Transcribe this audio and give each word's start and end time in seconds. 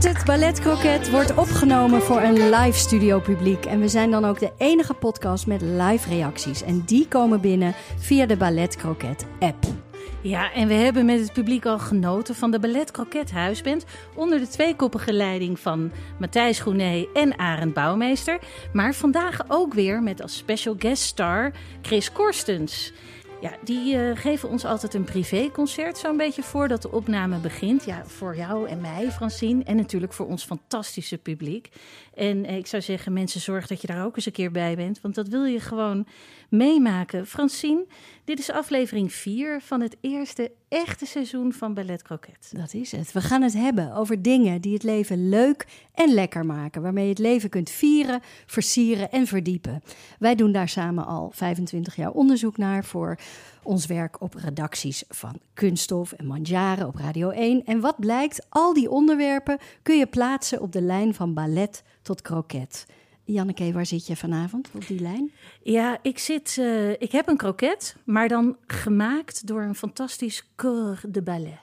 Het, 0.00 0.24
Ballet 0.24 0.60
Croquet 0.60 1.10
wordt 1.10 1.36
opgenomen 1.36 2.02
voor 2.02 2.20
een 2.20 2.50
live 2.50 2.78
studio 2.78 3.20
publiek. 3.20 3.64
En 3.64 3.80
we 3.80 3.88
zijn 3.88 4.10
dan 4.10 4.24
ook 4.24 4.38
de 4.38 4.52
enige 4.58 4.94
podcast 4.94 5.46
met 5.46 5.60
live 5.60 6.08
reacties. 6.08 6.62
En 6.62 6.82
die 6.86 7.08
komen 7.08 7.40
binnen 7.40 7.74
via 7.98 8.26
de 8.26 8.36
Ballet 8.36 8.76
Croquet 8.76 9.26
app. 9.38 9.64
Ja, 10.22 10.52
en 10.52 10.68
we 10.68 10.74
hebben 10.74 11.04
met 11.04 11.20
het 11.20 11.32
publiek 11.32 11.66
al 11.66 11.78
genoten 11.78 12.34
van 12.34 12.50
de 12.50 12.58
Ballet 12.58 12.90
Croquet 12.90 13.30
Huisband... 13.30 13.84
onder 14.14 14.38
de 14.38 14.48
tweekoppige 14.48 15.12
leiding 15.12 15.60
van 15.60 15.92
Matthijs 16.18 16.60
Groené 16.60 17.06
en 17.14 17.38
Arend 17.38 17.74
Bouwmeester. 17.74 18.38
Maar 18.72 18.94
vandaag 18.94 19.40
ook 19.48 19.74
weer 19.74 20.02
met 20.02 20.22
als 20.22 20.36
special 20.36 20.74
guest 20.78 21.02
star 21.02 21.52
Chris 21.82 22.12
Korstens. 22.12 22.92
Ja, 23.40 23.50
die 23.64 23.96
eh, 23.96 24.16
geven 24.16 24.48
ons 24.48 24.64
altijd 24.64 24.94
een 24.94 25.04
privéconcert 25.04 25.98
zo'n 25.98 26.16
beetje 26.16 26.42
voordat 26.42 26.82
de 26.82 26.90
opname 26.90 27.38
begint. 27.38 27.84
Ja, 27.84 28.06
voor 28.06 28.36
jou 28.36 28.68
en 28.68 28.80
mij, 28.80 29.10
Francine, 29.10 29.64
en 29.64 29.76
natuurlijk 29.76 30.12
voor 30.12 30.26
ons 30.26 30.44
fantastische 30.44 31.18
publiek. 31.18 31.68
En 32.20 32.44
ik 32.44 32.66
zou 32.66 32.82
zeggen, 32.82 33.12
mensen, 33.12 33.40
zorg 33.40 33.66
dat 33.66 33.80
je 33.80 33.86
daar 33.86 34.04
ook 34.04 34.16
eens 34.16 34.26
een 34.26 34.32
keer 34.32 34.50
bij 34.50 34.76
bent, 34.76 35.00
want 35.00 35.14
dat 35.14 35.28
wil 35.28 35.44
je 35.44 35.60
gewoon 35.60 36.06
meemaken. 36.48 37.26
Francine, 37.26 37.86
dit 38.24 38.38
is 38.38 38.50
aflevering 38.50 39.12
4 39.12 39.60
van 39.60 39.80
het 39.80 39.96
eerste 40.00 40.52
echte 40.68 41.06
seizoen 41.06 41.52
van 41.52 41.74
Ballet 41.74 42.02
Croquet. 42.02 42.52
Dat 42.56 42.74
is 42.74 42.92
het. 42.92 43.12
We 43.12 43.20
gaan 43.20 43.42
het 43.42 43.52
hebben 43.52 43.94
over 43.94 44.22
dingen 44.22 44.60
die 44.60 44.72
het 44.72 44.82
leven 44.82 45.28
leuk 45.28 45.66
en 45.94 46.14
lekker 46.14 46.46
maken. 46.46 46.82
Waarmee 46.82 47.04
je 47.04 47.10
het 47.10 47.18
leven 47.18 47.50
kunt 47.50 47.70
vieren, 47.70 48.20
versieren 48.46 49.10
en 49.10 49.26
verdiepen. 49.26 49.82
Wij 50.18 50.34
doen 50.34 50.52
daar 50.52 50.68
samen 50.68 51.06
al 51.06 51.30
25 51.34 51.96
jaar 51.96 52.10
onderzoek 52.10 52.56
naar 52.56 52.84
voor 52.84 53.18
ons 53.62 53.86
werk 53.86 54.20
op 54.20 54.34
redacties 54.34 55.04
van 55.08 55.40
Kunststof 55.54 56.12
en 56.12 56.26
Manjaren 56.26 56.86
op 56.86 56.94
Radio 56.94 57.30
1. 57.30 57.64
En 57.64 57.80
wat 57.80 58.00
blijkt, 58.00 58.46
al 58.48 58.74
die 58.74 58.90
onderwerpen 58.90 59.58
kun 59.82 59.98
je 59.98 60.06
plaatsen 60.06 60.60
op 60.60 60.72
de 60.72 60.82
lijn 60.82 61.14
van 61.14 61.34
ballet 61.34 61.82
tot 62.02 62.22
kroket. 62.22 62.86
Janneke, 63.24 63.72
waar 63.72 63.86
zit 63.86 64.06
je 64.06 64.16
vanavond 64.16 64.70
op 64.74 64.86
die 64.86 65.00
lijn? 65.00 65.32
Ja, 65.62 65.98
ik, 66.02 66.18
zit, 66.18 66.56
eh, 66.58 66.90
ik 66.90 67.12
heb 67.12 67.28
een 67.28 67.36
kroket, 67.36 67.96
maar 68.04 68.28
dan 68.28 68.56
gemaakt 68.66 69.46
door 69.46 69.62
een 69.62 69.74
fantastisch 69.74 70.46
corps 70.56 71.04
de 71.08 71.22
ballet. 71.22 71.58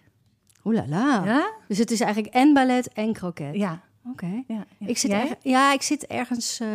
Oeh 0.64 0.75
la 0.75 0.88
la. 0.88 1.25
Ja? 1.25 1.52
Dus 1.68 1.78
het 1.78 1.92
is 1.92 2.00
eigenlijk 2.00 2.34
en 2.34 2.53
ballet 2.53 2.94
en 2.94 3.13
kroket. 3.13 3.56
Ja. 3.56 3.81
Oké. 4.12 4.44
ja, 4.47 4.66
ja. 4.80 4.88
Ik 4.88 4.97
zit 4.97 5.36
ja, 5.41 5.74
ik 5.74 5.81
zit 5.81 6.06
ergens 6.06 6.59
eh, 6.59 6.68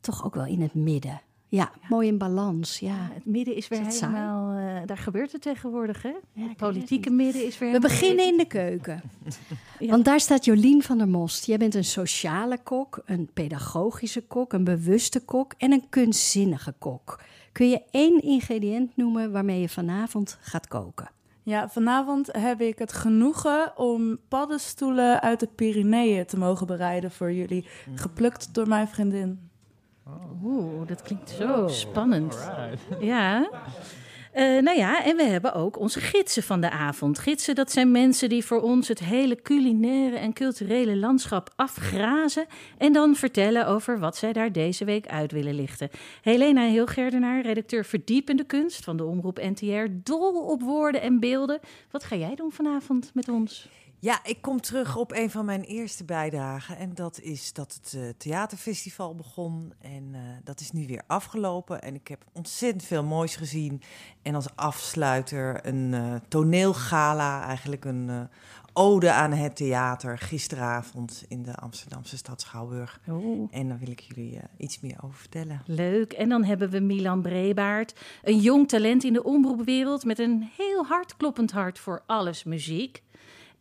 toch 0.00 0.24
ook 0.24 0.34
wel 0.34 0.46
in 0.46 0.60
het 0.60 0.74
midden. 0.74 1.20
Ja, 1.48 1.70
mooi 1.88 2.08
in 2.08 2.18
balans. 2.18 2.78
Ja. 2.78 3.08
Het 3.12 3.24
midden 3.26 3.56
is 3.56 3.68
weer 3.68 3.86
Is 3.86 4.00
helemaal... 4.00 4.58
eh, 4.58 4.86
daar 4.86 4.98
gebeurt 4.98 5.32
het 5.32 5.42
tegenwoordig, 5.42 6.02
hè? 6.02 6.12
Het 6.32 6.56
politieke 6.56 7.10
midden 7.10 7.46
is 7.46 7.58
weer... 7.58 7.72
We 7.72 7.78
beginnen 7.80 8.26
in 8.26 8.36
de 8.36 8.46
keuken. 8.46 9.02
Ja. 9.78 9.90
Want 9.90 10.04
daar 10.04 10.20
staat 10.20 10.44
Jolien 10.44 10.82
van 10.82 10.98
der 10.98 11.08
Most. 11.08 11.46
Jij 11.46 11.56
bent 11.58 11.74
een 11.74 11.84
sociale 11.84 12.58
kok, 12.62 13.02
een 13.04 13.30
pedagogische 13.34 14.22
kok, 14.26 14.52
een 14.52 14.64
bewuste 14.64 15.20
kok 15.24 15.54
en 15.58 15.72
een 15.72 15.88
kunstzinnige 15.88 16.74
kok. 16.78 17.20
Kun 17.52 17.68
je 17.68 17.82
één 17.90 18.22
ingrediënt 18.22 18.96
noemen 18.96 19.32
waarmee 19.32 19.60
je 19.60 19.68
vanavond 19.68 20.38
gaat 20.40 20.68
koken? 20.68 21.10
Ja, 21.42 21.68
vanavond 21.68 22.28
heb 22.32 22.60
ik 22.60 22.78
het 22.78 22.92
genoegen 22.92 23.72
om 23.78 24.18
paddenstoelen 24.28 25.20
uit 25.22 25.40
de 25.40 25.46
Pyreneeën 25.54 26.26
te 26.26 26.38
mogen 26.38 26.66
bereiden 26.66 27.10
voor 27.10 27.32
jullie. 27.32 27.66
Geplukt 27.94 28.54
door 28.54 28.68
mijn 28.68 28.88
vriendin. 28.88 29.48
Oeh, 30.42 30.86
dat 30.86 31.02
klinkt 31.02 31.30
zo 31.30 31.68
spannend. 31.68 32.36
Ja. 33.00 33.50
Eh, 34.32 34.62
nou 34.62 34.78
ja, 34.78 35.04
en 35.04 35.16
we 35.16 35.22
hebben 35.22 35.54
ook 35.54 35.78
onze 35.78 36.00
gidsen 36.00 36.42
van 36.42 36.60
de 36.60 36.70
avond. 36.70 37.18
Gidsen, 37.18 37.54
dat 37.54 37.72
zijn 37.72 37.90
mensen 37.90 38.28
die 38.28 38.44
voor 38.44 38.60
ons 38.60 38.88
het 38.88 38.98
hele 38.98 39.42
culinaire 39.42 40.16
en 40.16 40.32
culturele 40.32 40.96
landschap 40.96 41.50
afgrazen. 41.56 42.46
En 42.78 42.92
dan 42.92 43.14
vertellen 43.14 43.66
over 43.66 43.98
wat 43.98 44.16
zij 44.16 44.32
daar 44.32 44.52
deze 44.52 44.84
week 44.84 45.06
uit 45.06 45.32
willen 45.32 45.54
lichten. 45.54 45.90
Helena 46.22 46.66
Hilgerdenaar, 46.66 47.42
redacteur 47.42 47.84
verdiepende 47.84 48.44
kunst 48.44 48.84
van 48.84 48.96
de 48.96 49.04
Omroep 49.04 49.38
NTR. 49.42 49.86
Dol 49.90 50.44
op 50.44 50.62
woorden 50.62 51.00
en 51.00 51.20
beelden. 51.20 51.60
Wat 51.90 52.04
ga 52.04 52.16
jij 52.16 52.34
doen 52.34 52.52
vanavond 52.52 53.10
met 53.14 53.28
ons? 53.28 53.68
Ja, 54.04 54.24
ik 54.24 54.42
kom 54.42 54.60
terug 54.60 54.96
op 54.96 55.12
een 55.12 55.30
van 55.30 55.44
mijn 55.44 55.62
eerste 55.62 56.04
bijdragen. 56.04 56.76
En 56.76 56.94
dat 56.94 57.20
is 57.20 57.52
dat 57.52 57.80
het 57.82 57.94
eh, 57.94 58.08
theaterfestival 58.16 59.14
begon. 59.14 59.72
En 59.80 60.10
eh, 60.12 60.20
dat 60.42 60.60
is 60.60 60.70
nu 60.70 60.86
weer 60.86 61.02
afgelopen. 61.06 61.82
En 61.82 61.94
ik 61.94 62.08
heb 62.08 62.24
ontzettend 62.32 62.84
veel 62.84 63.04
moois 63.04 63.36
gezien. 63.36 63.82
En 64.22 64.34
als 64.34 64.46
afsluiter 64.54 65.66
een 65.66 65.94
eh, 65.94 66.14
toneelgala, 66.28 67.44
eigenlijk 67.44 67.84
een 67.84 68.28
ode 68.72 69.12
aan 69.12 69.32
het 69.32 69.56
theater. 69.56 70.18
Gisteravond 70.18 71.24
in 71.28 71.42
de 71.42 71.54
Amsterdamse 71.54 72.16
stad 72.16 72.40
Schouwburg. 72.40 73.00
Oeh. 73.08 73.48
En 73.50 73.68
daar 73.68 73.78
wil 73.78 73.90
ik 73.90 74.00
jullie 74.00 74.40
iets 74.56 74.80
meer 74.80 74.96
over 75.04 75.16
vertellen. 75.16 75.62
Leuk. 75.66 76.12
En 76.12 76.28
dan 76.28 76.44
hebben 76.44 76.70
we 76.70 76.80
Milan 76.80 77.22
Brebaert, 77.22 78.00
een 78.22 78.38
jong 78.38 78.68
talent 78.68 79.04
in 79.04 79.12
de 79.12 79.24
omroepwereld 79.24 80.04
met 80.04 80.18
een 80.18 80.50
heel 80.56 80.84
hardkloppend 80.84 81.52
hart 81.52 81.78
voor 81.78 82.02
alles 82.06 82.44
muziek. 82.44 83.03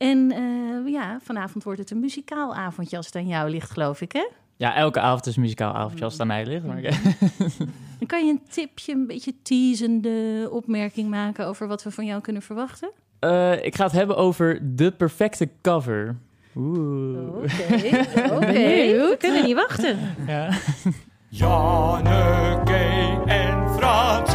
En 0.04 0.32
eh, 0.32 0.92
ja, 0.92 1.20
vanavond 1.22 1.64
wordt 1.64 1.80
het 1.80 1.92
een 1.92 2.00
muzikaal 2.00 2.56
avondje 2.56 2.98
als 2.98 3.06
het 3.06 3.16
aan 3.16 3.28
jou 3.28 3.50
ligt, 3.50 3.72
geloof 3.72 4.02
ik, 4.02 4.12
hè? 4.12 4.28
Ja, 4.58 4.76
elke 4.76 5.00
avond 5.00 5.26
is 5.26 5.36
een 5.36 5.42
muzikaal 5.42 5.74
avondje 5.74 6.04
als 6.04 6.14
het 6.14 6.22
aan 6.22 6.28
mij 6.28 6.46
ligt. 6.46 6.66
Maar 6.66 6.82
Dan 8.00 8.08
kan 8.08 8.26
je 8.26 8.32
een 8.32 8.42
tipje, 8.50 8.94
een 8.94 9.08
beetje 9.08 9.34
teasende 9.44 10.48
opmerking 10.52 11.10
maken 11.10 11.48
over 11.48 11.68
wat 11.68 11.84
we 11.84 11.92
van 11.92 12.06
jou 12.06 12.22
kunnen 12.22 12.42
verwachten? 12.42 12.92
Eh, 13.20 13.66
ik 13.66 13.76
ga 13.76 13.84
het 13.84 13.94
hebben 13.94 14.16
over 14.18 14.76
de 14.76 14.92
perfecte 14.92 15.50
cover. 15.62 16.16
Oeh. 16.56 17.28
Oké, 17.28 17.46
oké. 18.36 18.54
We 18.54 19.16
kunnen 19.20 19.44
niet 19.44 19.56
wachten. 19.56 19.98
Ja. 20.28 20.50
Janneke 21.30 23.22
en 23.26 23.70
Francine. 23.70 24.33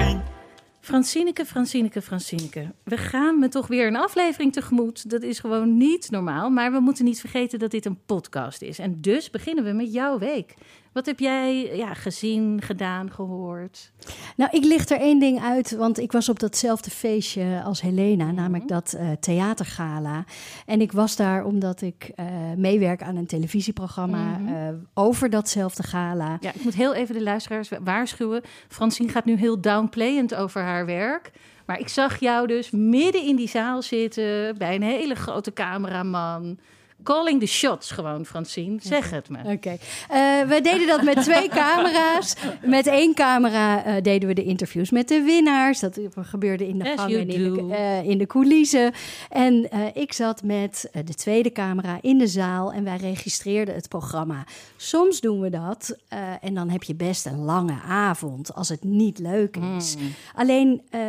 Francineke, 0.89 1.45
Francineke, 1.45 2.03
Francineke. 2.03 2.73
We 2.85 2.97
gaan 2.97 3.39
me 3.39 3.49
toch 3.49 3.67
weer 3.67 3.87
een 3.87 3.97
aflevering 3.97 4.53
tegemoet. 4.53 5.11
Dat 5.11 5.23
is 5.23 5.39
gewoon 5.39 5.77
niet 5.77 6.11
normaal. 6.11 6.51
Maar 6.51 6.73
we 6.73 6.81
moeten 6.81 7.05
niet 7.05 7.21
vergeten 7.21 7.59
dat 7.59 7.71
dit 7.71 7.87
een 7.87 7.99
podcast 8.07 8.63
is. 8.63 8.79
En 8.79 9.01
dus 9.01 9.31
beginnen 9.31 9.65
we 9.65 9.73
met 9.73 9.93
jouw 9.93 10.19
week. 10.19 10.55
Wat 10.99 11.07
heb 11.07 11.19
jij 11.19 11.77
ja, 11.77 11.95
gezien, 11.95 12.63
gedaan, 12.63 13.11
gehoord? 13.13 13.93
Nou, 14.37 14.51
ik 14.53 14.65
licht 14.65 14.91
er 14.91 14.99
één 15.01 15.19
ding 15.19 15.43
uit, 15.43 15.77
want 15.77 15.99
ik 15.99 16.13
was 16.13 16.29
op 16.29 16.39
datzelfde 16.41 16.91
feestje 16.91 17.63
als 17.65 17.81
Helena, 17.81 18.31
namelijk 18.31 18.69
dat 18.69 18.93
eh, 18.93 19.11
theatergala. 19.21 20.25
En 20.67 20.81
ik 20.81 20.93
was 20.93 21.17
daar 21.17 21.45
omdat 21.45 21.81
ik 21.81 22.11
eh, 22.15 22.27
meewerk 22.57 23.03
aan 23.03 23.17
een 23.17 23.27
televisieprogramma 23.27 24.39
Mhm. 24.39 24.55
eh, 24.55 24.69
over 24.95 25.31
datzelfde 25.31 25.83
gala. 25.83 26.37
Ja, 26.41 26.53
ik 26.55 26.65
moet 26.65 26.75
heel 26.75 26.95
even 26.95 27.15
de 27.15 27.23
luisteraars 27.23 27.71
waarschuwen. 27.85 28.43
Francine 28.69 29.09
gaat 29.13 29.25
nu 29.25 29.37
heel 29.37 29.61
downplayend 29.61 30.35
over 30.35 30.63
haar 30.63 30.87
werk. 30.87 31.31
Maar 31.67 31.81
ik 31.81 31.89
zag 31.89 32.21
jou 32.21 32.47
dus 32.47 32.71
midden 32.71 33.23
in 33.23 33.37
die 33.37 33.49
zaal 33.49 33.83
zitten 33.83 34.59
bij 34.59 34.75
een 34.75 34.83
hele 34.83 35.15
grote 35.15 35.53
cameraman. 35.53 36.59
Calling 37.03 37.41
the 37.41 37.47
shots 37.47 37.91
gewoon, 37.91 38.25
Francine. 38.27 38.77
Zeg 38.81 39.11
het 39.11 39.29
me. 39.29 39.39
Oké. 39.53 39.77
Eh, 40.09 40.19
we 40.49 40.61
deden 40.63 40.87
dat 40.87 41.03
met 41.03 41.23
twee 41.23 41.49
camera's. 41.65 42.35
Met 42.65 42.87
één 42.87 43.15
camera 43.15 43.85
eh, 43.85 44.03
deden 44.03 44.29
we 44.29 44.35
de 44.35 44.45
interviews 44.45 44.91
met 44.91 45.09
de 45.09 45.23
winnaars. 45.23 45.81
Dat 45.81 45.99
gebeurde 46.21 46.69
in 46.69 46.79
de 46.79 46.85
As 46.91 46.99
gang 46.99 47.11
you 47.11 47.23
en 47.23 47.29
in 47.29 47.43
de, 47.55 47.61
do. 47.61 47.69
eh, 47.71 48.03
in 48.09 48.19
de 48.19 48.27
coulissen. 48.27 48.93
En 49.31 49.69
ik 49.95 50.13
zat 50.13 50.43
met 50.43 50.91
de 51.05 51.15
tweede 51.15 51.53
camera 51.53 51.99
in 52.01 52.19
de 52.19 52.27
zaal 52.27 52.73
en 52.73 52.85
wij 52.85 52.97
registreerden 52.97 53.75
het 53.75 53.89
programma. 53.89 54.47
Soms 54.77 55.21
doen 55.21 55.41
we 55.41 55.51
dat 55.51 55.97
en 56.41 56.55
dan 56.55 56.69
heb 56.71 56.83
je 56.83 56.95
best 56.95 57.27
een 57.27 57.39
lange 57.45 57.81
avond 57.89 58.55
als 58.55 58.69
het 58.69 58.85
niet 58.85 59.19
leuk 59.19 59.57
is. 59.77 59.97
Alleen 60.35 60.83
eh, 60.91 61.01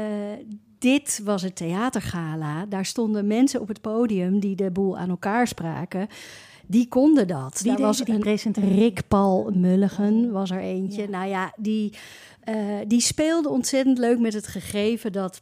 dit 0.79 1.21
was 1.23 1.41
het 1.41 1.55
theatergala. 1.55 2.65
Daar 2.65 2.85
stonden 2.85 3.27
mensen 3.27 3.61
op 3.61 3.67
het 3.67 3.81
podium 3.81 4.39
die 4.39 4.55
de 4.55 4.71
boel 4.71 4.97
aan 4.97 5.09
elkaar 5.09 5.47
spraken. 5.47 6.07
Die 6.67 6.87
konden 6.87 7.27
dat. 7.27 7.61
Wie 7.61 7.71
Daar 7.71 7.81
was 7.81 7.97
die 7.97 8.13
een 8.13 8.19
presentator? 8.19 8.71
Rick 8.71 9.07
Paul 9.07 9.51
Mulligen 9.53 10.31
was 10.31 10.51
er 10.51 10.59
eentje. 10.59 11.07
Nou 11.07 11.27
ja, 11.27 11.53
die, 11.57 11.93
eh, 12.43 12.55
die 12.87 13.01
speelde 13.01 13.49
ontzettend 13.49 13.97
leuk 13.97 14.19
met 14.19 14.33
het 14.33 14.47
gegeven 14.47 15.11
dat 15.11 15.41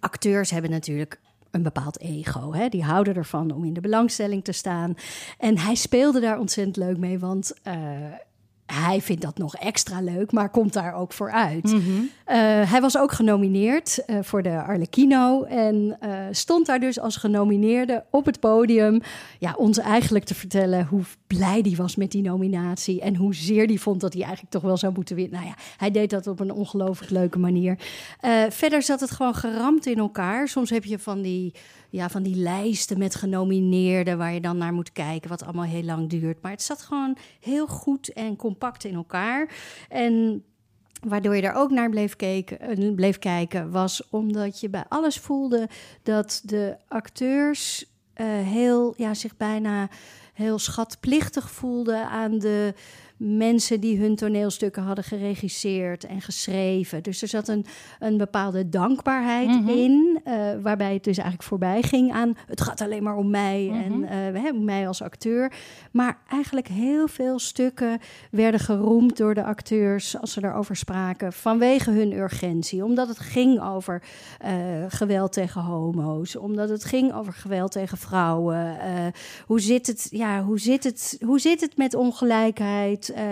acteurs 0.00 0.50
hebben 0.50 0.70
natuurlijk 0.70 1.20
een 1.50 1.62
bepaald 1.62 2.00
ego. 2.00 2.52
Hè? 2.52 2.68
Die 2.68 2.82
houden 2.82 3.14
ervan 3.14 3.50
om 3.50 3.64
in 3.64 3.72
de 3.72 3.80
belangstelling 3.80 4.44
te 4.44 4.52
staan. 4.52 4.94
En 5.38 5.58
hij 5.58 5.74
speelde 5.74 6.20
daar 6.20 6.38
ontzettend 6.38 6.76
leuk 6.76 6.96
mee, 6.96 7.18
want 7.18 7.52
eh, 7.62 7.74
hij 8.72 9.00
vindt 9.00 9.22
dat 9.22 9.38
nog 9.38 9.56
extra 9.56 10.00
leuk, 10.00 10.32
maar 10.32 10.50
komt 10.50 10.72
daar 10.72 10.94
ook 10.94 11.12
voor 11.12 11.32
uit. 11.32 11.72
Mhm. 11.72 11.80
Eh, 12.24 12.36
hij 12.70 12.80
was 12.80 12.98
ook 12.98 13.12
genomineerd 13.12 14.04
eh, 14.04 14.16
voor 14.22 14.42
de 14.42 14.62
Arlecchino 14.62 15.42
en 15.42 15.96
eh, 16.00 16.10
stond 16.30 16.66
daar 16.66 16.80
dus 16.80 17.00
als 17.00 17.16
genomineerde 17.16 18.04
op 18.10 18.26
het 18.26 18.40
podium. 18.40 19.00
Ja, 19.38 19.54
ons 19.56 19.78
eigenlijk 19.78 20.24
te 20.24 20.34
vertellen 20.34 20.86
hoe 20.86 21.02
blij 21.26 21.62
die 21.62 21.76
was 21.76 21.96
met 21.96 22.10
die 22.10 22.22
nominatie 22.22 23.00
en 23.00 23.16
hoezeer 23.16 23.66
die 23.66 23.80
vond 23.80 24.00
dat 24.00 24.12
hij 24.12 24.22
eigenlijk 24.22 24.52
toch 24.52 24.62
wel 24.62 24.76
zou 24.76 24.92
moeten 24.92 25.16
winnen. 25.16 25.34
Nou 25.34 25.46
ja, 25.46 25.54
hij 25.76 25.90
deed 25.90 26.10
dat 26.10 26.26
op 26.26 26.40
een 26.40 26.52
ongelooflijk 26.52 27.10
leuke 27.10 27.38
manier. 27.38 27.78
Verder 28.48 28.82
zat 28.82 29.00
het 29.00 29.10
gewoon 29.10 29.34
geramd 29.34 29.86
in 29.86 29.98
elkaar. 29.98 30.48
Soms 30.48 30.70
heb 30.70 30.84
je 30.84 30.98
van 30.98 31.22
die, 31.22 31.54
ja, 31.92 32.08
van 32.08 32.22
die 32.22 32.36
lijsten 32.36 32.98
met 32.98 33.14
genomineerden 33.14 34.18
waar 34.18 34.32
je 34.32 34.40
dan 34.40 34.56
naar 34.56 34.72
moet 34.72 34.92
kijken, 34.92 35.30
wat 35.30 35.42
allemaal 35.42 35.64
heel 35.64 35.82
lang 35.82 36.08
duurt. 36.08 36.42
Maar 36.42 36.50
het 36.50 36.62
zat 36.62 36.82
gewoon 36.82 37.16
heel 37.40 37.66
goed 37.66 38.12
en 38.12 38.36
compact 38.36 38.84
in 38.84 38.94
elkaar. 38.94 39.54
En 39.88 40.44
Waardoor 41.08 41.36
je 41.36 41.42
er 41.42 41.54
ook 41.54 41.70
naar 41.70 41.90
bleef, 41.90 42.14
eh, 42.14 42.94
bleef 42.94 43.18
kijken, 43.18 43.70
was 43.70 44.08
omdat 44.10 44.60
je 44.60 44.68
bij 44.68 44.84
alles 44.88 45.16
voelde 45.16 45.68
dat 46.02 46.42
de 46.44 46.76
acteurs 46.88 47.84
eh, 48.14 48.26
heel, 48.26 48.94
ja, 48.96 49.14
zich 49.14 49.36
bijna 49.36 49.88
heel 50.32 50.58
schatplichtig 50.58 51.50
voelden 51.50 52.08
aan 52.08 52.38
de 52.38 52.74
mensen 53.16 53.80
die 53.80 53.98
hun 53.98 54.16
toneelstukken 54.16 54.82
hadden 54.82 55.04
geregisseerd 55.04 56.04
en 56.04 56.20
geschreven. 56.20 57.02
Dus 57.02 57.22
er 57.22 57.28
zat 57.28 57.48
een, 57.48 57.64
een 57.98 58.16
bepaalde 58.16 58.68
dankbaarheid 58.68 59.48
Mhm. 59.48 59.68
in, 59.68 60.20
eh, 60.24 60.34
waarbij 60.62 60.92
het 60.92 61.04
dus 61.04 61.16
eigenlijk 61.16 61.48
voorbij 61.48 61.82
ging 61.82 62.12
aan 62.12 62.36
het 62.46 62.60
gaat 62.60 62.80
alleen 62.80 63.02
maar 63.02 63.16
om 63.16 63.30
mij 63.30 63.70
en 63.84 64.04
eh, 64.04 64.42
hè, 64.42 64.52
mij 64.52 64.86
als 64.88 65.02
acteur. 65.02 65.52
Maar 65.90 66.18
eigenlijk 66.30 66.68
heel 66.68 67.08
veel 67.08 67.38
stukken 67.38 67.98
werden 68.30 68.60
geroemd 68.60 69.16
door 69.16 69.34
de 69.34 69.44
acteurs 69.44 70.20
als 70.20 70.32
ze 70.32 70.40
daarover 70.40 70.76
spraken 70.76 71.32
vanwege 71.32 71.90
hun 71.90 72.12
urgentie. 72.12 72.84
Omdat 72.84 73.08
het 73.08 73.18
ging 73.18 73.62
over 73.62 74.02
eh, 74.38 74.52
geweld 74.88 75.32
tegen 75.32 75.60
homo's, 75.60 76.36
omdat 76.36 76.68
het 76.68 76.84
ging 76.84 77.14
over 77.14 77.32
geweld 77.32 77.72
tegen 77.72 77.98
vrouwen. 77.98 78.76
Hoe, 79.46 79.60
zit 79.60 79.86
het, 79.86 80.06
ja, 80.10 80.42
hoe, 80.42 80.58
zit 80.60 80.84
het, 80.84 81.18
hoe 81.24 81.40
zit 81.40 81.60
het 81.60 81.76
met 81.76 81.94
ongelijkheid? 81.94 83.11
Eh, 83.12 83.24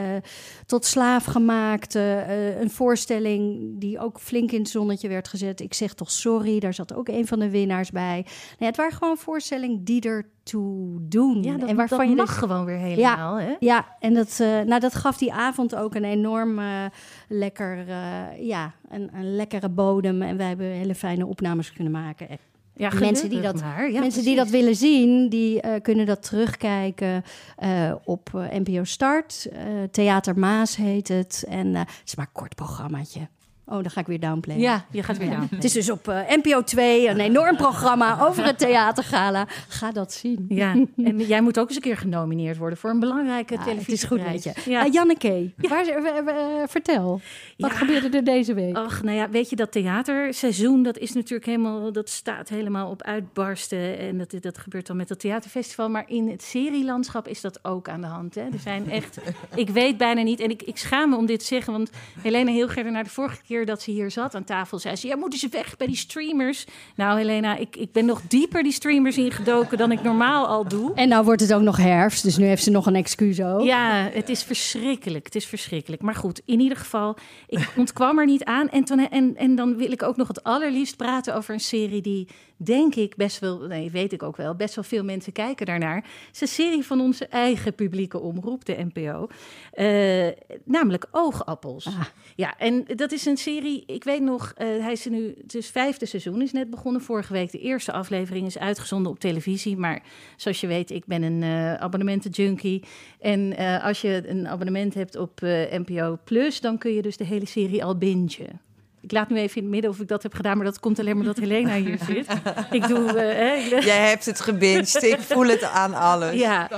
tot 0.67 0.85
slaafgemaakte. 0.85 1.99
eh 1.99 2.61
een 2.61 2.71
voorstelling 2.71 3.59
die 3.79 3.99
ook 3.99 4.21
flink 4.21 4.53
in 4.53 4.59
het 4.59 4.69
zonnetje 4.69 5.09
werd 5.09 5.29
gezet. 5.29 5.61
Ik 5.61 5.75
zeg 5.75 5.94
toch 5.94 6.11
sorry, 6.11 6.61
daar 6.61 6.75
zat 6.75 6.94
ook 6.94 7.09
een 7.09 7.27
van 7.27 7.38
de 7.38 7.50
winnaars 7.50 7.91
bij. 7.91 8.21
Nou 8.21 8.56
ja, 8.59 8.67
het 8.67 8.77
waren 8.77 8.93
gewoon 8.97 9.17
voorstellingen 9.17 9.85
die 9.85 10.00
ertoe 10.00 10.99
doen. 11.00 11.43
Ja, 11.43 11.56
dat, 11.56 11.69
en 11.69 11.77
waarvan 11.77 11.99
dat 11.99 12.09
je 12.09 12.15
mag 12.15 12.27
dus- 12.27 12.37
gewoon 12.37 12.65
weer 12.65 12.79
helemaal, 12.79 13.38
hè? 13.38 13.55
ja, 13.61 13.97
en 14.00 14.15
dat, 14.15 14.38
eh, 14.41 14.61
nou, 14.61 14.81
dat 14.81 14.94
gaf 14.94 15.19
die 15.19 15.32
avond 15.32 15.75
ook 15.75 15.94
een 15.94 16.05
enorm 16.05 16.59
eh, 16.59 16.85
lekker, 17.29 17.88
eh, 17.88 18.47
ja, 18.47 18.73
een, 18.88 19.11
een 19.15 19.37
lekkere 19.37 19.69
bodem. 19.69 20.23
En 20.23 20.37
wij 20.37 20.49
hebben 20.49 20.67
hele 20.67 20.94
fijne 20.94 21.27
opnames 21.27 21.73
kunnen 21.73 21.93
maken. 21.93 22.29
Ja, 22.75 22.90
Mensen 22.99 23.28
die 23.31 23.40
dat- 23.40 23.61
maar. 23.61 23.90
Ja, 23.90 24.00
Mensen 24.00 24.22
die 24.25 24.37
dat 24.37 24.49
willen 24.50 24.75
zien, 24.76 25.28
die 25.28 25.61
eh, 25.61 25.81
kunnen 25.82 26.06
dat 26.06 26.22
terugkijken 26.22 27.25
eh, 27.56 27.93
op 28.05 28.31
eh, 28.34 28.58
NPO 28.58 28.84
Start. 28.84 29.49
Theater 29.90 30.38
Maas 30.38 30.76
heet 30.76 31.08
het. 31.08 31.44
En 31.49 31.75
het 31.75 31.88
is 32.05 32.14
maar 32.14 32.26
een 32.26 32.32
kort 32.40 32.55
programmaatje. 32.55 33.28
Oh, 33.70 33.76
dan 33.76 33.90
ga 33.90 34.00
ik 34.00 34.06
weer 34.06 34.20
downplayen. 34.20 34.61
Ja, 34.61 34.84
je 34.90 35.02
gaat 35.02 35.19
weer 35.19 35.31
down. 35.31 35.46
Het 35.50 35.64
is 35.64 35.72
dus 35.72 35.90
op 35.90 36.08
eh, 36.08 36.19
NPO 36.28 36.64
2, 36.64 37.08
een 37.08 37.20
enorm 37.20 37.56
programma 37.56 38.20
over 38.26 38.44
het 38.44 38.58
theatergala. 38.58 39.46
Ga 39.69 39.93
dat 39.93 40.12
zien. 40.12 40.46
Ja, 40.49 40.75
en 40.96 41.19
jij 41.19 41.40
moet 41.40 41.58
ook 41.58 41.67
eens 41.67 41.76
een 41.76 41.82
keer 41.82 41.96
genomineerd 41.96 42.56
worden 42.56 42.78
voor 42.78 42.90
een 42.90 43.00
belangrijke 43.00 43.52
Ja, 43.52 43.58
het 43.58 43.69
televisie. 43.69 43.94
is 43.94 44.05
goed 44.05 44.25
met 44.25 44.43
je. 44.43 44.52
Ja. 44.64 44.84
Ja. 44.84 44.90
Janneke, 44.90 45.50
waar, 45.56 45.87
eh, 45.87 46.19
eh, 46.19 46.69
vertel. 46.69 47.20
Wat 47.56 47.72
gebeurde 47.72 48.17
er 48.17 48.25
deze 48.25 48.55
week? 48.55 48.76
Ach, 48.76 49.02
nou 49.02 49.17
ja, 49.17 49.31
weet 49.31 49.50
je, 49.50 49.56
dat 49.56 49.72
theaterseizoen, 49.72 50.82
dat 50.82 50.99
is 50.99 51.12
natuurlijk 51.12 51.46
helemaal, 51.46 51.93
dat 51.93 52.08
staat 52.08 52.49
helemaal 52.49 52.90
op 52.90 53.02
uitbarsten. 53.02 53.99
En 53.99 54.19
dat, 54.19 54.34
dat 54.40 54.58
gebeurt 54.58 54.87
dan 54.87 54.96
met 54.96 55.08
het 55.08 55.20
theaterfestival. 55.20 55.88
Maar 55.88 56.05
in 56.06 56.28
het 56.28 56.43
serielandschap 56.43 57.28
is 57.28 57.40
dat 57.40 57.64
ook 57.64 57.88
aan 57.88 58.00
de 58.00 58.06
hand. 58.06 58.34
Hè? 58.34 58.43
Er 58.43 58.58
zijn 58.62 58.90
echt, 58.90 59.19
ik 59.55 59.69
weet 59.69 59.96
bijna 59.96 60.22
niet, 60.22 60.40
en 60.40 60.50
ik, 60.50 60.62
ik 60.62 60.76
schaam 60.76 61.11
me 61.11 61.17
om 61.17 61.26
dit 61.26 61.38
te 61.38 61.44
zeggen, 61.44 61.72
want 61.72 61.90
Helena 62.20 62.50
Hilgerder, 62.50 62.93
naar 62.93 63.05
de 63.05 63.11
vorige 63.11 63.43
keer 63.46 63.59
dat 63.66 63.82
ze 63.82 63.90
hier 63.90 64.10
zat 64.10 64.34
aan 64.34 64.44
tafel, 64.44 64.78
zei 64.78 64.96
ze, 64.96 65.06
ja, 65.06 65.16
moeten 65.16 65.38
ze 65.38 65.48
weg 65.48 65.76
bij 65.76 65.86
die 65.86 65.96
streamers? 65.96 66.66
Nou, 66.96 67.18
Helena, 67.18 67.56
ik, 67.56 67.76
ik 67.76 67.92
ben 67.92 68.04
nog 68.04 68.22
dieper 68.28 68.62
die 68.62 68.72
streamers 68.72 69.18
ingedoken 69.18 69.78
dan 69.78 69.92
ik 69.92 70.02
normaal 70.02 70.46
al 70.46 70.68
doe. 70.68 70.94
En 70.94 71.08
nou 71.08 71.24
wordt 71.24 71.40
het 71.40 71.52
ook 71.52 71.62
nog 71.62 71.76
herfst, 71.76 72.22
dus 72.22 72.36
nu 72.36 72.46
heeft 72.46 72.62
ze 72.62 72.70
nog 72.70 72.86
een 72.86 72.94
excuus 72.94 73.42
ook. 73.42 73.62
Ja, 73.62 74.08
het 74.12 74.28
is 74.28 74.42
verschrikkelijk. 74.42 75.24
Het 75.24 75.34
is 75.34 75.46
verschrikkelijk. 75.46 76.02
Maar 76.02 76.14
goed, 76.14 76.40
in 76.44 76.60
ieder 76.60 76.76
geval, 76.76 77.16
ik 77.46 77.72
ontkwam 77.76 78.18
er 78.18 78.26
niet 78.26 78.44
aan. 78.44 78.68
En, 78.68 78.84
toen, 78.84 79.08
en, 79.08 79.36
en 79.36 79.54
dan 79.54 79.76
wil 79.76 79.92
ik 79.92 80.02
ook 80.02 80.16
nog 80.16 80.28
het 80.28 80.42
allerliefst 80.42 80.96
praten 80.96 81.34
over 81.34 81.54
een 81.54 81.60
serie 81.60 82.00
die, 82.00 82.28
denk 82.62 82.94
ik, 82.94 83.16
best 83.16 83.38
wel, 83.38 83.58
nee, 83.58 83.90
weet 83.90 84.12
ik 84.12 84.22
ook 84.22 84.36
wel, 84.36 84.54
best 84.54 84.74
wel 84.74 84.84
veel 84.84 85.04
mensen 85.04 85.32
kijken 85.32 85.66
daarnaar. 85.66 85.96
Het 85.96 86.28
is 86.32 86.40
een 86.40 86.48
serie 86.48 86.84
van 86.84 87.00
onze 87.00 87.26
eigen 87.26 87.74
publieke 87.74 88.20
omroep, 88.20 88.64
de 88.64 88.88
NPO. 88.92 89.28
Eh, 89.72 90.28
namelijk 90.64 91.06
Oogappels. 91.10 91.86
Ah. 91.86 92.00
Ja, 92.36 92.58
en 92.58 92.84
dat 92.96 93.12
is 93.12 93.26
een 93.26 93.36
serie, 93.36 93.82
ik 93.86 94.04
weet 94.04 94.22
nog, 94.22 94.52
eh, 94.56 94.66
hij 94.66 94.92
is 94.92 95.04
er 95.04 95.10
nu, 95.10 95.34
het 95.42 95.54
is 95.54 95.70
vijfde 95.70 96.06
seizoen, 96.06 96.42
is 96.42 96.52
net 96.52 96.70
begonnen 96.70 97.02
vorige 97.02 97.32
week. 97.32 97.52
De 97.52 97.60
eerste 97.60 97.92
aflevering 97.92 98.46
is 98.46 98.58
uitgezonden 98.58 99.12
op 99.12 99.20
televisie. 99.20 99.76
Maar 99.76 100.02
zoals 100.36 100.60
je 100.60 100.66
weet, 100.66 100.90
ik 100.90 101.06
ben 101.06 101.22
een 101.22 101.42
eh 101.42 101.74
abonnementen-junkie. 101.74 102.84
En 103.20 103.56
eh, 103.56 103.84
als 103.84 104.00
je 104.00 104.22
een 104.26 104.48
abonnement 104.48 104.94
hebt 104.94 105.16
op 105.16 105.40
NPO 105.70 106.18
Plus, 106.24 106.60
dan 106.60 106.78
kun 106.78 106.92
je 106.92 107.02
dus 107.02 107.16
de 107.16 107.24
hele 107.24 107.46
serie 107.46 107.84
al 107.84 107.98
bingen. 107.98 108.60
Ik 109.02 109.12
laat 109.12 109.29
nu 109.29 109.37
even 109.37 109.56
in 109.56 109.62
het 109.62 109.73
midden 109.73 109.91
of 109.91 110.00
ik 110.00 110.08
dat 110.08 110.22
heb 110.22 110.34
gedaan, 110.34 110.56
maar 110.56 110.67
dat 110.67 110.81
komt 110.81 110.98
alleen 110.98 111.17
maar 111.17 111.24
dat 111.24 111.36
Helena 111.36 111.74
hier 111.74 111.98
zit. 112.08 112.27
Ik 112.70 112.89
doe, 112.89 113.13
eh, 113.13 113.84
Jij 113.84 114.08
hebt 114.08 114.27
het 114.27 114.41
gebinged. 114.41 115.03
Ik 115.03 115.20
voel 115.20 115.46
het 115.46 115.63
aan 115.63 115.94
alles. 115.94 116.34
ja. 116.34 116.70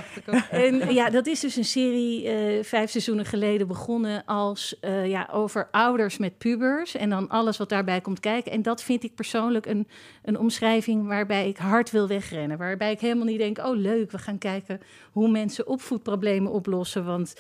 En 0.51 0.95
ja, 0.95 1.11
dat 1.11 1.27
is 1.27 1.41
dus 1.41 1.57
een 1.57 1.65
serie 1.65 2.29
eh, 2.29 2.65
vijf 2.65 2.91
seizoenen 2.91 3.25
geleden 3.25 3.67
begonnen 3.67 4.25
als 4.25 4.77
eh, 4.81 5.07
ja, 5.07 5.29
over 5.33 5.69
ouders 5.71 6.19
met 6.19 6.39
pubers 6.39 6.97
en 6.97 7.11
dan 7.11 7.29
alles 7.29 7.57
wat 7.57 7.69
daarbij 7.69 8.01
komt 8.01 8.21
kijken. 8.21 8.53
En 8.53 8.63
dat 8.63 8.83
vind 8.83 9.05
ik 9.05 9.15
persoonlijk 9.15 9.67
een, 9.67 9.89
een 10.23 10.39
omschrijving 10.39 11.07
waarbij 11.07 11.49
ik 11.49 11.57
hard 11.57 11.91
wil 11.91 12.09
wegrennen. 12.09 12.59
Waarbij 12.59 12.93
ik 12.93 13.01
helemaal 13.01 13.27
niet 13.27 13.39
denk, 13.39 13.59
oh 13.59 13.77
leuk, 13.77 14.11
we 14.11 14.19
gaan 14.19 14.39
kijken 14.39 14.81
hoe 15.13 15.29
mensen 15.29 15.67
opvoedproblemen 15.67 16.53
oplossen. 16.53 17.05
Want 17.05 17.35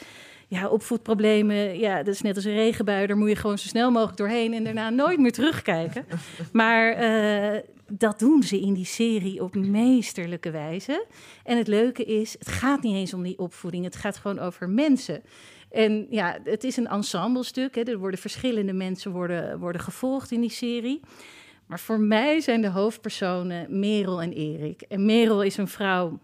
ja, 0.53 0.69
opvoedproblemen, 0.69 1.79
ja, 1.79 2.03
dat 2.03 2.15
is 2.15 2.21
net 2.21 2.37
als 2.37 2.45
een 2.45 2.55
regenbui. 2.55 3.07
Daar 3.07 3.17
moet 3.17 3.29
je 3.29 3.37
gewoon 3.37 3.59
zo 3.59 3.69
snel 3.69 3.91
mogelijk 3.91 4.17
doorheen 4.17 4.55
en 4.55 4.65
daarna 4.65 4.91
nooit 4.91 5.19
meer 5.19 5.33
terugkijken. 5.33 6.07
Maar 6.53 6.93
eh, 6.93 7.61
dat 7.87 8.19
doen 8.19 8.43
ze 8.43 8.61
in 8.61 8.75
die 8.75 8.85
serie 8.85 9.43
op 9.43 9.55
meesterlijke 9.55 10.51
wijze. 10.51 11.07
En 11.45 11.57
het 11.57 11.67
leuke 11.67 12.05
is, 12.05 12.33
het 12.39 12.49
gaat 12.49 12.83
niet 12.83 12.95
eens 12.95 13.15
om 13.15 13.23
die 13.23 13.39
opvoeding. 13.39 13.85
Het 13.85 13.97
gaat 13.97 14.17
gewoon 14.17 14.39
over 14.39 14.69
mensen. 14.69 15.23
En 15.71 16.07
ja, 16.11 16.39
het 16.45 16.65
is 16.65 16.77
een 16.77 16.89
ensemblestuk. 16.89 17.75
Hè. 17.75 17.83
Er 17.83 17.99
worden 17.99 18.21
verschillende 18.21 18.73
mensen 18.73 19.13
worden, 19.13 19.59
worden 19.59 19.81
gevolgd 19.81 20.31
in 20.31 20.41
die 20.41 20.51
serie. 20.51 21.01
Maar 21.67 21.81
voor 21.81 22.01
mij 22.01 22.41
zijn 22.41 22.61
de 22.61 22.69
hoofdpersonen 22.69 23.79
Merel 23.79 24.23
en 24.23 24.33
Erik. 24.33 24.83
En 24.83 25.05
Merel 25.05 25.43
is 25.43 25.57
een 25.57 25.69
vrouw 25.69 26.19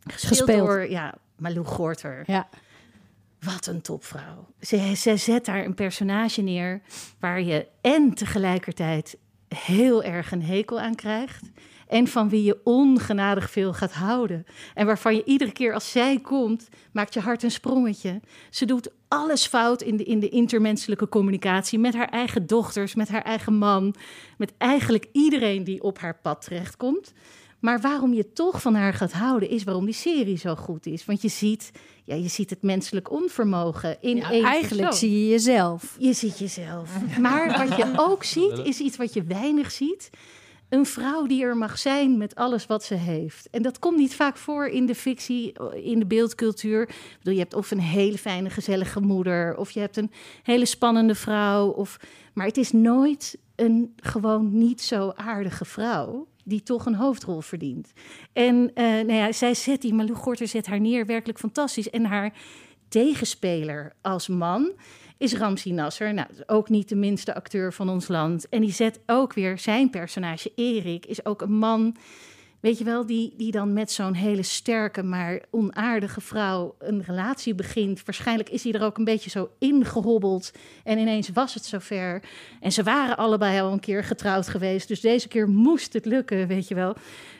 gespeeld, 0.00 0.38
Gespeeld. 0.38 0.66
door 0.66 0.90
ja, 0.90 1.14
Malou 1.36 1.64
Gorter. 1.64 2.22
Ja. 2.26 2.48
Wat 3.40 3.66
een 3.66 3.80
topvrouw. 3.80 4.46
Ze, 4.60 4.92
ze 4.96 5.16
zet 5.16 5.44
daar 5.44 5.64
een 5.64 5.74
personage 5.74 6.42
neer 6.42 6.80
waar 7.20 7.42
je 7.42 7.66
en 7.80 8.14
tegelijkertijd 8.14 9.18
heel 9.48 10.02
erg 10.02 10.32
een 10.32 10.42
hekel 10.42 10.80
aan 10.80 10.94
krijgt. 10.94 11.50
En 11.88 12.06
van 12.06 12.28
wie 12.28 12.42
je 12.42 12.60
ongenadig 12.64 13.50
veel 13.50 13.72
gaat 13.72 13.92
houden. 13.92 14.46
En 14.74 14.86
waarvan 14.86 15.14
je 15.14 15.24
iedere 15.24 15.52
keer 15.52 15.74
als 15.74 15.90
zij 15.90 16.20
komt, 16.20 16.68
maakt 16.92 17.14
je 17.14 17.20
hart 17.20 17.42
een 17.42 17.50
sprongetje. 17.50 18.20
Ze 18.50 18.64
doet 18.64 18.90
alles 19.08 19.46
fout 19.46 19.82
in 19.82 19.96
de, 19.96 20.04
in 20.04 20.20
de 20.20 20.28
intermenselijke 20.28 21.08
communicatie. 21.08 21.78
Met 21.78 21.94
haar 21.94 22.08
eigen 22.08 22.46
dochters, 22.46 22.94
met 22.94 23.08
haar 23.08 23.22
eigen 23.22 23.54
man. 23.54 23.94
Met 24.36 24.52
eigenlijk 24.58 25.06
iedereen 25.12 25.64
die 25.64 25.82
op 25.82 25.98
haar 25.98 26.18
pad 26.22 26.42
terechtkomt. 26.42 27.12
Maar 27.58 27.80
waarom 27.80 28.14
je 28.14 28.32
toch 28.32 28.62
van 28.62 28.74
haar 28.74 28.94
gaat 28.94 29.12
houden, 29.12 29.48
is 29.50 29.64
waarom 29.64 29.84
die 29.84 29.94
serie 29.94 30.38
zo 30.38 30.54
goed 30.54 30.86
is. 30.86 31.04
Want 31.04 31.22
je 31.22 31.28
ziet, 31.28 31.70
ja, 32.04 32.14
je 32.14 32.28
ziet 32.28 32.50
het 32.50 32.62
menselijk 32.62 33.10
onvermogen 33.10 33.96
in 34.00 34.16
Ja, 34.16 34.30
één 34.30 34.44
eigenlijk 34.44 34.82
persoon. 34.82 34.98
zie 34.98 35.20
je 35.22 35.28
jezelf. 35.28 35.96
Je 35.98 36.12
ziet 36.12 36.38
jezelf. 36.38 36.90
Maar 37.20 37.68
wat 37.68 37.76
je 37.76 37.92
ook 37.96 38.24
ziet, 38.24 38.58
is 38.64 38.80
iets 38.80 38.96
wat 38.96 39.12
je 39.12 39.22
weinig 39.22 39.70
ziet. 39.70 40.10
Een 40.68 40.86
vrouw 40.86 41.26
die 41.26 41.42
er 41.42 41.56
mag 41.56 41.78
zijn 41.78 42.18
met 42.18 42.34
alles 42.34 42.66
wat 42.66 42.84
ze 42.84 42.94
heeft. 42.94 43.48
En 43.50 43.62
dat 43.62 43.78
komt 43.78 43.96
niet 43.96 44.14
vaak 44.14 44.36
voor 44.36 44.66
in 44.66 44.86
de 44.86 44.94
fictie, 44.94 45.52
in 45.82 45.98
de 45.98 46.06
beeldcultuur. 46.06 46.82
Ik 46.82 47.16
bedoel, 47.18 47.34
je 47.34 47.40
hebt 47.40 47.54
of 47.54 47.70
een 47.70 47.80
hele 47.80 48.18
fijne, 48.18 48.50
gezellige 48.50 49.00
moeder, 49.00 49.56
of 49.56 49.70
je 49.70 49.80
hebt 49.80 49.96
een 49.96 50.10
hele 50.42 50.66
spannende 50.66 51.14
vrouw. 51.14 51.68
Of... 51.68 51.96
Maar 52.34 52.46
het 52.46 52.56
is 52.56 52.72
nooit 52.72 53.38
een 53.56 53.92
gewoon 53.96 54.58
niet 54.58 54.82
zo 54.82 55.12
aardige 55.16 55.64
vrouw 55.64 56.26
die 56.48 56.62
toch 56.62 56.86
een 56.86 56.94
hoofdrol 56.94 57.40
verdient. 57.40 57.92
En 58.32 58.70
eh, 58.74 58.84
nou 58.84 59.12
ja, 59.12 59.32
zij 59.32 59.54
zet 59.54 59.80
die, 59.80 59.94
Malou 59.94 60.14
Gorter 60.14 60.48
zet 60.48 60.66
haar 60.66 60.80
neer, 60.80 61.06
werkelijk 61.06 61.38
fantastisch. 61.38 61.90
En 61.90 62.04
haar 62.04 62.32
tegenspeler 62.88 63.92
als 64.00 64.28
man 64.28 64.72
is 65.18 65.34
Ramsi 65.34 65.72
Nasser. 65.72 66.14
Nou, 66.14 66.28
ook 66.46 66.68
niet 66.68 66.88
de 66.88 66.96
minste 66.96 67.34
acteur 67.34 67.72
van 67.72 67.88
ons 67.88 68.08
land. 68.08 68.48
En 68.48 68.60
die 68.60 68.72
zet 68.72 69.00
ook 69.06 69.32
weer 69.32 69.58
zijn 69.58 69.90
personage, 69.90 70.52
Erik, 70.54 71.06
is 71.06 71.24
ook 71.24 71.42
een 71.42 71.58
man... 71.58 71.96
Weet 72.60 72.78
je 72.78 72.84
wel, 72.84 73.06
die, 73.06 73.34
die 73.36 73.50
dan 73.50 73.72
met 73.72 73.90
zo'n 73.90 74.14
hele 74.14 74.42
sterke, 74.42 75.02
maar 75.02 75.42
onaardige 75.50 76.20
vrouw 76.20 76.74
een 76.78 77.02
relatie 77.02 77.54
begint. 77.54 78.04
Waarschijnlijk 78.04 78.48
is 78.48 78.64
hij 78.64 78.72
er 78.72 78.82
ook 78.82 78.98
een 78.98 79.04
beetje 79.04 79.30
zo 79.30 79.50
ingehobbeld. 79.58 80.52
En 80.84 80.98
ineens 80.98 81.28
was 81.28 81.54
het 81.54 81.64
zover. 81.64 82.22
En 82.60 82.72
ze 82.72 82.82
waren 82.82 83.16
allebei 83.16 83.60
al 83.60 83.72
een 83.72 83.80
keer 83.80 84.04
getrouwd 84.04 84.48
geweest. 84.48 84.88
Dus 84.88 85.00
deze 85.00 85.28
keer 85.28 85.48
moest 85.48 85.92
het 85.92 86.04
lukken, 86.04 86.46
weet 86.46 86.68
je 86.68 86.74
wel. 86.74 86.96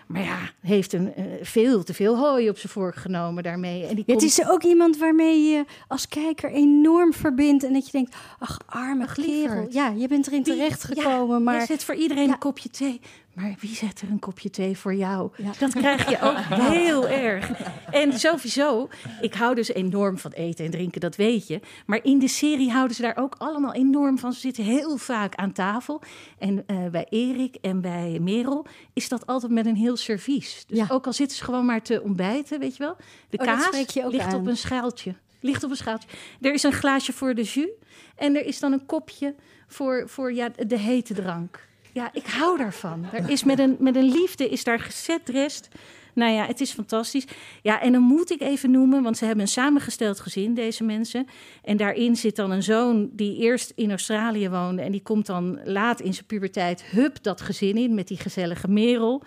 Maar 0.09 0.23
ja, 0.23 0.37
heeft 0.61 0.93
een 0.93 1.15
eh, 1.15 1.25
veel 1.43 1.83
te 1.85 1.95
veel 1.95 2.17
hooi 2.19 2.49
op 2.49 2.59
zijn 2.59 2.73
vork 2.73 2.95
genomen 2.97 3.43
daarmee. 3.43 3.83
En 3.87 3.95
die 3.95 4.05
Ja, 4.07 4.13
het 4.13 4.23
komt- 4.23 4.39
is 4.39 4.49
ook 4.49 4.63
iemand 4.63 4.97
waarmee 4.99 5.43
je 5.51 5.65
als 5.89 6.09
kijker 6.09 6.51
enorm 6.51 7.13
verbindt. 7.13 7.65
En 7.65 7.73
dat 7.73 7.85
je 7.87 7.93
denkt, 7.93 8.17
ach, 8.39 8.59
arme 8.67 9.05
Ach, 9.05 9.15
kerel. 9.15 9.67
Ja, 9.71 9.89
je 9.97 10.09
bent 10.09 10.27
erin 10.27 10.43
terechtgekomen. 10.43 11.37
Ja, 11.37 11.43
maar 11.43 11.61
je 11.61 11.67
zet 11.67 11.85
voor 11.85 11.95
iedereen 11.95 12.27
Ja. 12.27 12.33
een 12.33 12.39
kopje 12.39 12.69
thee. 12.71 13.01
Maar 13.35 13.55
wie 13.61 13.75
zet 13.75 14.01
er 14.01 14.11
een 14.11 14.19
kopje 14.19 14.51
thee 14.51 14.77
voor 14.79 14.95
jou? 14.95 15.31
Ja. 15.37 15.51
Dat 15.59 15.73
krijg 15.73 16.11
je 16.11 16.21
ook 16.21 16.37
heel 16.73 17.09
erg. 17.09 17.51
En 17.91 18.19
sowieso, 18.19 18.89
ik 19.21 19.35
hou 19.35 19.55
dus 19.55 19.69
enorm 19.69 20.19
van 20.19 20.31
eten 20.31 20.65
en 20.65 20.71
drinken, 20.71 21.01
dat 21.01 21.17
weet 21.17 21.47
je. 21.47 21.61
Maar 21.87 22.01
in 22.05 22.19
de 22.19 22.29
serie 22.29 22.71
houden 22.71 22.97
ze 22.97 23.03
daar 23.03 23.17
ook 23.17 23.35
allemaal 23.39 23.73
enorm 23.75 24.19
van. 24.19 24.33
Ze 24.33 24.41
zitten 24.41 24.65
heel 24.65 24.97
vaak 24.97 25.35
aan 25.35 25.53
tafel. 25.53 26.01
En 26.39 26.65
eh, 26.67 26.77
bij 26.91 27.07
Erik 27.09 27.57
en 27.61 27.81
bij 27.81 28.19
Merel 28.21 28.67
is 28.93 29.09
dat 29.09 29.27
altijd 29.27 29.53
met 29.53 29.67
een 29.67 29.77
heel 29.77 29.97
servies. 29.99 30.65
Dus 30.67 30.79
Ja. 30.79 30.87
ook 30.89 31.07
al 31.07 31.13
zitten 31.13 31.37
ze 31.37 31.45
gewoon 31.45 31.65
maar 31.65 31.83
te 31.83 32.03
ontbijten, 32.03 32.59
weet 32.61 32.77
je 32.77 32.83
wel. 32.83 32.97
De 33.31 33.39
Oh, 33.39 33.45
kaas 33.45 33.93
je 33.93 34.09
ligt 34.09 34.25
aan. 34.25 34.35
op 34.35 34.47
een 34.47 34.57
schaaltje. 34.57 35.15
Ligt 35.41 35.65
op 35.65 35.71
een 35.71 35.77
schaaltje. 35.77 36.09
Er 36.41 36.53
is 36.53 36.63
een 36.63 36.73
glaasje 36.73 37.13
voor 37.13 37.35
de 37.35 37.43
jus. 37.43 37.69
En 38.17 38.37
er 38.37 38.45
is 38.45 38.59
dan 38.61 38.73
een 38.73 38.87
kopje 38.87 39.35
voor, 39.67 40.09
voor 40.09 40.33
ja, 40.33 40.49
de 40.67 40.79
hete 40.79 41.15
drank. 41.15 41.67
Ja, 41.93 42.11
ik 42.13 42.27
hou 42.27 42.59
daarvan. 42.59 43.05
Er 43.13 43.31
is 43.31 43.45
met 43.45 43.59
een, 43.59 43.77
met 43.79 43.97
een 43.97 44.11
liefde 44.11 44.49
is 44.49 44.65
daar 44.65 44.81
gezet 44.81 45.29
rest. 45.29 45.69
Nou 46.15 46.33
ja, 46.33 46.47
het 46.47 46.61
is 46.61 46.73
fantastisch. 46.73 47.25
Ja, 47.63 47.81
en 47.81 47.93
dan 47.93 48.03
moet 48.03 48.31
ik 48.31 48.41
even 48.41 48.71
noemen, 48.71 49.03
want 49.03 49.17
ze 49.17 49.25
hebben 49.25 49.43
een 49.45 49.51
samengesteld 49.51 50.21
gezin, 50.21 50.55
deze 50.55 50.85
mensen. 50.85 51.27
En 51.63 51.77
daarin 51.77 52.17
zit 52.17 52.37
dan 52.37 52.51
een 52.51 52.63
zoon 52.63 53.09
die 53.13 53.37
eerst 53.37 53.73
in 53.75 53.91
Australië 53.91 54.49
woonde... 54.51 54.83
en 54.83 54.93
die 54.93 55.03
komt 55.03 55.27
dan 55.27 55.61
laat 55.65 56.01
in 56.01 56.15
zijn 56.15 56.27
puberteit, 56.27 56.83
hup, 56.85 57.23
dat 57.23 57.41
gezin 57.41 57.77
in... 57.77 57.95
met 57.95 58.09
die 58.09 58.17
gezellige 58.17 58.69
Merel. 58.69 59.23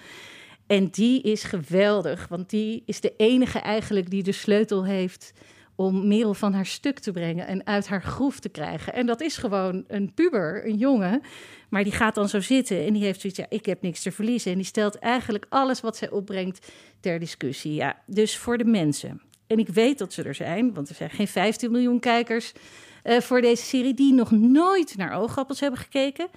En 0.68 0.88
die 0.88 1.22
is 1.22 1.44
geweldig, 1.44 2.28
want 2.28 2.50
die 2.50 2.84
is 2.86 3.02
de 3.02 3.14
enige 3.18 3.60
eigenlijk 3.60 4.10
die 4.10 4.24
de 4.24 4.32
sleutel 4.32 4.86
heeft 4.86 5.34
om 5.76 6.08
Merel 6.08 6.34
van 6.34 6.54
haar 6.54 6.66
stuk 6.66 7.00
te 7.00 7.12
brengen 7.12 7.48
en 7.48 7.66
uit 7.66 7.88
haar 7.88 8.04
groef 8.04 8.40
te 8.40 8.50
krijgen. 8.50 8.94
En 8.94 9.06
dat 9.06 9.22
is 9.22 9.38
gewoon 9.38 9.84
een 9.88 10.14
puber, 10.14 10.68
een 10.68 10.78
jongen. 10.78 11.22
Maar 11.70 11.84
die 11.84 11.94
gaat 11.94 12.16
dan 12.16 12.30
zo 12.30 12.40
zitten 12.40 12.86
en 12.86 12.94
die 12.94 13.04
heeft 13.04 13.22
zoiets, 13.22 13.40
ja, 13.40 13.46
ik 13.50 13.66
heb 13.66 13.82
niks 13.82 14.02
te 14.02 14.12
verliezen. 14.12 14.52
En 14.52 14.58
die 14.58 14.66
stelt 14.66 14.96
eigenlijk 14.96 15.46
alles 15.50 15.82
wat 15.82 15.98
zij 15.98 16.10
opbrengt 16.10 16.72
ter 17.00 17.20
discussie. 17.20 17.74
Ja, 17.74 18.02
dus 18.06 18.38
voor 18.38 18.58
de 18.58 18.66
mensen. 18.66 19.22
En 19.48 19.60
ik 19.60 19.68
weet 19.68 19.98
dat 19.98 20.14
ze 20.14 20.24
er 20.24 20.36
zijn, 20.36 20.74
want 20.74 20.90
er 20.90 20.96
zijn 20.96 21.10
geen 21.10 21.28
15 21.28 21.72
miljoen 21.72 22.00
kijkers 22.00 22.52
eh, 23.04 23.20
voor 23.20 23.42
deze 23.42 23.64
serie 23.64 23.94
die 23.94 24.14
nog 24.14 24.32
nooit 24.32 24.98
naar 24.98 25.18
oogappels 25.20 25.60
hebben 25.60 25.80
gekeken. 25.80 26.28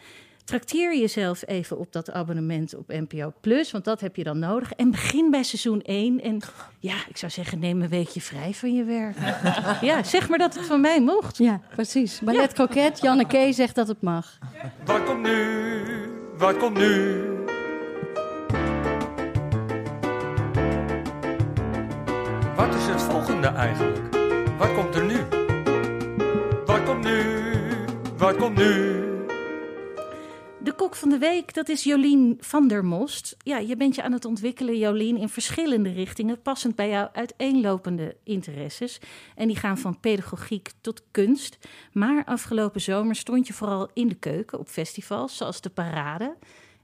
Trakteer 0.44 0.96
jezelf 0.98 1.42
even 1.46 1.78
op 1.78 1.92
dat 1.92 2.10
abonnement 2.10 2.74
op 2.76 2.88
NPO 2.88 3.32
Plus, 3.40 3.70
want 3.70 3.84
dat 3.84 4.00
heb 4.00 4.16
je 4.16 4.24
dan 4.24 4.38
nodig. 4.38 4.72
En 4.72 4.90
begin 4.90 5.30
bij 5.30 5.42
seizoen 5.42 5.82
1. 5.82 6.20
En 6.20 6.40
ja, 6.78 6.94
ik 7.08 7.16
zou 7.16 7.32
zeggen, 7.32 7.58
neem 7.58 7.82
een 7.82 7.88
weekje 7.88 8.20
vrij 8.20 8.54
van 8.54 8.74
je 8.74 8.84
werk. 8.84 9.16
ja, 9.90 10.02
zeg 10.02 10.28
maar 10.28 10.38
dat 10.38 10.54
het 10.54 10.66
van 10.66 10.80
mij 10.80 11.00
mocht. 11.00 11.38
ja, 11.38 11.60
precies. 11.74 12.20
Ballet 12.20 12.52
Croquet, 12.52 13.00
Janneke 13.00 13.52
zegt 13.52 13.74
dat 13.74 13.88
het 13.88 14.02
mag. 14.02 14.38
Wat 14.84 15.04
komt 15.04 15.22
nu? 15.22 15.82
Wat 16.38 16.56
komt 16.56 16.78
nu? 16.78 17.22
Wat 22.56 22.74
is 22.74 22.86
het 22.86 23.02
volgende 23.02 23.46
eigenlijk? 23.46 24.16
Wat 24.58 24.74
komt 24.74 24.94
er 24.94 25.04
nu? 25.04 25.18
Wat 26.66 26.84
komt 26.84 27.04
nu? 27.04 27.22
Wat 28.16 28.36
komt 28.36 28.56
nu? 28.56 29.03
De 30.64 30.72
kok 30.72 30.94
van 30.94 31.08
de 31.08 31.18
week, 31.18 31.54
dat 31.54 31.68
is 31.68 31.84
Jolien 31.84 32.36
van 32.40 32.68
der 32.68 32.84
Most. 32.84 33.36
Ja, 33.38 33.58
je 33.58 33.76
bent 33.76 33.94
je 33.94 34.02
aan 34.02 34.12
het 34.12 34.24
ontwikkelen, 34.24 34.78
Jolien, 34.78 35.16
in 35.16 35.28
verschillende 35.28 35.92
richtingen, 35.92 36.42
passend 36.42 36.74
bij 36.74 36.88
jouw 36.88 37.08
uiteenlopende 37.12 38.16
interesses. 38.22 39.00
En 39.34 39.46
die 39.46 39.56
gaan 39.56 39.78
van 39.78 40.00
pedagogiek 40.00 40.70
tot 40.80 41.02
kunst. 41.10 41.58
Maar 41.92 42.24
afgelopen 42.24 42.80
zomer 42.80 43.14
stond 43.14 43.46
je 43.46 43.52
vooral 43.52 43.90
in 43.92 44.08
de 44.08 44.14
keuken 44.14 44.58
op 44.58 44.68
festivals, 44.68 45.36
zoals 45.36 45.60
de 45.60 45.70
Parade. 45.70 46.36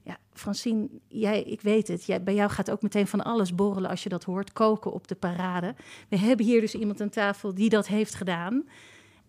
Ja, 0.03 0.17
Francine, 0.33 0.89
jij, 1.07 1.43
ik 1.43 1.61
weet 1.61 1.87
het, 1.87 2.05
jij, 2.05 2.23
bij 2.23 2.33
jou 2.33 2.49
gaat 2.49 2.71
ook 2.71 2.81
meteen 2.81 3.07
van 3.07 3.23
alles 3.23 3.55
borrelen 3.55 3.89
als 3.89 4.03
je 4.03 4.09
dat 4.09 4.23
hoort, 4.23 4.53
koken 4.53 4.91
op 4.91 5.07
de 5.07 5.15
Parade. 5.15 5.75
We 6.09 6.17
hebben 6.17 6.45
hier 6.45 6.61
dus 6.61 6.75
iemand 6.75 7.01
aan 7.01 7.09
tafel 7.09 7.53
die 7.53 7.69
dat 7.69 7.87
heeft 7.87 8.15
gedaan. 8.15 8.63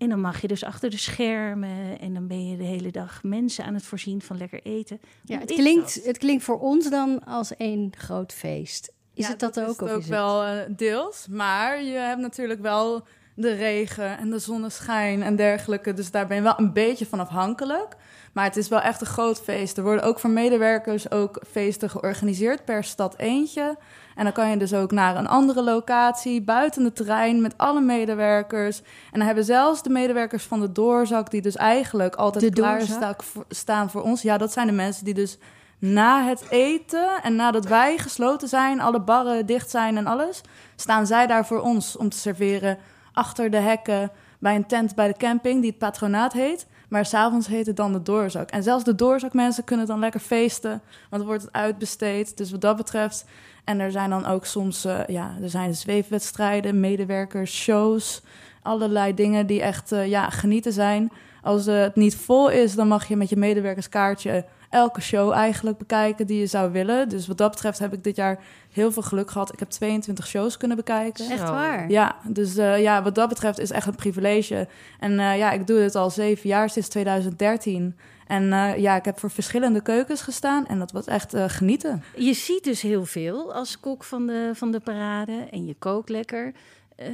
En 0.03 0.09
dan 0.09 0.21
mag 0.21 0.41
je 0.41 0.49
dus 0.49 0.65
achter 0.65 0.91
de 0.91 0.97
schermen 0.97 1.99
en 2.01 2.15
dan 2.15 2.27
ben 2.27 2.49
je 2.49 2.57
de 2.57 2.65
hele 2.65 2.91
dag 2.91 3.23
mensen 3.23 3.65
aan 3.65 3.75
het 3.75 3.85
voorzien 3.85 4.23
van 4.23 4.37
lekker 4.37 4.61
eten. 4.63 5.01
Ja, 5.25 5.39
het, 5.39 5.51
is 5.51 5.57
klinkt, 5.57 5.95
dat? 5.95 6.05
het 6.05 6.19
klinkt 6.19 6.45
voor 6.45 6.61
ons 6.61 6.91
dan 6.91 7.25
als 7.25 7.57
één 7.57 7.93
groot 7.97 8.33
feest. 8.33 8.93
Is 9.15 9.25
Ja, 9.25 9.31
het 9.31 9.41
dat, 9.41 9.57
is 9.57 9.63
ook? 9.63 9.69
het 9.69 9.83
of 9.83 9.91
ook 9.91 10.01
is 10.01 10.09
wel 10.09 10.45
eh, 10.45 10.59
deels. 10.69 11.27
Maar 11.31 11.83
je 11.83 11.97
hebt 11.97 12.21
natuurlijk 12.21 12.61
wel 12.61 13.07
de 13.35 13.55
regen 13.55 14.19
en 14.19 14.31
de 14.31 14.39
zonneschijn 14.39 15.23
en 15.23 15.37
dergelijke. 15.37 15.95
Dus 15.95 16.11
daar 16.11 16.27
ben 16.27 16.37
je 16.37 16.43
wel 16.43 16.59
een 16.59 16.73
beetje 16.73 17.07
van 17.07 17.21
afhankelijk. 17.21 17.97
Maar 18.33 18.45
het 18.45 18.57
is 18.57 18.69
wel 18.69 18.81
echt 18.81 19.01
een 19.01 19.07
groot 19.07 19.43
feest. 19.43 19.77
Er 19.77 19.83
worden 19.83 20.05
ook 20.05 20.19
voor 20.19 20.31
medewerkers 20.31 21.11
ook 21.11 21.43
feesten 21.51 21.91
georganiseerd 21.91 22.65
per 22.65 22.85
stad 22.85 23.19
eentje. 23.19 23.77
En 24.15 24.25
dan 24.25 24.33
kan 24.33 24.51
je 24.51 24.57
dus 24.57 24.75
ook 24.75 24.91
naar 24.93 25.17
een 25.17 25.29
andere 25.29 25.63
locatie, 25.63 26.43
buiten 26.43 26.85
het 26.85 26.97
terrein, 26.97 27.41
met 27.41 27.59
alle 27.59 27.81
medewerkers. 27.81 28.79
En 28.81 29.19
dan 29.19 29.27
hebben 29.27 29.45
zelfs 29.45 29.83
de 29.83 29.91
medewerkers 29.91 30.45
van 30.45 30.61
de 30.61 30.73
doorzak, 30.73 31.31
die 31.31 31.43
dus 31.43 31.57
eigenlijk 31.57 32.15
altijd 32.15 32.55
klaar 32.55 32.81
sta- 32.81 33.45
staan 33.49 33.91
voor 33.91 34.03
ons. 34.03 34.23
Ja, 34.23 34.39
dat 34.39 34.53
zijn 34.53 34.67
de 34.67 34.73
mensen 34.73 35.05
die 35.05 35.15
dus 35.15 35.39
na 35.79 36.25
het 36.25 36.45
eten 36.49 37.09
en 37.23 37.37
nadat 37.37 37.67
wij 37.67 37.99
gesloten 37.99 38.49
zijn, 38.49 38.81
alle 38.81 39.01
barren 39.01 39.47
dicht 39.47 39.71
zijn 39.71 39.97
en 39.97 40.07
alles, 40.07 40.41
staan 40.77 41.07
zij 41.07 41.27
daar 41.27 41.47
voor 41.47 41.61
ons 41.61 41.97
om 41.97 42.09
te 42.09 42.17
serveren 42.17 42.79
achter 43.13 43.51
de 43.51 43.57
hekken 43.57 44.11
bij 44.39 44.55
een 44.55 44.67
tent 44.67 44.95
bij 44.95 45.07
de 45.09 45.17
camping 45.17 45.61
die 45.61 45.71
het 45.71 45.79
patronaat 45.79 46.33
heet. 46.33 46.67
Maar 46.93 47.07
s'avonds 47.07 47.47
heet 47.47 47.67
het 47.67 47.77
dan 47.77 47.93
de 47.93 48.03
doorzak. 48.03 48.51
En 48.51 48.63
zelfs 48.63 48.85
de 48.85 48.95
doorzakmensen 48.95 49.65
kunnen 49.65 49.87
dan 49.87 49.99
lekker 49.99 50.21
feesten, 50.21 50.71
want 50.71 50.83
dan 51.11 51.25
wordt 51.25 51.43
het 51.43 51.53
uitbesteed. 51.53 52.37
Dus 52.37 52.51
wat 52.51 52.61
dat 52.61 52.77
betreft. 52.77 53.25
En 53.65 53.81
er 53.81 53.91
zijn 53.91 54.11
dan 54.11 54.27
ook 54.27 54.45
soms, 54.45 54.85
eh, 54.85 54.99
ja, 55.07 55.37
er 55.43 55.51
zijn 55.51 55.75
zweefwedstrijden, 55.75 56.81
medewerkers, 56.81 57.55
shows, 57.55 58.23
allerlei 58.63 59.15
dingen 59.15 59.47
die 59.47 59.63
echt, 59.63 59.93
eh, 59.93 60.07
ja, 60.07 60.31
genieten 60.31 60.73
zijn. 60.73 61.13
Als 61.43 61.67
het 61.67 61.97
niet 61.97 62.17
vol 62.17 62.51
is, 62.51 62.75
dan 62.75 62.89
mag 62.89 63.09
je 63.09 63.17
met 63.17 63.29
je 63.29 63.37
medewerkerskaartje 63.37 64.45
elke 64.73 65.01
show 65.01 65.33
eigenlijk 65.33 65.79
bekijken 65.79 66.27
die 66.27 66.39
je 66.39 66.47
zou 66.47 66.73
willen. 66.73 67.09
Dus 67.09 67.27
wat 67.27 67.39
dat 67.39 67.51
betreft 67.51 67.79
heb 67.79 67.93
ik 67.93 68.05
dit 68.05 68.17
jaar 68.17 68.39
heel 68.71 68.93
veel 68.93 69.03
geluk 69.03 69.31
gehad. 69.31 69.53
Ik 69.53 69.59
heb 69.59 69.71
22 69.71 70.27
shows 70.27 70.57
kunnen 70.57 70.77
bekijken. 70.77 71.31
Echt 71.31 71.49
waar? 71.49 71.91
Ja, 71.91 72.17
dus 72.29 72.57
eh, 72.57 72.81
ja, 72.81 73.03
wat 73.03 73.15
dat 73.15 73.29
betreft 73.29 73.59
is 73.59 73.71
echt 73.71 73.87
een 73.87 73.95
privilege. 73.95 74.69
En 74.99 75.19
eh, 75.19 75.37
ja, 75.37 75.53
ik 75.53 75.67
doe 75.67 75.79
dit 75.79 75.95
al 75.95 76.11
zeven 76.11 76.49
jaar, 76.49 76.71
sinds 76.71 76.89
2013. 76.89 77.95
En 78.33 78.53
eh, 78.53 78.79
ja, 78.79 78.97
ik 78.97 79.05
heb 79.05 79.19
voor 79.19 79.31
verschillende 79.31 79.83
keukens 79.83 80.23
gestaan 80.23 80.67
en 80.67 80.79
dat 80.79 80.93
was 80.93 81.07
echt 81.07 81.35
eh, 81.35 81.45
genieten. 81.49 82.03
Je 82.17 82.35
ziet 82.35 82.65
dus 82.65 82.83
heel 82.83 83.05
veel 83.05 83.55
als 83.55 83.81
kok 83.81 84.05
van 84.05 84.27
de, 84.27 84.51
van 84.55 84.71
de 84.71 84.81
parade 84.81 85.49
en 85.51 85.67
je 85.67 85.75
kookt 85.75 86.09
lekker. 86.09 86.53
Eh, 86.97 87.09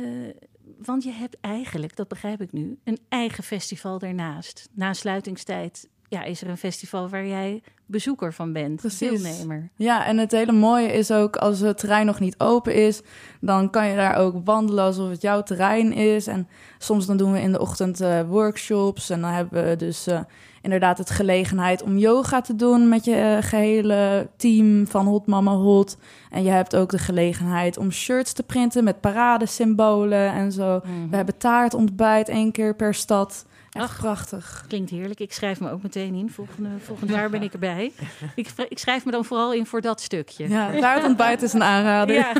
want 0.84 1.02
je 1.04 1.10
hebt 1.10 1.36
eigenlijk, 1.40 1.96
dat 1.96 2.08
begrijp 2.08 2.40
ik 2.40 2.52
nu, 2.52 2.78
een 2.84 2.98
eigen 3.08 3.44
festival 3.44 3.98
daarnaast. 3.98 4.68
Na 4.72 4.92
sluitingstijd 4.92 5.88
ja, 6.08 6.22
is 6.22 6.42
er 6.42 6.48
een 6.48 6.56
festival 6.56 7.08
waar 7.08 7.26
jij 7.26 7.62
bezoeker 7.86 8.32
van 8.32 8.52
bent, 8.52 8.80
Precies. 8.80 9.22
deelnemer. 9.22 9.68
Ja, 9.76 10.06
en 10.06 10.18
het 10.18 10.32
hele 10.32 10.52
mooie 10.52 10.92
is 10.92 11.10
ook 11.10 11.36
als 11.36 11.60
het 11.60 11.78
terrein 11.78 12.06
nog 12.06 12.20
niet 12.20 12.38
open 12.38 12.74
is, 12.74 13.00
dan 13.40 13.70
kan 13.70 13.86
je 13.86 13.96
daar 13.96 14.16
ook 14.16 14.34
wandelen 14.44 14.84
alsof 14.84 15.10
het 15.10 15.22
jouw 15.22 15.42
terrein 15.42 15.92
is. 15.92 16.26
En 16.26 16.48
soms 16.78 17.06
dan 17.06 17.16
doen 17.16 17.32
we 17.32 17.40
in 17.40 17.52
de 17.52 17.60
ochtend 17.60 18.00
eh, 18.00 18.20
workshops 18.28 19.10
en 19.10 19.20
dan 19.20 19.30
hebben 19.30 19.68
we 19.68 19.76
dus 19.76 20.06
eh, 20.06 20.20
inderdaad 20.62 20.98
het 20.98 21.10
gelegenheid 21.10 21.82
om 21.82 21.98
yoga 21.98 22.40
te 22.40 22.56
doen 22.56 22.88
met 22.88 23.04
je 23.04 23.14
eh, 23.14 23.42
gehele 23.42 24.28
team 24.36 24.86
van 24.86 25.06
Hot 25.06 25.26
Mama 25.26 25.52
Hot. 25.52 25.96
En 26.30 26.42
je 26.42 26.50
hebt 26.50 26.76
ook 26.76 26.90
de 26.90 26.98
gelegenheid 26.98 27.76
om 27.76 27.90
shirts 27.90 28.32
te 28.32 28.42
printen 28.42 28.84
met 28.84 29.00
paradesymbolen 29.00 30.32
en 30.32 30.52
zo. 30.52 30.80
We 31.10 31.16
hebben 31.16 31.38
taartontbijt 31.38 32.28
één 32.28 32.52
keer 32.52 32.74
per 32.74 32.94
stad. 32.94 33.46
Echt 33.78 33.90
Ach. 33.90 33.98
prachtig. 33.98 34.64
Klinkt 34.68 34.90
heerlijk. 34.90 35.20
Ik 35.20 35.32
schrijf 35.32 35.60
me 35.60 35.70
ook 35.70 35.82
meteen 35.82 36.14
in. 36.14 36.30
Volgende, 36.30 36.68
volgend 36.78 37.10
jaar 37.10 37.30
ben 37.30 37.42
ik 37.42 37.52
erbij. 37.52 37.92
Ik, 38.34 38.48
ik 38.68 38.78
schrijf 38.78 39.04
me 39.04 39.10
dan 39.10 39.24
vooral 39.24 39.52
in 39.52 39.66
voor 39.66 39.80
dat 39.80 40.00
stukje. 40.00 40.48
Ja, 40.48 40.78
taartontbijt 40.80 41.42
is 41.42 41.52
een 41.52 41.62
aanrader. 41.62 42.14
Ja. 42.14 42.32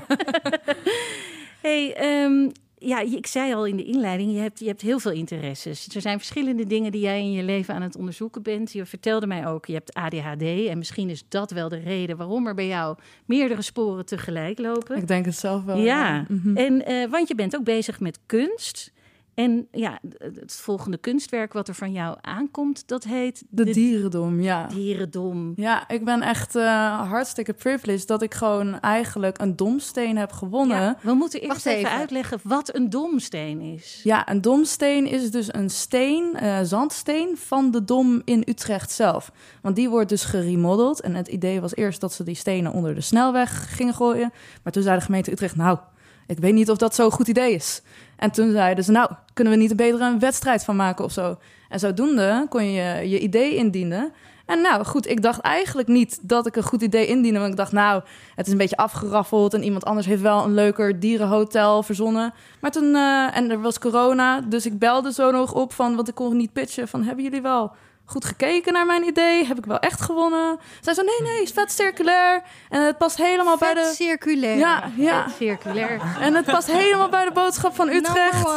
hey, 1.61 1.95
ehm, 1.95 2.49
ja, 2.78 3.00
ik 3.00 3.26
zei 3.26 3.54
al 3.54 3.66
in 3.66 3.76
de 3.76 3.85
inleiding, 3.85 4.33
je 4.33 4.38
hebt, 4.38 4.59
je 4.59 4.66
hebt 4.66 4.80
heel 4.80 4.99
veel 4.99 5.11
interesses. 5.12 5.88
Er 5.95 6.00
zijn 6.00 6.18
verschillende 6.18 6.66
dingen 6.66 6.92
die 6.92 7.00
jij 7.00 7.21
in 7.21 7.33
je 7.33 7.42
leven 7.42 7.75
aan 7.75 7.83
het 7.83 7.97
onderzoeken 7.97 8.42
bent. 8.42 8.73
Je 8.73 8.87
vertelde 8.87 9.26
mij 9.26 9.47
ook, 9.47 9.66
je 9.66 9.73
hebt 9.73 9.95
ADHD. 9.95 10.42
En 10.68 10.78
misschien 10.78 11.09
is 11.11 11.25
dat 11.28 11.50
wel 11.50 11.68
de 11.68 11.78
reden 11.78 12.16
waarom 12.16 12.47
er 12.47 12.54
bij 12.54 12.66
jou 12.66 12.97
meerdere 13.25 13.62
sporen 13.62 14.07
tegelijk 14.07 14.59
lopen. 14.59 14.97
Ik 14.97 15.09
denk 15.09 15.25
het 15.25 15.37
zelf 15.37 15.64
wel. 15.64 15.76
Ja, 15.76 16.25
Mhm. 16.28 16.57
en, 16.57 16.87
eh, 16.87 17.11
want 17.11 17.28
je 17.28 17.35
bent 17.35 17.57
ook 17.57 17.64
bezig 17.64 18.00
met 18.00 18.18
kunst. 18.26 18.92
En 19.38 19.68
ja, 19.71 19.99
het 20.18 20.54
volgende 20.54 20.97
kunstwerk 20.97 21.52
wat 21.52 21.68
er 21.68 21.75
van 21.75 21.92
jou 21.92 22.16
aankomt, 22.21 22.88
dat 22.88 23.04
heet 23.04 23.45
De 23.49 23.64
dierendom, 23.64 24.40
ja. 24.40 24.66
Dierendom. 24.66 25.52
Ja, 25.57 25.88
ik 25.88 26.04
ben 26.04 26.23
echt 26.23 26.57
eh, 26.57 27.09
hartstikke 27.11 27.52
privileged 27.52 28.07
dat 28.07 28.23
ik 28.23 28.35
gewoon 28.35 28.80
eigenlijk 28.80 29.40
een 29.40 29.57
domsteen 29.57 30.16
heb 30.16 30.33
gewonnen. 30.33 30.76
Ja, 30.76 30.83
Ja. 30.85 30.97
we 31.02 31.12
moeten 31.12 31.40
eerst 31.40 31.66
even. 31.66 31.78
even. 31.78 31.90
uitleggen 31.90 32.40
wat 32.42 32.75
een 32.75 32.90
domsteen 32.90 33.61
is. 33.61 34.00
een 34.26 34.40
domsteen 34.40 35.07
is 35.07 35.30
dus 35.30 35.54
een 35.54 35.71
steen, 35.71 36.37
eh, 36.37 36.59
zandsteen 36.62 37.37
van 37.37 37.71
de 37.71 37.85
dom 37.85 38.23
in 38.25 38.42
Utrecht 38.47 38.90
zelf. 38.90 39.33
Want 39.62 39.76
die 39.76 39.88
wordt 39.88 40.09
dus 40.09 40.25
geremodeld. 40.25 41.00
En 41.00 41.14
het 41.14 41.28
idee 41.28 41.61
was 41.61 41.75
eerst 41.76 42.00
dat 42.00 42.12
ze 42.12 42.25
die 42.25 42.35
stenen 42.35 42.73
onder 42.73 42.95
de 42.95 43.00
snelweg 43.00 43.76
gingen 43.76 43.95
gooien. 43.95 44.33
Maar 44.62 44.73
toen 44.73 44.83
zei 44.83 44.99
de 44.99 45.04
gemeente 45.04 45.33
Utrecht, 45.33 45.57
nou, 45.57 45.78
ik 46.26 46.38
weet 46.38 46.54
niet 46.54 46.71
of 46.71 46.76
dat 46.76 46.95
zo'n 46.95 47.11
goed 47.11 47.28
idee 47.28 47.54
is. 47.54 47.83
En 48.19 48.31
toen 48.31 48.51
zeiden 48.51 48.85
ze, 48.85 48.91
nou, 48.91 49.11
kunnen 49.33 49.53
we 49.53 49.59
niet 49.59 49.71
een 49.71 49.77
betere 49.77 50.05
een 50.05 50.19
wedstrijd 50.19 50.65
van 50.65 50.77
maken 50.77 51.05
of 51.05 51.13
zo? 51.13 51.39
En 51.69 51.79
zodoende 51.79 52.47
kon 52.49 52.73
je 52.73 53.09
je 53.09 53.19
idee 53.19 53.55
indienen. 53.55 54.13
En 54.47 54.61
nou 54.61 54.85
goed, 54.85 55.09
ik 55.09 55.23
dacht 55.23 55.41
eigenlijk 55.41 55.89
niet 55.89 56.19
dat 56.23 56.47
ik 56.47 56.57
een 56.57 56.63
goed 56.63 56.83
idee 56.83 57.07
indiende. 57.07 57.39
Want 57.39 57.51
ik 57.51 57.57
dacht, 57.57 57.73
nou, 57.73 58.03
het 58.35 58.47
is 58.47 58.53
een 58.53 58.59
beetje 58.59 58.77
afgeraffeld. 58.77 59.55
En 59.55 59.63
iemand 59.63 59.85
anders 59.85 60.07
heeft 60.07 60.23
wel 60.23 60.45
een 60.45 60.55
leuker 60.55 61.01
dierenhotel 61.01 61.83
verzonnen. 61.83 62.35
Maar 62.61 62.71
toen, 62.71 62.95
eh, 62.95 63.37
en 63.37 63.51
er 63.51 63.61
was 63.61 63.79
corona. 63.79 64.41
Dus 64.41 64.67
ik 64.67 64.79
belde 64.79 65.13
zo 65.13 65.31
nog 65.31 65.55
op 65.55 65.73
van, 65.73 65.97
want 65.97 66.09
ik 66.09 66.15
kon 66.15 66.37
niet 66.37 66.53
pitchen. 66.53 66.89
Van, 66.89 67.03
hebben 67.03 67.25
jullie 67.25 67.43
wel 67.43 67.73
goed 68.11 68.25
gekeken 68.25 68.73
naar 68.73 68.87
mijn 68.87 69.05
idee? 69.05 69.47
Heb 69.47 69.59
ik 69.59 69.67
wel 69.67 69.79
echt 69.79 70.00
gewonnen? 70.00 70.59
Zij 70.81 70.95
zei, 70.95 71.07
nee, 71.07 71.31
nee, 71.31 71.43
is 71.43 71.50
vet 71.50 71.73
circulair. 71.73 72.43
En 72.69 72.83
het 72.83 72.99
past 72.99 73.17
helemaal 73.17 73.59
bij 73.59 73.75
Vet 73.75 73.85
de... 73.85 73.93
circulair. 73.95 74.59
Ja, 74.59 74.91
ja. 74.97 75.27
Circulair. 75.38 76.00
En 76.21 76.35
het 76.35 76.45
past 76.45 76.73
helemaal 76.73 77.09
bij 77.09 77.25
de 77.25 77.33
boodschap 77.33 77.75
van 77.75 77.88
Utrecht. 77.88 78.49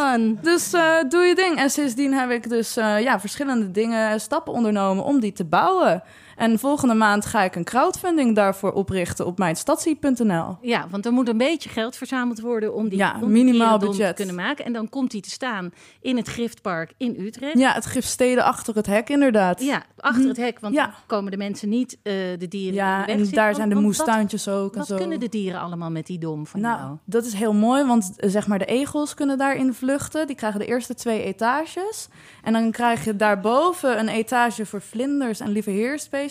Dus 0.41 0.73
eh, 0.73 0.95
doe 1.09 1.23
je 1.23 1.35
ding. 1.35 1.57
En 1.57 1.69
sindsdien 1.69 2.13
heb 2.13 2.29
ik 2.29 2.49
dus 2.49 2.77
eh, 2.77 3.01
ja, 3.01 3.19
verschillende 3.19 3.71
dingen, 3.71 4.19
stappen 4.19 4.53
ondernomen 4.53 5.03
om 5.03 5.19
die 5.19 5.33
te 5.33 5.45
bouwen. 5.45 6.03
En 6.41 6.59
volgende 6.59 6.93
maand 6.93 7.25
ga 7.25 7.43
ik 7.43 7.55
een 7.55 7.63
crowdfunding 7.63 8.35
daarvoor 8.35 8.71
oprichten 8.71 9.25
op 9.25 9.37
mijnstadsie.nl. 9.37 10.57
Ja, 10.61 10.87
want 10.89 11.05
er 11.05 11.11
moet 11.11 11.27
een 11.29 11.37
beetje 11.37 11.69
geld 11.69 11.95
verzameld 11.95 12.39
worden 12.39 12.73
om 12.73 12.89
die, 12.89 12.97
Ja, 12.97 13.17
om 13.21 13.31
minimaal 13.31 13.77
budget. 13.77 14.07
te 14.07 14.13
kunnen 14.13 14.35
maken. 14.35 14.65
En 14.65 14.73
dan 14.73 14.89
komt 14.89 15.11
die 15.11 15.21
te 15.21 15.29
staan 15.29 15.71
in 16.01 16.17
het 16.17 16.27
Griftpark 16.27 16.93
in 16.97 17.15
Utrecht. 17.19 17.57
Ja, 17.57 17.73
het 17.73 17.85
gif 17.85 18.05
steden 18.05 18.43
achter 18.43 18.75
het 18.75 18.85
hek 18.85 19.09
inderdaad. 19.09 19.61
Ja, 19.63 19.83
achter 19.97 20.27
het 20.27 20.37
hek, 20.37 20.59
want 20.59 20.73
Ja. 20.73 20.85
dan 20.85 20.93
komen 21.07 21.31
de 21.31 21.37
mensen 21.37 21.69
niet 21.69 21.97
eh, 22.03 22.13
de 22.37 22.47
dieren 22.47 22.73
Ja, 22.73 23.05
de 23.05 23.11
en 23.11 23.17
zitten. 23.17 23.35
daar 23.35 23.43
Want- 23.45 23.55
zijn 23.55 23.69
de 23.69 23.75
wat- 23.75 23.83
moestuintjes 23.83 24.47
ook 24.47 24.71
en 24.73 24.77
Wat 24.77 24.87
zo. 24.87 24.95
kunnen 24.95 25.19
de 25.19 25.29
dieren 25.29 25.59
allemaal 25.61 25.91
met 25.91 26.05
die 26.05 26.19
dom 26.19 26.47
van 26.47 26.59
Nou, 26.61 26.79
jou? 26.79 26.97
dat 27.05 27.25
is 27.25 27.33
heel 27.33 27.53
mooi, 27.53 27.83
want 27.85 28.13
eh, 28.19 28.29
zeg 28.29 28.47
maar 28.47 28.59
de 28.59 28.65
egels 28.65 29.13
kunnen 29.13 29.37
daarin 29.37 29.73
vluchten. 29.73 30.27
Die 30.27 30.35
krijgen 30.35 30.59
de 30.59 30.65
eerste 30.65 30.93
twee 30.93 31.23
etages. 31.23 32.07
En 32.43 32.53
dan 32.53 32.71
krijg 32.71 33.03
je 33.05 33.15
daarboven 33.15 33.99
een 33.99 34.09
etage 34.09 34.65
voor 34.65 34.81
vlinders 34.81 35.39
en 35.39 35.49
lieve 35.49 35.71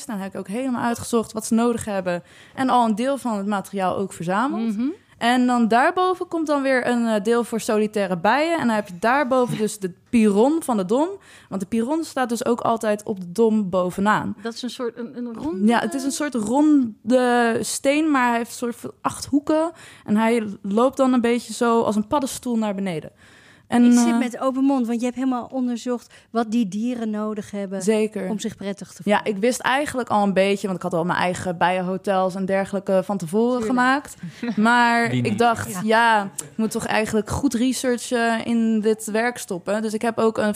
Dan 0.07 0.19
heb 0.19 0.33
ik 0.33 0.39
ook 0.39 0.49
helemaal 0.49 0.83
uitgezocht 0.83 1.33
wat 1.33 1.47
ze 1.47 1.55
nodig 1.55 1.85
hebben. 1.85 2.23
En 2.55 2.69
al 2.69 2.85
een 2.85 2.95
deel 2.95 3.19
van 3.19 3.37
het 3.37 3.47
materiaal 3.47 3.97
ook 3.97 4.13
verzameld. 4.13 4.77
Mhm. 4.77 4.89
En 5.21 5.47
dan 5.47 5.69
daarboven 5.69 6.29
komt 6.29 6.47
dan 6.47 6.63
weer 6.63 6.87
een 6.87 7.07
eh, 7.07 7.23
deel 7.23 7.45
voor 7.45 7.61
solitaire 7.61 8.17
bijen. 8.17 8.59
En 8.59 8.67
dan 8.67 8.75
heb 8.75 8.89
je 8.89 8.99
daarboven 8.99 9.57
dus 9.57 9.79
de 9.79 9.93
piron 10.11 10.63
van 10.63 10.77
de 10.77 10.85
dom. 10.85 11.09
Want 11.49 11.61
de 11.61 11.67
piron 11.67 12.05
staat 12.05 12.29
dus 12.29 12.45
ook 12.45 12.61
altijd 12.61 13.03
op 13.03 13.21
de 13.21 13.33
dom 13.33 13.71
bovenaan. 13.71 14.37
Dat 14.43 14.55
is 14.55 14.63
een 14.63 14.71
soort 14.71 14.99
een, 14.99 15.17
een 15.17 15.35
ronde... 15.35 15.67
Ja, 15.67 15.79
het 15.79 15.95
is 15.95 16.05
een 16.05 16.11
soort 16.11 16.35
ronde 16.35 17.59
steen, 17.61 18.11
maar 18.11 18.29
hij 18.29 18.37
heeft 18.37 18.51
een 18.51 18.57
soort 18.57 18.77
van 18.77 18.93
acht 19.01 19.25
hoeken. 19.25 19.71
En 20.05 20.17
hij 20.17 20.47
loopt 20.63 20.97
dan 20.97 21.13
een 21.13 21.21
beetje 21.21 21.53
zo 21.53 21.83
als 21.83 21.97
een 21.97 22.07
paddenstoel 22.07 22.57
naar 22.57 22.75
beneden. 22.75 23.13
En, 23.71 23.85
Ik 23.85 23.93
eh, 23.93 24.05
zit 24.05 24.19
met 24.19 24.41
open 24.41 24.65
mond, 24.65 24.87
want 24.87 24.99
je 24.99 25.05
hebt 25.05 25.19
helemaal 25.19 25.49
onderzocht 25.53 26.15
wat 26.31 26.51
die 26.51 26.69
dieren 26.69 27.11
nodig 27.11 27.51
hebben 27.51 27.83
Zeker. 27.83 28.29
om 28.29 28.39
zich 28.39 28.57
prettig 28.57 28.93
te 28.93 29.03
voelen. 29.03 29.23
Ja, 29.25 29.31
ik 29.31 29.39
wist 29.39 29.61
eigenlijk 29.61 30.09
al 30.09 30.23
een 30.23 30.33
beetje, 30.33 30.67
want 30.67 30.79
ik 30.79 30.83
had 30.83 30.95
al 30.95 31.05
mijn 31.05 31.19
eigen 31.19 31.57
bijenhotels 31.57 32.35
en 32.35 32.45
dergelijke 32.45 33.03
van 33.05 33.17
tevoren 33.17 33.63
gemaakt. 33.63 34.17
Maar 34.57 35.13
ik 35.13 35.39
dacht, 35.39 35.81
ja. 35.83 36.23
ik 36.25 36.57
moet 36.57 36.71
toch 36.71 36.87
eigenlijk 36.87 37.31
goed 37.31 37.55
research 37.55 38.11
eh, 38.11 38.35
in 38.45 38.81
dit 38.81 39.05
werk 39.05 39.39
stoppen. 39.39 39.83
Dus 39.83 39.93
ik 39.93 40.03
heb 40.03 40.19
ook 40.19 40.39
een, 40.39 40.55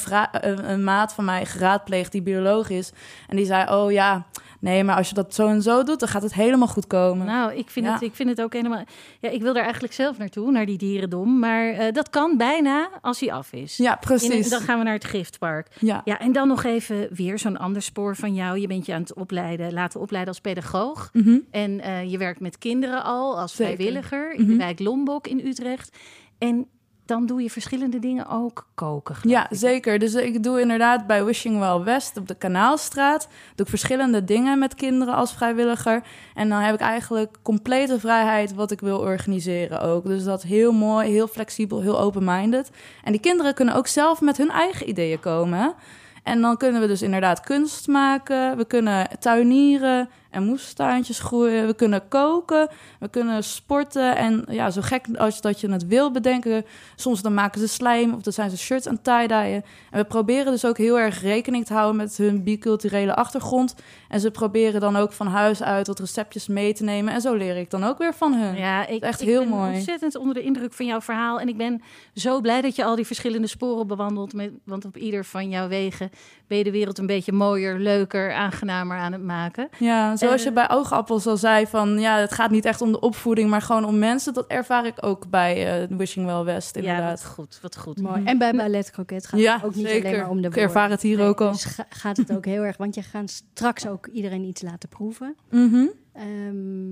een 0.70 0.84
maat 0.84 1.12
van 1.12 1.24
mij 1.24 1.46
geraadpleegd 1.46 2.12
die 2.12 2.22
bioloog 2.22 2.70
is. 2.70 2.92
En 3.28 3.36
die 3.36 3.46
zei, 3.46 3.70
oh 3.70 3.92
ja, 3.92 4.26
nee, 4.64 4.84
maar 4.84 4.96
als 4.96 5.08
je 5.08 5.14
dat 5.14 5.34
zo 5.34 5.46
en 5.48 5.62
zo 5.62 5.82
doet, 5.82 6.00
dan 6.00 6.08
gaat 6.08 6.22
het 6.22 6.34
helemaal 6.34 6.68
goed 6.68 6.86
komen. 6.86 7.26
Nou, 7.26 7.52
ik 7.54 7.70
vind, 7.70 7.86
Ja. 7.86 7.92
het, 7.92 8.02
ik 8.02 8.14
vind 8.14 8.28
het 8.28 8.42
ook 8.42 8.52
helemaal... 8.52 8.84
Ja, 9.20 9.28
ik 9.30 9.42
wil 9.42 9.52
daar 9.52 9.62
eigenlijk 9.62 9.92
zelf 9.94 10.18
naartoe, 10.18 10.50
naar 10.50 10.66
die 10.66 10.78
dierendom. 10.78 11.38
Maar 11.38 11.68
eh, 11.68 11.92
dat 11.92 12.10
kan 12.10 12.36
bijna 12.36 12.88
als 13.00 13.20
hij 13.20 13.32
af 13.32 13.52
is. 13.52 13.76
ja, 13.76 13.92
In- 13.92 13.98
precies. 14.00 14.48
dan 14.50 14.60
gaan 14.60 14.78
we 14.78 14.84
naar 14.84 14.92
het 14.92 15.04
giftpark. 15.04 15.66
Ja. 15.80 16.00
Ja, 16.04 16.18
en 16.18 16.32
dan 16.32 16.48
nog 16.48 16.64
even 16.64 17.08
weer 17.14 17.38
zo'n 17.38 17.56
ander 17.56 17.82
spoor 17.82 18.16
van 18.16 18.34
jou. 18.34 18.58
Je 18.58 18.66
bent 18.66 18.86
je 18.86 18.94
aan 18.94 19.00
het 19.00 19.14
opleiden, 19.14 19.72
laten 19.72 20.00
opleiden 20.00 20.32
als 20.32 20.42
pedagoog. 20.42 21.10
Mhm. 21.12 21.38
En 21.50 21.80
eh, 21.80 22.10
je 22.10 22.18
werkt 22.18 22.40
met 22.40 22.58
kinderen 22.58 23.04
al 23.04 23.38
als 23.38 23.54
Zeker. 23.56 23.74
vrijwilliger 23.74 24.32
in 24.32 24.44
de 24.46 24.52
Mhm. 24.52 24.58
wijk 24.58 24.78
Lombok 24.80 25.26
in 25.26 25.46
Utrecht. 25.46 25.96
En 26.38 26.66
dan 27.06 27.26
doe 27.26 27.42
je 27.42 27.50
verschillende 27.50 27.98
dingen 27.98 28.28
ook 28.28 28.66
koken. 28.74 29.16
Ja, 29.22 29.50
ik. 29.50 29.56
zeker. 29.56 29.98
Dus 29.98 30.14
ik 30.14 30.42
doe 30.42 30.60
inderdaad 30.60 31.06
bij 31.06 31.24
Wishing 31.24 31.58
Well 31.58 31.80
West 31.80 32.16
op 32.16 32.28
de 32.28 32.34
Kanaalstraat. 32.34 33.28
Doe 33.54 33.64
ik 33.64 33.68
verschillende 33.70 34.24
dingen 34.24 34.58
met 34.58 34.74
kinderen 34.74 35.14
als 35.14 35.34
vrijwilliger. 35.34 36.02
En 36.34 36.48
dan 36.48 36.60
heb 36.60 36.74
ik 36.74 36.80
eigenlijk 36.80 37.36
complete 37.42 38.00
vrijheid 38.00 38.54
wat 38.54 38.70
ik 38.70 38.80
wil 38.80 38.98
organiseren 38.98 39.80
ook. 39.80 40.04
Dus 40.04 40.24
dat 40.24 40.42
heel 40.42 40.72
mooi, 40.72 41.10
heel 41.10 41.28
flexibel, 41.28 41.80
heel 41.80 42.00
open-minded. 42.00 42.70
En 43.02 43.12
die 43.12 43.20
kinderen 43.20 43.54
kunnen 43.54 43.74
ook 43.74 43.86
zelf 43.86 44.20
met 44.20 44.36
hun 44.36 44.50
eigen 44.50 44.88
ideeën 44.88 45.20
komen. 45.20 45.74
En 46.22 46.40
dan 46.40 46.56
kunnen 46.56 46.80
we 46.80 46.86
dus 46.86 47.02
inderdaad 47.02 47.40
kunst 47.40 47.86
maken. 47.86 48.56
We 48.56 48.64
kunnen 48.64 49.08
tuinieren. 49.18 50.08
En 50.34 50.42
moestuintjes 50.44 51.18
groeien. 51.18 51.66
We 51.66 51.74
kunnen 51.74 52.08
koken, 52.08 52.68
we 53.00 53.08
kunnen 53.08 53.44
sporten. 53.44 54.16
En 54.16 54.44
ja, 54.48 54.70
zo 54.70 54.80
gek 54.80 55.06
als 55.16 55.40
dat 55.40 55.60
je 55.60 55.70
het 55.70 55.86
wil 55.86 56.10
bedenken. 56.10 56.64
Soms 56.96 57.22
dan 57.22 57.34
maken 57.34 57.60
ze 57.60 57.68
slijm 57.68 58.14
of 58.14 58.22
dan 58.22 58.32
zijn 58.32 58.50
ze 58.50 58.58
shirts 58.58 58.88
aan 58.88 59.02
tie-dyen. 59.02 59.64
En 59.90 59.98
we 60.00 60.04
proberen 60.04 60.52
dus 60.52 60.64
ook 60.64 60.78
heel 60.78 60.98
erg 60.98 61.22
rekening 61.22 61.66
te 61.66 61.72
houden 61.72 61.96
met 61.96 62.16
hun 62.16 62.42
biculturele 62.42 63.14
achtergrond. 63.14 63.74
En 64.08 64.20
ze 64.20 64.30
proberen 64.30 64.80
dan 64.80 64.96
ook 64.96 65.12
van 65.12 65.26
huis 65.26 65.62
uit 65.62 65.86
wat 65.86 65.98
receptjes 65.98 66.46
mee 66.46 66.72
te 66.74 66.84
nemen. 66.84 67.14
En 67.14 67.20
zo 67.20 67.34
leer 67.34 67.56
ik 67.56 67.70
dan 67.70 67.84
ook 67.84 67.98
weer 67.98 68.14
van 68.14 68.32
hun. 68.34 68.56
Ja, 68.56 68.86
ik, 68.86 69.02
Echt 69.02 69.20
ik 69.20 69.26
heel 69.26 69.40
ben 69.40 69.48
mooi. 69.48 69.74
ontzettend 69.74 70.16
onder 70.16 70.34
de 70.34 70.42
indruk 70.42 70.72
van 70.72 70.86
jouw 70.86 71.00
verhaal. 71.00 71.40
En 71.40 71.48
ik 71.48 71.56
ben 71.56 71.82
zo 72.14 72.40
blij 72.40 72.60
dat 72.60 72.76
je 72.76 72.84
al 72.84 72.96
die 72.96 73.06
verschillende 73.06 73.46
sporen 73.46 73.86
bewandelt. 73.86 74.32
Met, 74.32 74.50
want 74.64 74.84
op 74.84 74.96
ieder 74.96 75.24
van 75.24 75.48
jouw 75.48 75.68
wegen 75.68 76.10
ben 76.46 76.58
je 76.58 76.64
de 76.64 76.70
wereld 76.70 76.98
een 76.98 77.06
beetje 77.06 77.32
mooier, 77.32 77.78
leuker, 77.78 78.32
aangenamer 78.32 78.96
aan 78.96 79.12
het 79.12 79.22
maken. 79.22 79.68
Ja, 79.78 80.16
zoals 80.26 80.42
je 80.42 80.52
bij 80.52 80.70
Oogappels 80.70 81.26
al 81.26 81.36
zei, 81.36 81.66
van 81.66 81.98
ja, 82.00 82.18
het 82.18 82.32
gaat 82.32 82.50
niet 82.50 82.64
echt 82.64 82.80
om 82.80 82.92
de 82.92 83.00
opvoeding, 83.00 83.50
maar 83.50 83.62
gewoon 83.62 83.84
om 83.84 83.98
mensen. 83.98 84.34
Dat 84.34 84.46
ervaar 84.46 84.86
ik 84.86 84.94
ook 85.00 85.30
bij 85.30 85.82
eh, 85.82 85.96
Wishing 85.96 86.26
Well 86.26 86.42
West, 86.42 86.74
Ja, 86.74 86.80
inderdaad. 86.80 87.22
wat 87.22 87.30
goed, 87.32 87.58
wat 87.62 87.76
goed. 87.76 88.00
Mooi. 88.00 88.24
En 88.24 88.38
bij 88.38 88.52
Ballet 88.52 88.90
Croquet 88.90 89.26
gaat 89.26 89.40
Ja, 89.40 89.54
het 89.54 89.64
ook 89.64 89.74
niet 89.74 89.86
zeker. 89.86 90.06
alleen 90.08 90.20
maar 90.20 90.30
om 90.30 90.40
de 90.42 90.48
Ik 90.48 90.56
ervaar 90.56 90.90
het 90.90 91.02
hier 91.02 91.16
Nee, 91.16 91.26
ook 91.26 91.40
al. 91.40 91.52
Dus 91.52 91.64
ga- 91.64 91.86
gaat 91.88 92.16
het 92.16 92.32
ook 92.32 92.44
heel 92.44 92.62
erg, 92.62 92.76
want 92.76 92.94
je 92.94 93.02
gaat 93.02 93.30
straks 93.30 93.86
ook 93.86 94.06
iedereen 94.06 94.44
iets 94.44 94.62
laten 94.62 94.88
proeven. 94.88 95.36
Mhm. 95.50 95.86
Ehm, 96.12 96.26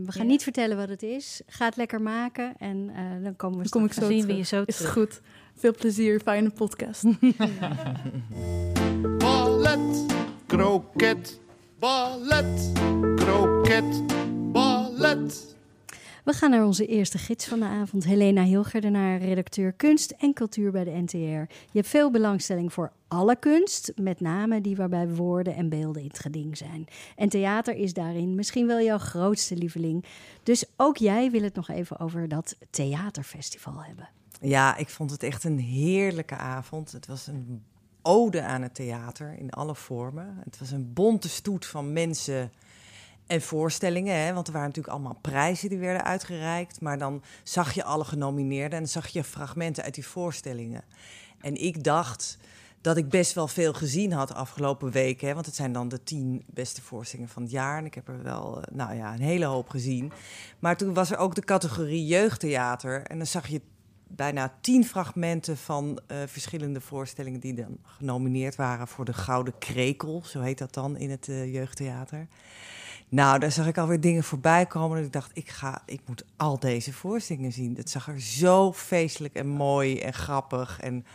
we 0.04 0.12
gaan 0.12 0.22
Ja. 0.22 0.30
niet 0.30 0.42
vertellen 0.42 0.76
wat 0.76 0.88
het 0.88 1.02
is. 1.02 1.40
Ga 1.46 1.64
het 1.64 1.76
lekker 1.76 2.00
maken 2.02 2.52
en 2.58 2.90
eh, 2.94 3.02
dan 3.24 3.36
komen 3.36 3.56
we 3.56 3.62
Dan 3.62 3.72
kom 3.72 3.84
ik 3.84 3.92
straks 3.92 4.08
zo 4.10 4.16
zien 4.16 4.26
we 4.26 4.32
terug. 4.32 4.50
je 4.50 4.56
zo 4.56 4.62
Is 4.66 4.76
terug. 4.76 4.92
goed. 4.92 5.20
Veel 5.56 5.72
plezier, 5.78 6.20
fijne 6.20 6.50
podcast. 6.50 7.04
Ballet, 9.18 10.06
kroket, 10.46 11.40
ballet, 11.82 12.72
kroket, 13.16 14.06
ballet. 14.52 15.56
We 16.24 16.32
gaan 16.32 16.50
naar 16.50 16.64
onze 16.64 16.86
eerste 16.86 17.18
gids 17.18 17.46
van 17.46 17.58
de 17.58 17.64
avond, 17.64 18.04
Helena 18.04 18.42
Hilgerdenaar, 18.42 19.18
redacteur 19.18 19.72
kunst 19.72 20.10
en 20.10 20.32
cultuur 20.32 20.70
bij 20.70 20.84
de 20.84 20.90
NTR. 20.90 21.16
Je 21.16 21.46
hebt 21.72 21.88
veel 21.88 22.10
belangstelling 22.10 22.72
voor 22.72 22.92
alle 23.08 23.36
kunst, 23.36 23.92
met 23.96 24.20
name 24.20 24.60
die 24.60 24.76
waarbij 24.76 25.08
woorden 25.08 25.54
en 25.54 25.68
beelden 25.68 26.02
in 26.02 26.08
het 26.08 26.18
geding 26.18 26.56
zijn. 26.56 26.86
En 27.16 27.28
theater 27.28 27.74
is 27.74 27.92
daarin 27.92 28.34
misschien 28.34 28.66
wel 28.66 28.80
jouw 28.80 28.98
grootste 28.98 29.56
lieveling. 29.56 30.04
Dus 30.42 30.64
ook 30.76 30.96
jij 30.96 31.30
wil 31.30 31.42
het 31.42 31.54
nog 31.54 31.68
even 31.68 31.98
over 31.98 32.28
dat 32.28 32.56
theaterfestival 32.70 33.82
hebben. 33.84 34.08
Ja, 34.40 34.76
ik 34.76 34.88
vond 34.88 35.10
het 35.10 35.22
echt 35.22 35.44
een 35.44 35.58
heerlijke 35.58 36.36
avond. 36.36 36.92
Het 36.92 37.06
was 37.06 37.26
een 37.26 37.62
ode 38.02 38.42
aan 38.42 38.62
het 38.62 38.74
theater 38.74 39.34
in 39.38 39.50
alle 39.50 39.74
vormen. 39.74 40.40
Het 40.44 40.58
was 40.58 40.70
een 40.70 40.92
bonte 40.92 41.28
stoet 41.28 41.66
van 41.66 41.92
mensen 41.92 42.52
en 43.26 43.42
voorstellingen. 43.42 44.16
Hè? 44.16 44.32
Want 44.32 44.46
er 44.46 44.52
waren 44.52 44.68
natuurlijk 44.68 44.94
allemaal 44.94 45.18
prijzen 45.20 45.68
die 45.68 45.78
werden 45.78 46.04
uitgereikt. 46.04 46.80
Maar 46.80 46.98
dan 46.98 47.22
zag 47.42 47.72
je 47.72 47.84
alle 47.84 48.04
genomineerden 48.04 48.78
en 48.78 48.88
zag 48.88 49.08
je 49.08 49.24
fragmenten 49.24 49.84
uit 49.84 49.94
die 49.94 50.06
voorstellingen. 50.06 50.84
En 51.40 51.54
ik 51.54 51.84
dacht 51.84 52.38
dat 52.80 52.96
ik 52.96 53.08
best 53.08 53.32
wel 53.32 53.48
veel 53.48 53.72
gezien 53.72 54.12
had 54.12 54.34
afgelopen 54.34 54.90
weken. 54.90 55.34
Want 55.34 55.46
het 55.46 55.54
zijn 55.54 55.72
dan 55.72 55.88
de 55.88 56.02
tien 56.02 56.44
beste 56.46 56.82
voorstellingen 56.82 57.32
van 57.32 57.42
het 57.42 57.50
jaar. 57.50 57.78
En 57.78 57.84
ik 57.84 57.94
heb 57.94 58.08
er 58.08 58.22
wel, 58.22 58.62
eh, 58.62 58.74
nou 58.74 58.94
ja, 58.94 59.12
een 59.12 59.20
hele 59.20 59.44
hoop 59.44 59.68
gezien. 59.68 60.12
Maar 60.58 60.76
toen 60.76 60.94
was 60.94 61.10
er 61.10 61.18
ook 61.18 61.34
de 61.34 61.44
categorie 61.44 62.06
jeugdtheater. 62.06 63.02
En 63.02 63.16
dan 63.16 63.26
zag 63.26 63.46
je 63.46 63.60
bijna 64.16 64.54
tien 64.60 64.84
fragmenten 64.84 65.56
van 65.56 66.00
eh, 66.06 66.16
verschillende 66.26 66.80
voorstellingen 66.80 67.40
die 67.40 67.54
dan 67.54 67.78
genomineerd 67.82 68.56
waren 68.56 68.88
voor 68.88 69.04
de 69.04 69.12
Gouden 69.12 69.58
Krekel, 69.58 70.22
zo 70.24 70.40
heet 70.40 70.58
dat 70.58 70.74
dan 70.74 70.96
in 70.96 71.10
het 71.10 71.28
eh, 71.28 71.52
jeugdtheater. 71.52 72.26
Nou, 73.08 73.38
daar 73.38 73.52
zag 73.52 73.66
ik 73.66 73.78
alweer 73.78 74.00
dingen 74.00 74.24
voorbij 74.24 74.66
komen. 74.66 74.98
En 74.98 75.04
ik 75.04 75.12
dacht, 75.12 75.30
ik, 75.34 75.48
ga, 75.48 75.82
ik 75.86 76.00
moet 76.06 76.24
al 76.36 76.58
deze 76.58 76.92
voorstellingen 76.92 77.52
zien. 77.52 77.76
Het 77.76 77.90
zag 77.90 78.08
er 78.08 78.20
zo 78.20 78.72
feestelijk 78.72 79.34
en 79.34 79.46
mooi 79.46 80.00
en 80.00 80.12
grappig. 80.12 80.80
En 80.80 81.06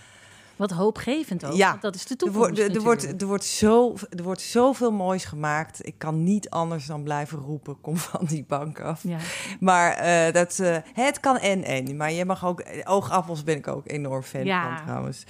Wat 0.58 0.72
hoopgevend 0.72 1.46
ook, 1.46 1.54
Ja, 1.54 1.70
want 1.70 1.82
dat 1.82 1.96
is 1.96 2.06
de 2.06 2.10
er, 2.10 2.18
toekomst 2.18 2.40
wordt, 2.40 2.60
er, 2.60 2.76
er 2.76 2.82
wordt, 2.82 3.22
er, 3.22 3.28
wordt 3.28 3.46
zo, 3.46 3.96
er 4.10 4.24
wordt 4.24 4.42
zoveel 4.42 4.92
moois 4.92 5.26
gemaakt. 5.26 5.86
Ik 5.88 5.96
kan 5.98 6.24
niet 6.24 6.50
anders 6.50 6.86
dan 6.86 7.04
blijven 7.04 7.38
roepen, 7.38 7.82
kom 7.82 7.98
van 7.98 8.26
die 8.26 8.46
bank 8.48 8.82
af. 8.82 9.02
Ja. 9.04 9.18
Maar 9.60 9.92
eh, 9.92 10.34
dat, 10.34 10.60
eh, 10.60 10.78
het 10.94 11.20
kan 11.20 11.38
en 11.38 11.64
en. 11.64 11.98
Maar 11.98 12.12
je 12.12 12.26
mag 12.26 12.46
ook... 12.46 12.64
Oogappels 12.84 13.44
ben 13.44 13.56
ik 13.58 13.68
ook 13.68 13.88
enorm 13.88 14.24
fan 14.24 14.44
Ja. 14.46 14.62
van 14.64 14.86
trouwens. 14.86 15.24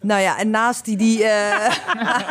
Nou 0.00 0.20
ja, 0.20 0.38
en 0.38 0.50
naast 0.50 0.84
die... 0.84 0.96
die 0.96 1.24
eh, 1.24 1.74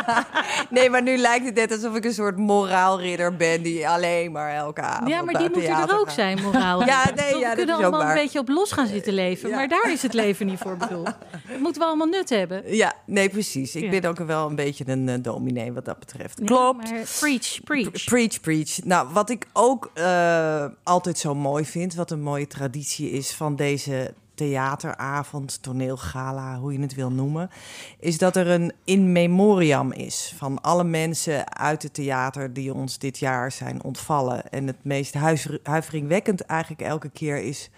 nee, 0.70 0.90
maar 0.90 1.02
nu 1.02 1.16
lijkt 1.16 1.44
het 1.44 1.54
net 1.54 1.72
alsof 1.72 1.94
ik 1.94 2.04
een 2.04 2.12
soort 2.14 2.36
moraalridder 2.36 3.36
ben... 3.36 3.62
die 3.62 3.88
alleen 3.88 4.32
maar 4.32 4.54
elke 4.54 4.80
avond 4.80 5.08
ja, 5.08 5.22
maar 5.22 5.34
die 5.34 5.42
het 5.42 5.52
moeten 5.54 5.70
theater 5.70 5.94
er 5.94 6.00
ook 6.00 6.10
zijn, 6.10 6.42
moraal. 6.42 6.84
Ja, 6.84 7.04
nee, 7.16 7.32
we 7.32 7.38
ja, 7.38 7.48
dat 7.48 7.56
kunnen 7.56 7.74
is 7.74 7.74
ook 7.74 7.80
allemaal 7.80 8.00
waar. 8.00 8.16
een 8.16 8.22
beetje 8.22 8.38
op 8.38 8.48
los 8.48 8.72
gaan 8.72 8.86
zitten 8.86 9.12
leven. 9.12 9.50
Maar 9.50 9.68
daar 9.68 9.92
is 9.92 10.02
het 10.02 10.14
leven 10.14 10.46
niet 10.46 10.58
voor 10.58 10.76
bedoeld. 10.76 11.04
Dat 11.50 11.58
moeten 11.60 11.82
we 11.82 11.88
allemaal 11.88 12.06
nut 12.20 12.28
hebben. 12.38 12.74
Ja, 12.76 12.94
nee, 13.06 13.28
precies. 13.28 13.74
Ik 13.74 13.82
Ja. 13.92 14.00
ben 14.00 14.04
ook 14.10 14.18
wel 14.18 14.48
een 14.48 14.54
beetje 14.54 14.84
een 14.88 15.08
eh, 15.08 15.14
dominee 15.22 15.72
wat 15.72 15.84
dat 15.84 15.98
betreft. 15.98 16.38
Ja, 16.38 16.44
Klopt. 16.44 16.90
maar 16.90 17.00
preach, 17.20 17.60
preach. 17.64 17.90
Pre- 17.90 18.04
Preach, 18.04 18.40
preach. 18.40 18.84
Nou, 18.84 19.08
wat 19.12 19.30
ik 19.30 19.46
ook 19.52 19.90
eh, 19.94 20.64
altijd 20.82 21.18
zo 21.18 21.34
mooi 21.34 21.64
vind, 21.64 21.94
wat 21.94 22.10
een 22.10 22.22
mooie 22.22 22.46
traditie 22.46 23.10
is 23.10 23.32
van 23.34 23.56
deze 23.56 24.14
theateravond, 24.34 25.62
toneelgala, 25.62 26.58
hoe 26.58 26.72
je 26.72 26.80
het 26.80 26.94
wil 26.94 27.10
noemen, 27.10 27.50
is 27.98 28.18
dat 28.18 28.36
er 28.36 28.48
een 28.48 28.72
in 28.84 29.12
memoriam 29.12 29.92
is 29.92 30.34
van 30.36 30.60
alle 30.60 30.84
mensen 30.84 31.56
uit 31.56 31.82
het 31.82 31.94
theater 31.94 32.52
die 32.52 32.74
ons 32.74 32.98
dit 32.98 33.18
jaar 33.18 33.52
zijn 33.52 33.82
ontvallen. 33.82 34.50
En 34.50 34.66
het 34.66 34.84
meest 34.84 35.14
huiver- 35.14 35.60
huiveringwekkend 35.62 36.40
eigenlijk 36.40 36.82
elke 36.82 37.08
keer 37.10 37.36
is 37.42 37.70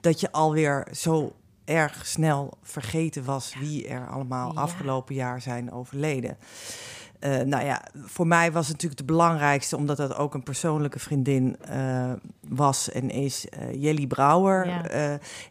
dat 0.00 0.20
je 0.20 0.32
alweer 0.32 0.86
zo 0.92 1.32
erg 1.64 2.06
snel 2.06 2.58
vergeten 2.62 3.24
was 3.24 3.54
wie 3.58 3.88
er 3.88 4.08
allemaal 4.08 4.52
Ja. 4.54 4.60
afgelopen 4.60 5.14
jaar 5.14 5.40
zijn 5.40 5.72
overleden. 5.72 6.36
Eh, 7.18 7.40
nou 7.40 7.64
ja, 7.64 7.82
voor 8.04 8.26
mij 8.26 8.52
was 8.52 8.64
het 8.64 8.72
natuurlijk 8.72 9.00
de 9.00 9.12
belangrijkste, 9.12 9.76
omdat 9.76 9.96
dat 9.96 10.16
ook 10.16 10.34
een 10.34 10.42
persoonlijke 10.42 10.98
vriendin 10.98 11.56
eh, 11.60 12.12
was 12.48 12.90
en 12.90 13.10
is, 13.10 13.48
eh, 13.48 13.82
Jelly 13.82 14.06
Brouwer. 14.06 14.66
Ja. 14.66 14.88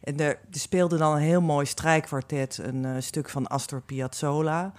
En 0.03 0.19
er, 0.19 0.27
er 0.29 0.39
speelde 0.51 0.97
dan 0.97 1.15
een 1.15 1.21
heel 1.21 1.41
mooi 1.41 1.65
strijkkwartet, 1.65 2.59
een 2.63 3.03
stuk 3.03 3.29
van 3.29 3.47
Astor 3.47 3.81
Piazzolla. 3.81 4.73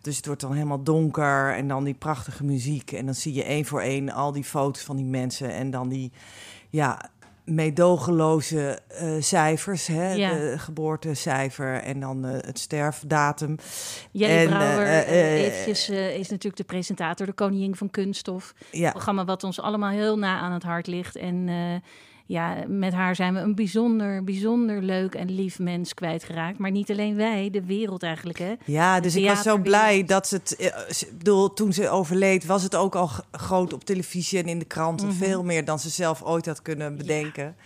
Dus 0.00 0.16
het 0.16 0.26
wordt 0.26 0.40
dan 0.40 0.52
helemaal 0.52 0.82
donker 0.82 1.54
en 1.54 1.68
dan 1.68 1.84
die 1.84 1.94
prachtige 1.94 2.44
muziek. 2.44 2.92
En 2.92 3.04
dan 3.04 3.14
zie 3.14 3.34
je 3.34 3.44
één 3.44 3.64
voor 3.64 3.80
één 3.80 4.10
al 4.10 4.32
die 4.32 4.44
foto's 4.44 4.82
van 4.82 4.96
die 4.96 5.04
mensen 5.04 5.50
en 5.50 5.70
dan 5.70 5.88
die, 5.88 6.12
ja, 6.70 7.10
meedogenloze 7.44 8.78
eh, 8.88 9.10
cijfers, 9.18 9.86
hè? 9.86 10.12
Ja. 10.12 10.34
de 10.34 10.58
geboortecijfer 10.58 11.82
en 11.82 12.00
dan 12.00 12.24
eh, 12.24 12.32
het 12.32 12.58
sterfdatum. 12.58 13.56
Jelly 14.10 14.32
En, 14.32 14.48
Brouwer 14.48 15.06
eventjes, 15.06 15.88
eh, 15.88 16.16
is 16.16 16.28
natuurlijk 16.28 16.56
de 16.56 16.64
presentator, 16.64 17.26
de 17.26 17.32
koningin 17.32 17.74
van 17.74 17.90
kunststof. 17.90 18.54
Ja, 18.70 18.86
Een 18.86 18.92
programma 18.92 19.24
wat 19.24 19.44
ons 19.44 19.60
allemaal 19.60 19.90
heel 19.90 20.18
na 20.18 20.38
aan 20.38 20.52
het 20.52 20.62
hart 20.62 20.86
ligt. 20.86 21.16
En 21.16 21.48
ja, 22.30 22.56
met 22.68 22.92
haar 22.92 23.14
zijn 23.14 23.34
we 23.34 23.40
een 23.40 23.54
bijzonder, 23.54 24.24
bijzonder 24.24 24.82
leuk 24.82 25.14
en 25.14 25.30
lief 25.34 25.58
mens 25.58 25.94
kwijtgeraakt. 25.94 26.58
Maar 26.58 26.70
niet 26.70 26.90
alleen 26.90 27.16
wij, 27.16 27.50
de 27.50 27.64
wereld 27.64 28.02
eigenlijk, 28.02 28.38
hè? 28.38 28.54
Ja, 28.64 29.00
dus 29.00 29.16
ik 29.16 29.26
was 29.26 29.42
zo 29.42 29.58
blij 29.58 30.04
dat 30.04 30.26
ze 30.28 30.34
het. 30.34 30.56
eh, 30.56 30.66
Ik 31.00 31.18
bedoel, 31.18 31.52
toen 31.52 31.72
ze 31.72 31.88
overleed, 31.88 32.46
was 32.46 32.62
het 32.62 32.74
ook 32.76 32.94
al 32.94 33.10
groot 33.32 33.72
op 33.72 33.84
televisie 33.84 34.38
en 34.38 34.46
in 34.48 34.58
de 34.58 34.64
kranten. 34.64 35.06
Mhm. 35.06 35.16
Veel 35.16 35.44
meer 35.44 35.64
dan 35.64 35.78
ze 35.78 35.88
zelf 35.88 36.22
ooit 36.22 36.46
had 36.46 36.62
kunnen 36.62 36.96
bedenken. 36.96 37.56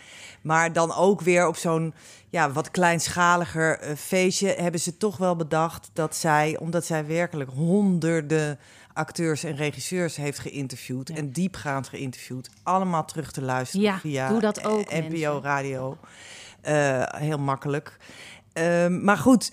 Maar 0.43 0.73
dan 0.73 0.95
ook 0.95 1.21
weer 1.21 1.47
op 1.47 1.57
zo'n 1.57 1.95
ja, 2.29 2.53
wat 2.53 2.71
kleinschaliger 2.71 3.79
eh, 3.79 3.95
feestje 3.97 4.49
hebben 4.49 4.81
ze 4.81 4.97
toch 4.97 5.17
wel 5.17 5.37
bedacht 5.37 5.91
dat 5.93 6.17
zij, 6.17 6.59
omdat 6.61 6.85
zij 6.85 7.07
werkelijk 7.07 7.51
honderden 7.51 8.59
acteurs 8.95 9.45
en 9.45 9.57
regisseurs 9.57 10.17
heeft 10.17 10.39
geïnterviewd 10.39 11.09
Ja. 11.09 11.15
en 11.15 11.31
diepgaand 11.31 11.89
geïnterviewd, 11.89 12.51
allemaal 12.63 13.05
terug 13.05 13.33
te 13.33 13.43
luisteren 13.43 13.87
Ja, 13.87 13.99
via 13.99 14.29
doe 14.29 14.41
dat 14.41 14.65
ook, 14.65 14.91
NPO 14.93 15.09
mensen. 15.11 15.43
Radio. 15.43 15.99
Eh, 16.61 17.03
heel 17.07 17.39
makkelijk. 17.39 17.97
Ehm, 18.53 19.05
maar 19.05 19.17
goed, 19.19 19.53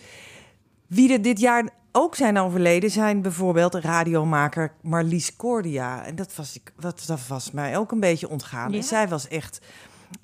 wie 0.88 1.12
er 1.14 1.22
dit 1.22 1.40
jaar 1.40 1.70
ook 1.92 2.16
zijn 2.16 2.38
overleden 2.38 2.92
zijn 2.92 3.22
bijvoorbeeld 3.22 3.76
radiomaker 3.76 4.74
Marlies 4.82 5.36
Cordia. 5.36 6.06
En 6.06 6.16
dat 6.16 6.36
was, 6.36 6.56
ik, 6.56 6.74
wat, 6.76 7.04
dat 7.06 7.28
was 7.28 7.52
mij 7.52 7.78
ook 7.78 7.92
een 7.92 8.00
beetje 8.00 8.30
ontgaan. 8.30 8.72
Ja? 8.72 8.78
En 8.78 8.84
zij 8.84 9.08
was 9.08 9.28
echt 9.28 9.62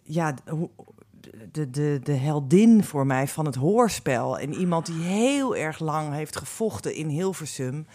ja, 0.03 0.33
de, 1.51 1.69
de, 1.69 1.99
de 2.03 2.13
heldin 2.13 2.83
voor 2.83 3.05
mij 3.05 3.27
van 3.27 3.45
het 3.45 3.55
hoorspel. 3.55 4.39
En 4.39 4.53
iemand 4.53 4.85
die 4.85 5.01
heel 5.01 5.55
erg 5.55 5.79
lang 5.79 6.13
heeft 6.13 6.35
gevochten 6.37 6.95
in 6.95 7.07
Hilversum. 7.07 7.87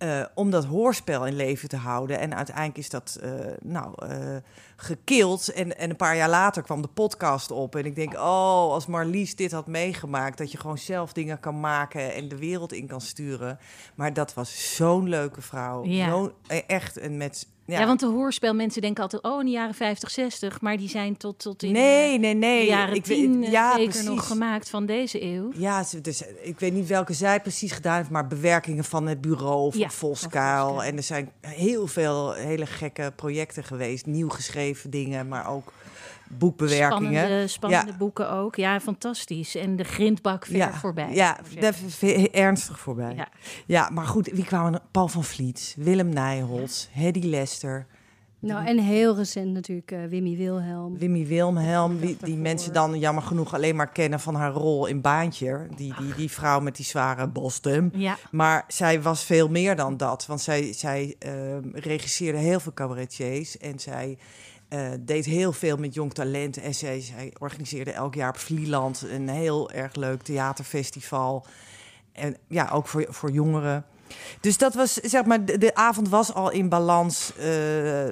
Eh, 0.00 0.24
om 0.34 0.50
dat 0.50 0.64
hoorspel 0.64 1.26
in 1.26 1.36
leven 1.36 1.68
te 1.68 1.76
houden. 1.76 2.18
En 2.18 2.34
uiteindelijk 2.34 2.78
is 2.78 2.90
dat 2.90 3.18
eh, 3.22 3.30
nou, 3.60 4.06
eh, 4.06 4.36
gekild. 4.76 5.52
En, 5.52 5.78
en 5.78 5.90
een 5.90 5.96
paar 5.96 6.16
jaar 6.16 6.28
later 6.28 6.62
kwam 6.62 6.82
de 6.82 6.88
podcast 6.88 7.50
op. 7.50 7.76
En 7.76 7.84
ik 7.84 7.94
denk, 7.94 8.12
oh, 8.12 8.72
als 8.72 8.86
Marlies 8.86 9.36
dit 9.36 9.52
had 9.52 9.66
meegemaakt... 9.66 10.38
dat 10.38 10.52
je 10.52 10.58
gewoon 10.58 10.78
zelf 10.78 11.12
dingen 11.12 11.40
kan 11.40 11.60
maken 11.60 12.14
en 12.14 12.28
de 12.28 12.38
wereld 12.38 12.72
in 12.72 12.86
kan 12.86 13.00
sturen. 13.00 13.58
Maar 13.94 14.12
dat 14.12 14.34
was 14.34 14.74
zo'n 14.76 15.08
leuke 15.08 15.40
vrouw. 15.40 15.84
Ja. 15.84 16.08
Zo, 16.08 16.32
eh, 16.46 16.58
echt, 16.66 16.96
en 16.96 17.16
met 17.16 17.46
Ja. 17.78 17.86
want 17.86 18.00
de 18.00 18.06
hoorspelmensen 18.06 18.82
denken 18.82 19.02
altijd, 19.02 19.22
oh, 19.22 19.38
in 19.40 19.44
de 19.46 19.50
jaren 19.52 19.74
50, 19.74 20.10
60. 20.10 20.60
Maar 20.60 20.76
die 20.76 20.88
zijn 20.88 21.16
tot, 21.16 21.38
tot 21.38 21.62
in 21.62 21.72
nee, 21.72 22.14
eh, 22.14 22.20
nee, 22.20 22.34
nee. 22.34 22.60
de 22.60 22.66
jaren 22.66 22.94
Ik 22.94 23.06
weet- 23.06 23.18
10 23.18 23.44
eh, 23.44 23.50
ja, 23.50 23.70
zeker 23.74 23.88
precies. 23.90 24.08
nog 24.08 24.26
gemaakt 24.26 24.70
van 24.70 24.86
deze 24.86 25.22
eeuw. 25.22 25.50
Ja, 25.54 25.84
dus, 26.02 26.26
eh, 26.26 26.28
ik 26.48 26.60
weet 26.60 26.72
niet 26.72 26.86
welke 26.86 27.12
zij 27.12 27.40
precies 27.40 27.72
gedaan 27.72 27.96
heeft, 27.96 28.10
maar 28.10 28.26
bewerkingen 28.26 28.84
van 28.84 29.06
het 29.06 29.20
bureau 29.20 29.70
van 29.70 29.80
Ja, 29.80 29.90
Voskuil. 29.90 30.82
En 30.84 30.96
er 30.96 31.02
zijn 31.02 31.32
heel 31.40 31.86
veel 31.86 32.32
hele 32.32 32.66
gekke 32.66 33.12
projecten 33.16 33.64
geweest, 33.64 34.06
nieuw 34.06 34.28
geschreven 34.28 34.90
dingen, 34.90 35.28
maar 35.28 35.48
ook 35.50 35.72
boekbewerkingen. 36.38 37.12
Spannende, 37.12 37.48
spannende 37.48 37.92
Ja. 37.92 37.98
boeken 37.98 38.30
ook. 38.30 38.56
Ja, 38.56 38.80
fantastisch. 38.80 39.54
En 39.54 39.76
de 39.76 39.84
grindbak 39.84 40.46
ver 40.46 40.56
ja, 40.56 40.72
voorbij. 40.72 41.14
Ja, 41.14 41.38
ernstig 42.32 42.78
voorbij. 42.78 43.14
Ja. 43.14 43.28
Ja. 43.66 43.90
maar 43.92 44.06
goed, 44.06 44.30
wie 44.32 44.44
kwamen? 44.44 44.80
Paul 44.90 45.08
van 45.08 45.24
Vliet, 45.24 45.74
Willem 45.78 46.08
Nijholz, 46.08 46.86
Hedy 46.90 47.26
Lester, 47.26 47.86
Nou, 48.38 48.66
en 48.66 48.78
heel 48.78 49.16
recent 49.16 49.52
natuurlijk 49.52 49.90
eh, 49.90 50.04
Wimmy 50.04 50.36
Wilhelm. 50.36 50.98
Wimmy 50.98 51.26
Wilhelm, 51.26 52.00
die 52.00 52.16
daarvoor. 52.20 52.38
mensen 52.38 52.72
dan 52.72 52.98
jammer 52.98 53.22
genoeg 53.22 53.54
alleen 53.54 53.76
maar 53.76 53.92
kennen 53.92 54.20
van 54.20 54.34
haar 54.34 54.52
rol 54.52 54.86
in 54.86 55.00
Baantje. 55.00 55.66
Die, 55.76 55.94
die, 55.98 56.14
die 56.14 56.30
vrouw 56.30 56.60
met 56.60 56.76
die 56.76 56.84
zware 56.84 57.28
bosstem. 57.28 57.90
Ja. 57.94 58.16
Maar 58.30 58.64
zij 58.68 59.02
was 59.02 59.24
veel 59.24 59.48
meer 59.48 59.76
dan 59.76 59.96
dat. 59.96 60.26
Want 60.26 60.40
zij, 60.40 60.72
zij 60.72 61.14
ehm, 61.18 61.68
regisseerde 61.72 62.38
heel 62.38 62.60
veel 62.60 62.72
cabaretiers. 62.74 63.58
En 63.58 63.78
zij 63.78 64.18
eh, 64.70 64.90
deed 65.00 65.24
heel 65.24 65.52
veel 65.52 65.76
met 65.76 65.94
jong 65.94 66.12
talent. 66.14 66.56
En 66.56 66.74
zij, 66.74 67.00
zij 67.00 67.32
organiseerde 67.38 67.92
elk 67.92 68.14
jaar 68.14 68.28
op 68.28 68.38
Vlieland 68.38 69.06
een 69.10 69.28
heel 69.28 69.70
erg 69.70 69.94
leuk 69.94 70.22
theaterfestival. 70.22 71.46
En 72.12 72.36
ja, 72.48 72.70
ook 72.72 72.86
voor, 72.86 73.06
voor 73.08 73.30
jongeren. 73.30 73.84
Dus 74.40 74.58
dat 74.58 74.74
was, 74.74 74.94
zeg 74.94 75.24
maar, 75.24 75.44
de, 75.44 75.58
de 75.58 75.74
avond 75.74 76.08
was 76.08 76.34
al 76.34 76.50
in 76.50 76.68
balans 76.68 77.32
eh, 77.36 77.44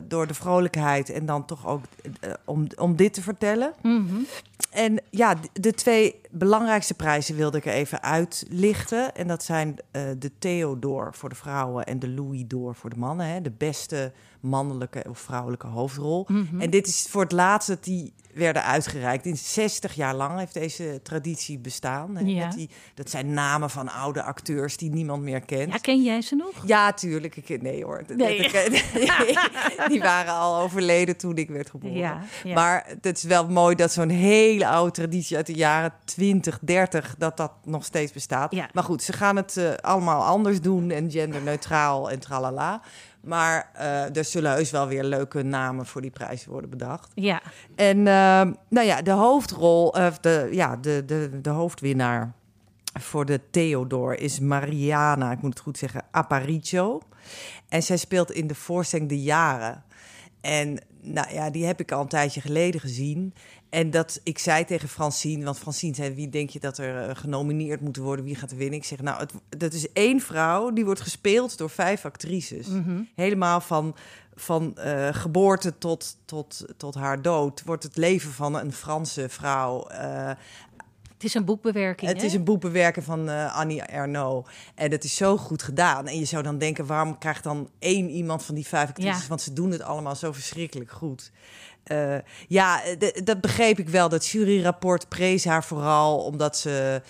door 0.02 0.26
de 0.26 0.34
vrolijkheid. 0.34 1.10
En 1.10 1.26
dan 1.26 1.44
toch 1.44 1.66
ook 1.66 1.82
eh, 2.20 2.32
om, 2.44 2.66
om 2.76 2.96
dit 2.96 3.12
te 3.12 3.22
vertellen. 3.22 3.72
Mhm. 3.82 4.16
En 4.70 5.02
ja, 5.10 5.34
de 5.52 5.72
twee 5.72 6.20
belangrijkste 6.30 6.94
prijzen 6.94 7.36
wilde 7.36 7.58
ik 7.58 7.66
er 7.66 7.72
even 7.72 8.02
uitlichten. 8.02 9.14
En 9.14 9.28
dat 9.28 9.44
zijn 9.44 9.76
eh, 9.90 10.02
de 10.18 10.30
Theodor 10.38 11.14
voor 11.14 11.28
de 11.28 11.34
vrouwen 11.34 11.86
en 11.86 11.98
de 11.98 12.08
Louis 12.08 12.44
d'Or 12.46 12.74
voor 12.74 12.90
de 12.90 12.98
mannen. 12.98 13.26
Hè? 13.26 13.42
De 13.42 13.52
beste 13.58 14.12
mannelijke 14.40 15.04
of 15.08 15.18
vrouwelijke 15.18 15.66
hoofdrol. 15.66 16.26
Mhm. 16.28 16.60
En 16.60 16.70
dit 16.70 16.86
is 16.86 17.06
voor 17.10 17.22
het 17.22 17.32
laatst 17.32 17.68
dat 17.68 17.84
die 17.84 18.12
werden 18.34 18.64
uitgereikt. 18.64 19.26
In 19.26 19.36
60 19.36 19.94
jaar 19.94 20.14
lang 20.14 20.38
heeft 20.38 20.54
deze 20.54 21.00
traditie 21.02 21.58
bestaan. 21.58 22.16
Hè? 22.16 22.24
Ja. 22.24 22.46
Met 22.46 22.56
die, 22.56 22.70
dat 22.94 23.10
zijn 23.10 23.32
namen 23.32 23.70
van 23.70 23.88
oude 23.88 24.22
acteurs 24.22 24.76
die 24.76 24.90
niemand 24.90 25.22
meer 25.22 25.40
kent. 25.40 25.72
ja, 25.72 25.78
ken 25.78 26.02
jij 26.02 26.22
ze 26.22 26.34
nog? 26.34 26.66
Ja, 26.66 26.92
tuurlijk. 26.92 27.36
Ik, 27.36 27.62
nee 27.62 27.84
hoor. 27.84 28.04
Nee. 28.16 28.50
Die 29.88 30.00
waren 30.00 30.32
al 30.32 30.60
overleden 30.60 31.16
toen 31.16 31.36
ik 31.36 31.48
werd 31.48 31.70
geboren. 31.70 31.96
Ja, 31.96 32.22
ja. 32.44 32.54
Maar 32.54 32.86
het 33.02 33.16
is 33.16 33.22
wel 33.22 33.48
mooi 33.48 33.74
dat 33.74 33.92
zo'n 33.92 34.08
hele 34.08 34.66
oude 34.66 34.90
traditie 34.92 35.36
uit 35.36 35.46
de 35.46 35.54
jaren 35.54 35.92
20, 36.04 36.17
30, 36.60 37.14
dat 37.18 37.36
dat 37.36 37.52
nog 37.64 37.84
steeds 37.84 38.12
bestaat. 38.12 38.54
Ja. 38.54 38.68
Maar 38.72 38.84
goed, 38.84 39.02
ze 39.02 39.12
gaan 39.12 39.36
het 39.36 39.56
eh, 39.56 39.72
allemaal 39.74 40.24
anders 40.24 40.60
doen 40.60 40.90
en 40.90 41.10
genderneutraal 41.10 42.10
en 42.10 42.18
tralala. 42.18 42.80
Maar 43.20 43.70
eh, 43.74 44.16
er 44.16 44.24
zullen 44.24 44.52
heus 44.52 44.70
wel 44.70 44.86
weer 44.86 45.04
leuke 45.04 45.42
namen 45.42 45.86
voor 45.86 46.00
die 46.00 46.10
prijs 46.10 46.46
worden 46.46 46.70
bedacht. 46.70 47.10
Ja. 47.14 47.42
En 47.74 47.98
eh, 47.98 48.52
nou 48.68 48.86
ja, 48.86 49.02
de 49.02 49.10
hoofdrol, 49.10 49.88
of 49.88 50.18
de, 50.18 50.48
ja, 50.52 50.76
de, 50.76 51.02
de, 51.06 51.40
de 51.40 51.50
hoofdwinnaar 51.50 52.32
voor 52.92 53.24
de 53.24 53.40
Theodor 53.50 54.18
is 54.18 54.40
Mariana, 54.40 55.32
ik 55.32 55.42
moet 55.42 55.54
het 55.54 55.62
goed 55.62 55.78
zeggen, 55.78 56.04
Aparicio. 56.10 57.00
En 57.68 57.82
zij 57.82 57.96
speelt 57.96 58.30
in 58.30 58.46
de 58.46 58.54
voorstelling 58.54 59.08
De 59.08 59.22
Jaren. 59.22 59.84
En 60.40 60.80
nou 61.00 61.32
ja, 61.32 61.50
die 61.50 61.64
heb 61.64 61.80
ik 61.80 61.92
al 61.92 62.00
een 62.00 62.08
tijdje 62.08 62.40
geleden 62.40 62.80
gezien. 62.80 63.34
En 63.70 63.90
dat 63.90 64.20
ik 64.22 64.38
zei 64.38 64.64
tegen 64.64 64.88
Francine, 64.88 65.44
want 65.44 65.58
Francine 65.58 65.94
zei: 65.94 66.14
wie 66.14 66.28
denk 66.28 66.50
je 66.50 66.60
dat 66.60 66.78
er 66.78 67.08
eh, 67.08 67.16
genomineerd 67.16 67.80
moeten 67.80 68.02
worden? 68.02 68.24
Wie 68.24 68.34
gaat 68.34 68.50
er 68.50 68.56
winnen? 68.56 68.78
Ik 68.78 68.84
zeg: 68.84 69.00
Nou, 69.00 69.18
het, 69.20 69.32
dat 69.48 69.72
is 69.72 69.92
één 69.92 70.20
vrouw 70.20 70.70
die 70.72 70.84
wordt 70.84 71.00
gespeeld 71.00 71.58
door 71.58 71.70
vijf 71.70 72.04
actrices. 72.04 72.66
Mhm. 72.66 73.00
Helemaal 73.14 73.60
van, 73.60 73.96
van 74.34 74.76
eh, 74.76 75.08
geboorte 75.12 75.78
tot, 75.78 76.16
tot, 76.24 76.64
tot 76.76 76.94
haar 76.94 77.22
dood 77.22 77.62
wordt 77.64 77.82
het 77.82 77.96
leven 77.96 78.30
van 78.32 78.58
een 78.58 78.72
Franse 78.72 79.28
vrouw. 79.28 79.86
eh, 79.86 80.28
Het 81.12 81.24
is 81.24 81.34
een 81.34 81.44
boekbewerking. 81.44 82.10
het 82.10 82.20
hè? 82.20 82.26
is 82.26 82.34
een 82.34 82.44
boekbewerken 82.44 83.02
van 83.02 83.28
Annie 83.52 83.82
Ernaux. 83.82 84.50
En 84.74 84.90
het 84.90 85.04
is 85.04 85.16
zo 85.16 85.36
goed 85.36 85.62
gedaan. 85.62 86.06
En 86.06 86.18
je 86.18 86.24
zou 86.24 86.42
dan 86.42 86.58
denken, 86.58 86.86
waarom 86.86 87.18
krijgt 87.18 87.44
dan 87.44 87.70
één 87.78 88.10
iemand 88.10 88.44
van 88.44 88.54
die 88.54 88.66
vijf 88.66 88.88
actrices? 88.88 89.22
Ja. 89.22 89.28
Want 89.28 89.40
ze 89.40 89.52
doen 89.52 89.70
het 89.70 89.82
allemaal 89.82 90.16
zo 90.16 90.32
verschrikkelijk 90.32 90.90
goed. 90.90 91.30
Eh, 91.88 92.16
ja, 92.48 92.82
dat 93.24 93.40
begreep 93.40 93.78
ik 93.78 93.88
wel. 93.88 94.08
Dat 94.08 94.26
juryrapport 94.26 95.08
prees 95.08 95.44
haar 95.44 95.64
vooral 95.64 96.18
omdat 96.18 96.56
ze 96.56 97.02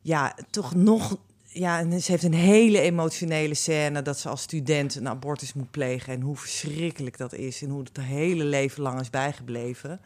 ja, 0.00 0.36
toch 0.50 0.74
nog... 0.74 1.16
Ja, 1.46 1.78
en 1.78 2.02
ze 2.02 2.10
heeft 2.10 2.24
een 2.24 2.34
hele 2.34 2.80
emotionele 2.80 3.54
scène 3.54 4.02
dat 4.02 4.18
ze 4.18 4.28
als 4.28 4.42
student 4.42 4.94
een 4.94 5.08
abortus 5.08 5.52
moet 5.52 5.70
plegen. 5.70 6.12
En 6.12 6.20
hoe 6.20 6.36
verschrikkelijk 6.36 7.16
dat 7.18 7.34
is. 7.34 7.62
En 7.62 7.70
hoe 7.70 7.82
het 7.82 7.96
haar 7.96 8.06
hele 8.06 8.44
leven 8.44 8.82
lang 8.82 9.00
is 9.00 9.10
bijgebleven. 9.10 10.00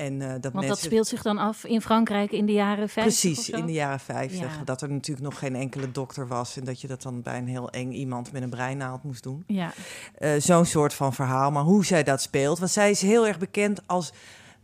En, 0.00 0.22
eh, 0.22 0.28
dat 0.28 0.42
Want 0.42 0.54
mensen... 0.54 0.68
dat 0.68 0.78
speelt 0.78 1.06
zich 1.06 1.22
dan 1.22 1.38
af 1.38 1.64
in 1.64 1.80
Frankrijk 1.80 2.32
in 2.32 2.46
de 2.46 2.52
jaren 2.52 2.88
50 2.88 2.96
of 2.96 3.02
Precies, 3.02 3.50
in 3.50 3.66
de 3.66 3.72
jaren 3.72 4.00
50. 4.00 4.40
Ja. 4.40 4.64
Dat 4.64 4.82
er 4.82 4.90
natuurlijk 4.90 5.26
nog 5.26 5.38
geen 5.38 5.56
enkele 5.56 5.90
dokter 5.90 6.28
was. 6.28 6.56
En 6.56 6.64
dat 6.64 6.80
je 6.80 6.86
dat 6.86 7.02
dan 7.02 7.22
bij 7.22 7.38
een 7.38 7.48
heel 7.48 7.70
eng 7.70 7.92
iemand 7.92 8.32
met 8.32 8.42
een 8.42 8.50
breinaald 8.50 9.02
moest 9.02 9.22
doen. 9.22 9.44
Ja. 9.46 9.72
Eh, 10.14 10.30
Zo'n 10.38 10.64
soort 10.64 10.94
van 10.94 11.14
verhaal. 11.14 11.50
Maar 11.50 11.62
hoe 11.62 11.84
zij 11.84 12.02
dat 12.02 12.22
speelt. 12.22 12.58
Want 12.58 12.70
zij 12.70 12.90
is 12.90 13.02
heel 13.02 13.26
erg 13.26 13.38
bekend 13.38 13.80
als 13.86 14.12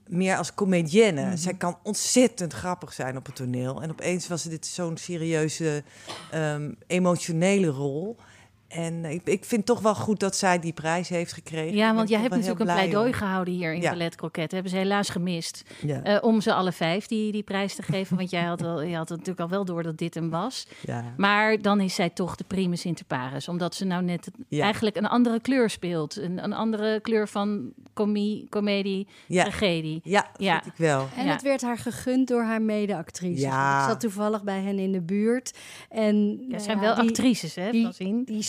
meer 0.07 0.37
als 0.37 0.55
comedienne. 0.55 1.27
Mhm. 1.27 1.37
Zij 1.37 1.55
kan 1.55 1.79
ontzettend 1.83 2.53
grappig 2.53 2.93
zijn 2.93 3.17
op 3.17 3.27
het 3.27 3.37
toneel. 3.37 3.83
En 3.83 3.91
opeens 3.91 4.29
was 4.29 4.43
dit 4.43 4.67
zo'n 4.67 4.97
serieuze, 4.97 5.83
ehm, 6.31 6.73
emotionele 6.87 7.67
rol. 7.67 8.17
En 8.69 9.05
ik, 9.05 9.21
ik 9.25 9.45
vind 9.45 9.67
toch 9.67 9.81
wel 9.81 9.95
goed 9.95 10.21
dat 10.21 10.37
zij 10.37 10.59
die 10.59 10.73
prijs 10.73 11.09
heeft 11.09 11.33
gekregen. 11.33 11.77
Ja, 11.77 11.95
want 11.95 12.09
jij 12.09 12.21
hebt 12.21 12.33
natuurlijk 12.33 12.61
een 12.61 12.67
pleidooi 12.67 13.07
om. 13.07 13.13
gehouden 13.13 13.55
hier 13.55 13.75
in 13.75 13.81
Ja. 13.81 13.91
Ballet 13.91 14.15
Croquet. 14.15 14.53
Hebben 14.53 14.71
ze 14.71 14.77
helaas 14.77 15.09
gemist. 15.09 15.63
Ja. 15.83 16.03
Eh, 16.03 16.19
om 16.25 16.41
ze 16.41 16.53
alle 16.55 16.73
vijf 16.73 17.07
die, 17.07 17.33
die 17.33 17.43
prijs 17.43 17.75
te 17.75 17.83
geven. 17.83 18.17
Want 18.17 18.31
jij 18.31 18.43
had, 18.43 18.61
wel, 18.61 18.83
je 18.83 18.97
had 18.97 19.09
natuurlijk 19.09 19.41
al 19.41 19.49
wel 19.49 19.65
door 19.65 19.83
dat 19.83 19.99
dit 19.99 20.15
hem 20.15 20.31
was. 20.31 20.67
ja. 20.83 21.05
Maar 21.17 21.63
dan 21.63 21.81
is 21.81 21.95
zij 21.95 22.11
toch 22.11 22.37
de 22.37 22.45
primus 22.45 22.85
inter 22.85 23.05
pares. 23.05 23.49
Omdat 23.49 23.75
ze 23.75 23.85
nou 23.85 24.03
net 24.03 24.29
Ja. 24.49 24.63
eigenlijk 24.65 24.97
een 24.97 25.07
andere 25.09 25.41
kleur 25.41 25.71
speelt. 25.71 26.17
Een, 26.17 26.45
een 26.45 26.53
andere 26.53 27.01
kleur 27.01 27.29
van 27.29 27.73
comie, 27.95 28.47
comedie, 28.51 29.07
Ja. 29.27 29.43
tragedie. 29.43 30.01
ja, 30.05 30.27
Ja. 30.37 30.61
vind 30.63 30.73
ik 30.73 30.79
wel. 30.79 31.09
En 31.17 31.25
Ja. 31.27 31.33
het 31.33 31.43
werd 31.43 31.63
haar 31.63 31.79
gegund 31.79 32.29
door 32.29 32.43
haar 32.43 32.63
mede-actrices. 32.63 33.41
Ja. 33.43 33.83
Ik 33.83 33.89
zat 33.89 34.01
toevallig 34.01 34.43
bij 34.43 34.61
hen 34.61 34.79
in 34.79 34.93
de 34.93 35.01
buurt. 35.03 35.53
En, 35.89 36.29
Ja, 36.31 36.37
nou 36.49 36.63
zijn 36.63 36.77
ja, 36.77 36.83
wel 36.83 36.95
die- 36.95 37.09
actrices, 37.09 37.55
hè, 37.55 37.71
die-? 37.71 38.25
Die 38.25 38.43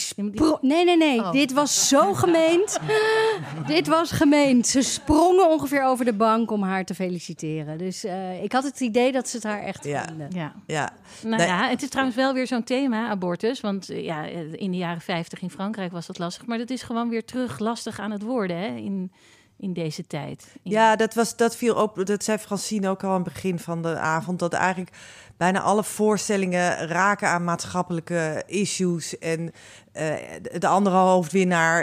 Nee, 0.62 0.86
nee, 0.86 0.98
nee. 0.98 1.20
Oh. 1.20 1.32
Dit 1.32 1.54
was 1.54 1.88
zo 1.88 2.14
gemeend. 2.14 2.80
Dit 3.68 3.88
was 3.88 4.12
gemeend. 4.12 4.68
Ze 4.68 4.82
sprongen 4.82 5.50
ongeveer 5.50 5.84
over 5.84 6.06
de 6.06 6.14
bank 6.14 6.52
om 6.52 6.64
haar 6.64 6.86
te 6.86 6.96
feliciteren. 6.96 7.78
Dus 7.78 8.04
eh, 8.04 8.44
ik 8.44 8.52
had 8.52 8.64
het 8.64 8.80
idee 8.80 9.12
dat 9.12 9.28
ze 9.30 9.36
het 9.36 9.46
haar 9.46 9.62
echt 9.64 9.84
Ja. 9.84 10.06
vonden. 10.08 10.28
Ja. 10.34 10.54
Ja, 10.68 10.90
Nou 11.24 11.36
Nee. 11.36 11.48
ja, 11.48 11.70
het 11.70 11.82
is 11.82 11.90
trouwens 11.90 12.18
wel 12.18 12.34
weer 12.34 12.48
zo'n 12.48 12.64
thema, 12.64 13.08
abortus. 13.10 13.62
Want 13.62 13.90
eh, 13.90 14.04
ja, 14.04 14.28
eh, 14.30 14.54
in 14.54 14.72
de 14.72 14.78
jaren 14.78 15.02
50 15.02 15.42
in 15.42 15.50
Frankrijk 15.50 15.92
was 15.92 16.08
dat 16.08 16.18
lastig. 16.20 16.46
Maar 16.46 16.58
dat 16.58 16.70
is 16.70 16.84
gewoon 16.84 17.10
weer 17.10 17.26
terug 17.26 17.60
lastig 17.60 18.00
aan 18.00 18.12
het 18.12 18.22
worden 18.24 18.58
hè, 18.58 18.68
in, 18.76 19.12
in 19.60 19.74
deze 19.74 20.08
tijd. 20.08 20.48
Ja, 20.64 20.96
dat, 20.96 21.14
was, 21.14 21.36
dat 21.36 21.56
viel 21.56 21.76
op. 21.76 22.06
Dat 22.06 22.24
zei 22.24 22.38
Francine 22.38 22.90
ook 22.90 23.04
al 23.04 23.10
aan 23.10 23.24
het 23.24 23.34
begin 23.34 23.60
van 23.60 23.82
de 23.82 23.98
avond. 23.98 24.40
Dat 24.40 24.54
eigenlijk 24.54 24.96
bijna 25.38 25.62
alle 25.62 25.84
voorstellingen 25.84 26.88
raken 26.88 27.28
aan 27.28 27.44
maatschappelijke 27.44 28.44
issues. 28.46 29.18
En 29.18 29.52
eh, 29.92 30.14
de- 30.42 30.60
de 30.60 30.68
andere 30.68 30.96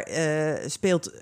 eh, 0.02 0.68
speelt 0.68 1.12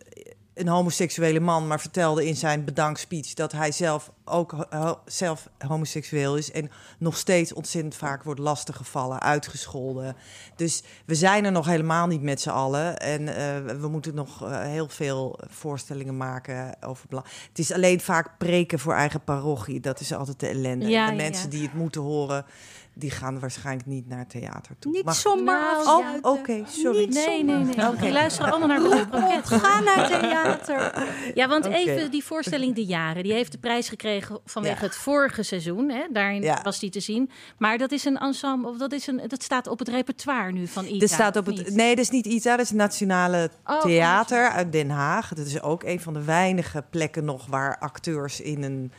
een 0.54 0.68
homoseksuele 0.68 1.40
man, 1.40 1.66
maar 1.66 1.80
vertelde 1.80 2.26
in 2.26 2.36
zijn 2.36 2.64
bedankspeech 2.64 3.34
dat 3.34 3.52
hij 3.52 3.72
zelf 3.72 4.12
ook 4.24 4.66
ho- 4.70 5.00
zelf 5.06 5.48
homoseksueel 5.58 6.36
is 6.36 6.50
en 6.50 6.70
nog 6.98 7.16
steeds 7.16 7.52
ontzettend 7.52 7.94
vaak 7.94 8.22
wordt 8.22 8.40
lastiggevallen, 8.40 9.20
uitgescholden. 9.20 10.16
Dus 10.56 10.82
we 11.06 11.14
zijn 11.14 11.44
er 11.44 11.52
nog 11.52 11.66
helemaal 11.66 12.06
niet 12.06 12.22
met 12.22 12.40
z'n 12.40 12.50
allen 12.50 12.98
en 12.98 13.28
eh, 13.28 13.76
we 13.80 13.88
moeten 13.88 14.14
nog 14.14 14.42
eh, 14.42 14.60
heel 14.60 14.88
veel 14.88 15.38
voorstellingen 15.48 16.16
maken 16.16 16.76
over 16.80 17.06
Het 17.48 17.58
is 17.58 17.72
alleen 17.72 18.00
vaak 18.00 18.38
preken 18.38 18.78
voor 18.78 18.94
eigen 18.94 19.24
parochie, 19.24 19.80
dat 19.80 20.00
is 20.00 20.12
altijd 20.12 20.40
de 20.40 20.48
ellende. 20.48 20.88
Ja, 20.88 21.10
de 21.10 21.16
mensen 21.16 21.44
ja. 21.44 21.50
die 21.50 21.62
het 21.62 21.74
moeten 21.74 22.00
horen 22.00 22.44
die 22.94 23.10
gaan 23.10 23.40
waarschijnlijk 23.40 23.86
niet 23.86 24.08
naar 24.08 24.26
theater 24.26 24.74
toe. 24.78 24.92
Niet 24.92 25.04
Maar- 25.04 25.14
zomaar 25.14 25.84
Nou, 25.84 26.18
Oh, 26.22 26.32
oké, 26.32 26.62
sorry. 26.68 26.98
Niet 26.98 27.14
Nee, 27.14 27.44
nee, 27.44 27.56
nee. 27.64 27.88
Oké. 27.88 28.00
Die 28.00 28.12
luisteren 28.12 28.50
allemaal 28.50 28.68
naar 28.68 28.82
Ballet 28.82 29.08
Croquet. 29.10 29.46
Ga 29.62 29.80
naar 29.80 30.08
theater. 30.08 31.04
Ja, 31.34 31.48
want 31.48 31.64
even 31.64 32.10
die 32.10 32.24
voorstelling 32.24 32.74
De 32.74 32.84
Jaren. 32.84 33.22
Die 33.22 33.32
heeft 33.32 33.52
de 33.52 33.58
prijs 33.58 33.88
gekregen 33.88 34.38
vanwege 34.44 34.74
Ja. 34.80 34.86
het 34.86 34.96
vorige 34.96 35.42
seizoen. 35.42 35.88
Hè? 35.90 36.02
Daarin 36.12 36.42
Ja. 36.42 36.60
was 36.62 36.78
die 36.78 36.90
te 36.90 37.00
zien. 37.00 37.30
Maar 37.58 37.78
dat 37.78 37.92
is 37.92 38.04
een 38.04 38.18
ensemble, 38.18 38.70
of 38.70 38.76
dat, 38.76 38.92
is 38.92 39.06
een, 39.06 39.20
dat 39.26 39.42
staat 39.42 39.66
op 39.66 39.78
het 39.78 39.88
repertoire 39.88 40.52
nu 40.52 40.66
van 40.66 40.84
ITA. 40.84 41.06
Staat 41.06 41.36
op 41.36 41.46
het, 41.46 41.74
nee, 41.74 41.94
dat 41.94 42.04
is 42.04 42.10
niet 42.10 42.26
ITA, 42.26 42.50
dat 42.50 42.60
is 42.64 42.68
het 42.68 42.78
Nationale 42.78 43.50
Oh, 43.64 43.80
Theater 43.80 44.48
uit 44.50 44.72
Den 44.72 44.90
Haag. 44.90 45.28
Dat 45.34 45.46
is 45.46 45.62
ook 45.62 45.82
een 45.82 46.00
van 46.00 46.12
de 46.12 46.22
weinige 46.24 46.84
plekken 46.90 47.24
nog 47.24 47.46
waar 47.46 47.78
acteurs 47.78 48.40
in 48.40 48.62
een 48.62 48.92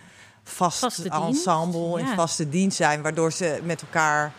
vast 0.44 0.80
Vaste 0.80 1.02
dienst, 1.10 1.28
ensemble, 1.28 2.00
in 2.00 2.06
ja. 2.06 2.16
vaste 2.16 2.50
dienst 2.50 2.78
zijn, 2.78 3.02
waardoor 3.02 3.32
ze 3.32 3.60
met 3.64 3.82
elkaar. 3.82 4.32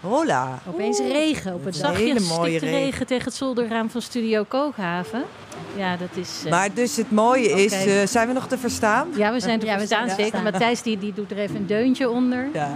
Hola. 0.00 0.58
Opeens 0.68 0.98
regen 0.98 1.54
op 1.54 1.64
het 1.64 1.74
Een 1.76 1.82
dak. 1.82 1.90
Zag 1.90 2.00
je 2.00 2.06
hele 2.06 2.20
mooie 2.20 2.58
regen. 2.58 2.68
regen 2.78 3.06
tegen 3.06 3.24
het 3.24 3.34
zolderraam 3.34 3.90
van 3.90 4.02
Studio 4.02 4.44
Kookhaven? 4.44 5.24
Ja, 5.76 5.96
dat 5.96 6.08
is... 6.14 6.42
eh, 6.44 6.50
Maar 6.50 6.74
dus 6.74 6.96
het 6.96 7.10
mooie 7.10 7.48
is, 7.64 7.72
eh, 7.72 8.06
zijn 8.06 8.26
we 8.28 8.32
nog 8.32 8.46
te 8.48 8.58
verstaan? 8.58 9.08
ja, 9.16 9.32
we 9.32 9.40
zijn 9.40 9.58
te 9.60 9.66
Ja, 9.66 9.72
we 9.72 9.78
verstaan, 9.78 10.06
zijn 10.08 10.20
zeker. 10.20 10.42
Matthijs 10.42 10.82
die, 10.82 10.98
die 10.98 11.12
doet 11.12 11.30
er 11.30 11.38
even 11.38 11.56
een 11.56 11.66
deuntje 11.66 12.10
onder. 12.10 12.48
Ja. 12.52 12.70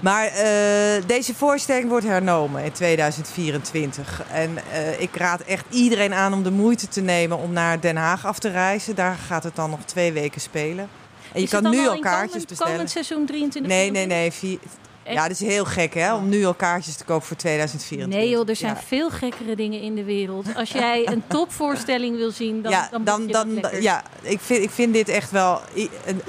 Maar 0.00 0.26
eh, 0.26 1.02
deze 1.06 1.34
voorstelling 1.34 1.88
wordt 1.88 2.06
hernomen 2.06 2.64
in 2.64 2.72
2024. 2.72 4.22
En 4.32 4.58
eh, 4.72 5.00
ik 5.00 5.16
raad 5.16 5.40
echt 5.40 5.64
iedereen 5.68 6.14
aan 6.14 6.32
om 6.32 6.42
de 6.42 6.50
moeite 6.50 6.88
te 6.88 7.00
nemen 7.00 7.38
om 7.38 7.52
naar 7.52 7.80
Den 7.80 7.96
Haag 7.96 8.26
af 8.26 8.38
te 8.38 8.48
reizen. 8.50 8.94
Daar 8.94 9.16
gaat 9.26 9.42
het 9.42 9.56
dan 9.56 9.70
nog 9.70 9.80
twee 9.84 10.12
weken 10.12 10.40
spelen. 10.40 10.88
En 11.32 11.40
je 11.40 11.48
kan 11.48 11.70
nu 11.70 11.88
al 11.88 11.98
kaartjes 11.98 12.30
komend, 12.30 12.48
bestellen. 12.48 12.72
Komend 12.72 12.90
seizoen 12.90 13.26
23? 13.26 13.72
Nee, 13.72 13.90
nee, 13.90 14.06
nee. 14.06 14.32
vier-? 14.32 14.58
Ja, 15.04 15.22
dat 15.22 15.30
is 15.30 15.40
heel 15.40 15.64
gek 15.64 15.94
hè, 15.94 16.14
om 16.14 16.28
nu 16.28 16.44
al 16.44 16.54
kaartjes 16.54 16.94
te 16.96 17.04
kopen 17.04 17.26
voor 17.26 17.36
2024. 17.36 18.18
Nee 18.20 18.28
joh, 18.30 18.48
er 18.48 18.56
zijn 18.56 18.74
Ja. 18.74 18.80
veel 18.86 19.10
gekkere 19.10 19.56
dingen 19.56 19.80
in 19.80 19.94
de 19.94 20.04
wereld. 20.04 20.46
Als 20.56 20.70
jij 20.70 21.08
een 21.08 21.22
topvoorstelling 21.36 22.16
wil 22.16 22.30
zien, 22.30 22.62
dan, 22.62 22.72
ja, 22.72 22.90
dan, 23.04 23.26
dan, 23.26 23.62
ja 23.80 24.02
ik, 24.22 24.40
vind, 24.40 24.62
ik 24.62 24.70
vind 24.70 24.92
dit 24.94 25.08
echt 25.08 25.30
wel 25.30 25.60
een 26.06 26.22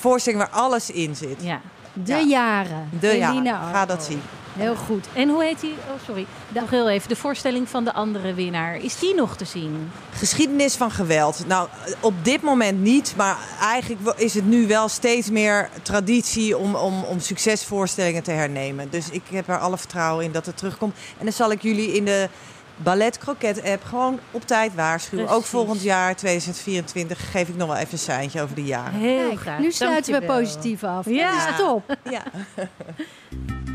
voorstelling 0.00 0.42
waar 0.42 0.50
alles 0.52 0.90
in 0.90 1.16
zit. 1.16 1.36
Ja. 1.42 1.60
De 1.92 2.12
Ja. 2.12 2.20
jaren. 2.20 2.88
De 3.00 3.06
ja, 3.06 3.30
Eline 3.30 3.50
ga 3.72 3.86
dat 3.86 4.04
zien. 4.04 4.22
Heel 4.52 4.74
goed. 4.74 5.06
En 5.12 5.28
hoe 5.28 5.44
heet 5.44 5.60
die? 5.60 5.70
Oh, 5.70 6.04
sorry. 6.06 6.26
Nog 6.48 6.70
heel 6.70 6.88
even. 6.88 7.08
De 7.08 7.16
voorstelling 7.16 7.68
van 7.68 7.84
de 7.84 7.92
andere 7.92 8.34
winnaar. 8.34 8.76
Is 8.76 8.98
die 8.98 9.14
nog 9.14 9.36
te 9.36 9.44
zien? 9.44 9.90
Geschiedenis 10.12 10.74
van 10.74 10.90
geweld. 10.90 11.46
Nou, 11.46 11.68
op 12.00 12.14
dit 12.24 12.42
moment 12.42 12.80
niet, 12.80 13.14
maar 13.16 13.38
eigenlijk 13.60 14.18
is 14.18 14.34
het 14.34 14.46
nu 14.46 14.66
wel 14.66 14.88
steeds 14.88 15.30
meer 15.30 15.68
traditie 15.82 16.56
om, 16.56 16.74
om, 16.74 17.02
om 17.02 17.20
succesvoorstellingen 17.20 18.22
te 18.22 18.30
hernemen. 18.30 18.90
Dus 18.90 19.10
ik 19.10 19.22
heb 19.30 19.48
er 19.48 19.58
alle 19.58 19.78
vertrouwen 19.78 20.24
in 20.24 20.32
dat 20.32 20.46
het 20.46 20.56
terugkomt. 20.56 20.94
En 21.18 21.24
dan 21.24 21.32
zal 21.34 21.50
ik 21.50 21.62
jullie 21.62 21.92
in 21.92 22.04
de 22.04 22.28
Ballet 22.76 23.18
Croquet 23.18 23.62
app 23.64 23.84
gewoon 23.84 24.18
op 24.30 24.46
tijd 24.46 24.74
waarschuwen. 24.74 25.28
Ook 25.28 25.44
volgend 25.44 25.82
jaar, 25.82 26.16
2024, 26.16 27.30
geef 27.30 27.48
ik 27.48 27.56
nog 27.56 27.68
wel 27.68 27.76
even 27.76 27.92
een 27.92 27.98
seintje 27.98 28.42
over 28.42 28.54
de 28.54 28.64
jaren. 28.64 29.00
Heel 29.00 29.28
Kijk, 29.28 29.40
graag. 29.40 29.58
nu 29.58 29.72
sluiten 29.72 30.20
we 30.20 30.26
positief 30.26 30.84
af. 30.84 31.06
Ja. 31.08 31.46
Dat 31.46 31.48
is 31.48 31.56
top. 31.64 31.96
Ja. 32.10 32.22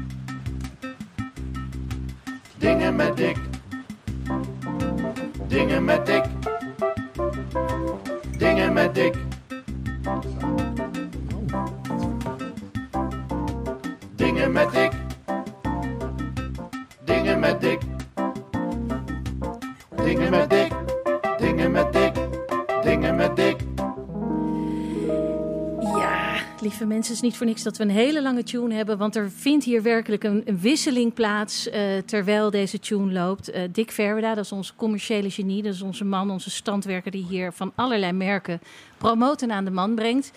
Dingen 2.66 2.96
met 2.96 3.18
dik. 3.18 3.38
Dingen 5.48 5.86
met 5.86 6.06
dik. 6.06 6.24
Dingen 8.38 8.74
met 8.74 8.96
dik. 8.96 9.16
Dingen 14.16 14.52
met 14.52 14.72
dik. 14.72 14.92
Dingen 17.06 17.40
met 17.40 17.62
dik. 17.62 17.82
Dingen 20.04 20.30
met 20.32 20.50
dik. 20.50 20.72
Dingen 21.38 21.72
met 21.72 21.94
dik. 21.94 22.14
Dingen 22.84 23.16
met 23.16 23.36
dik. 23.36 23.65
Lieve 26.66 26.86
mensen, 26.86 27.14
het 27.14 27.24
is 27.24 27.30
niet 27.30 27.38
voor 27.38 27.46
niks 27.46 27.64
dat 27.64 27.78
we 27.78 27.84
een 27.84 27.90
hele 27.90 28.22
lange 28.22 28.44
tune 28.44 28.74
hebben. 28.74 28.98
Want 28.98 29.16
er 29.16 29.32
vindt 29.32 29.66
hier 29.66 29.82
werkelijk 29.82 30.24
een, 30.24 30.44
wisseling 30.60 31.14
plaats 31.14 31.70
eh, 31.70 31.82
terwijl 32.06 32.52
deze 32.52 32.80
tune 32.80 33.12
loopt. 33.12 33.52
Eh, 33.52 33.62
Dick 33.72 33.92
Verweda, 33.92 34.36
dat 34.36 34.44
is 34.44 34.52
onze 34.52 34.76
commerciële 34.76 35.30
genie. 35.30 35.64
Dat 35.64 35.74
is 35.74 35.82
onze 35.82 36.06
man, 36.06 36.32
onze 36.32 36.50
standwerker 36.50 37.12
die 37.12 37.26
hier 37.30 37.52
van 37.52 37.72
allerlei 37.76 38.12
merken 38.12 38.60
promoten 38.98 39.52
aan 39.52 39.66
de 39.66 39.72
man 39.72 39.96
brengt. 39.96 40.32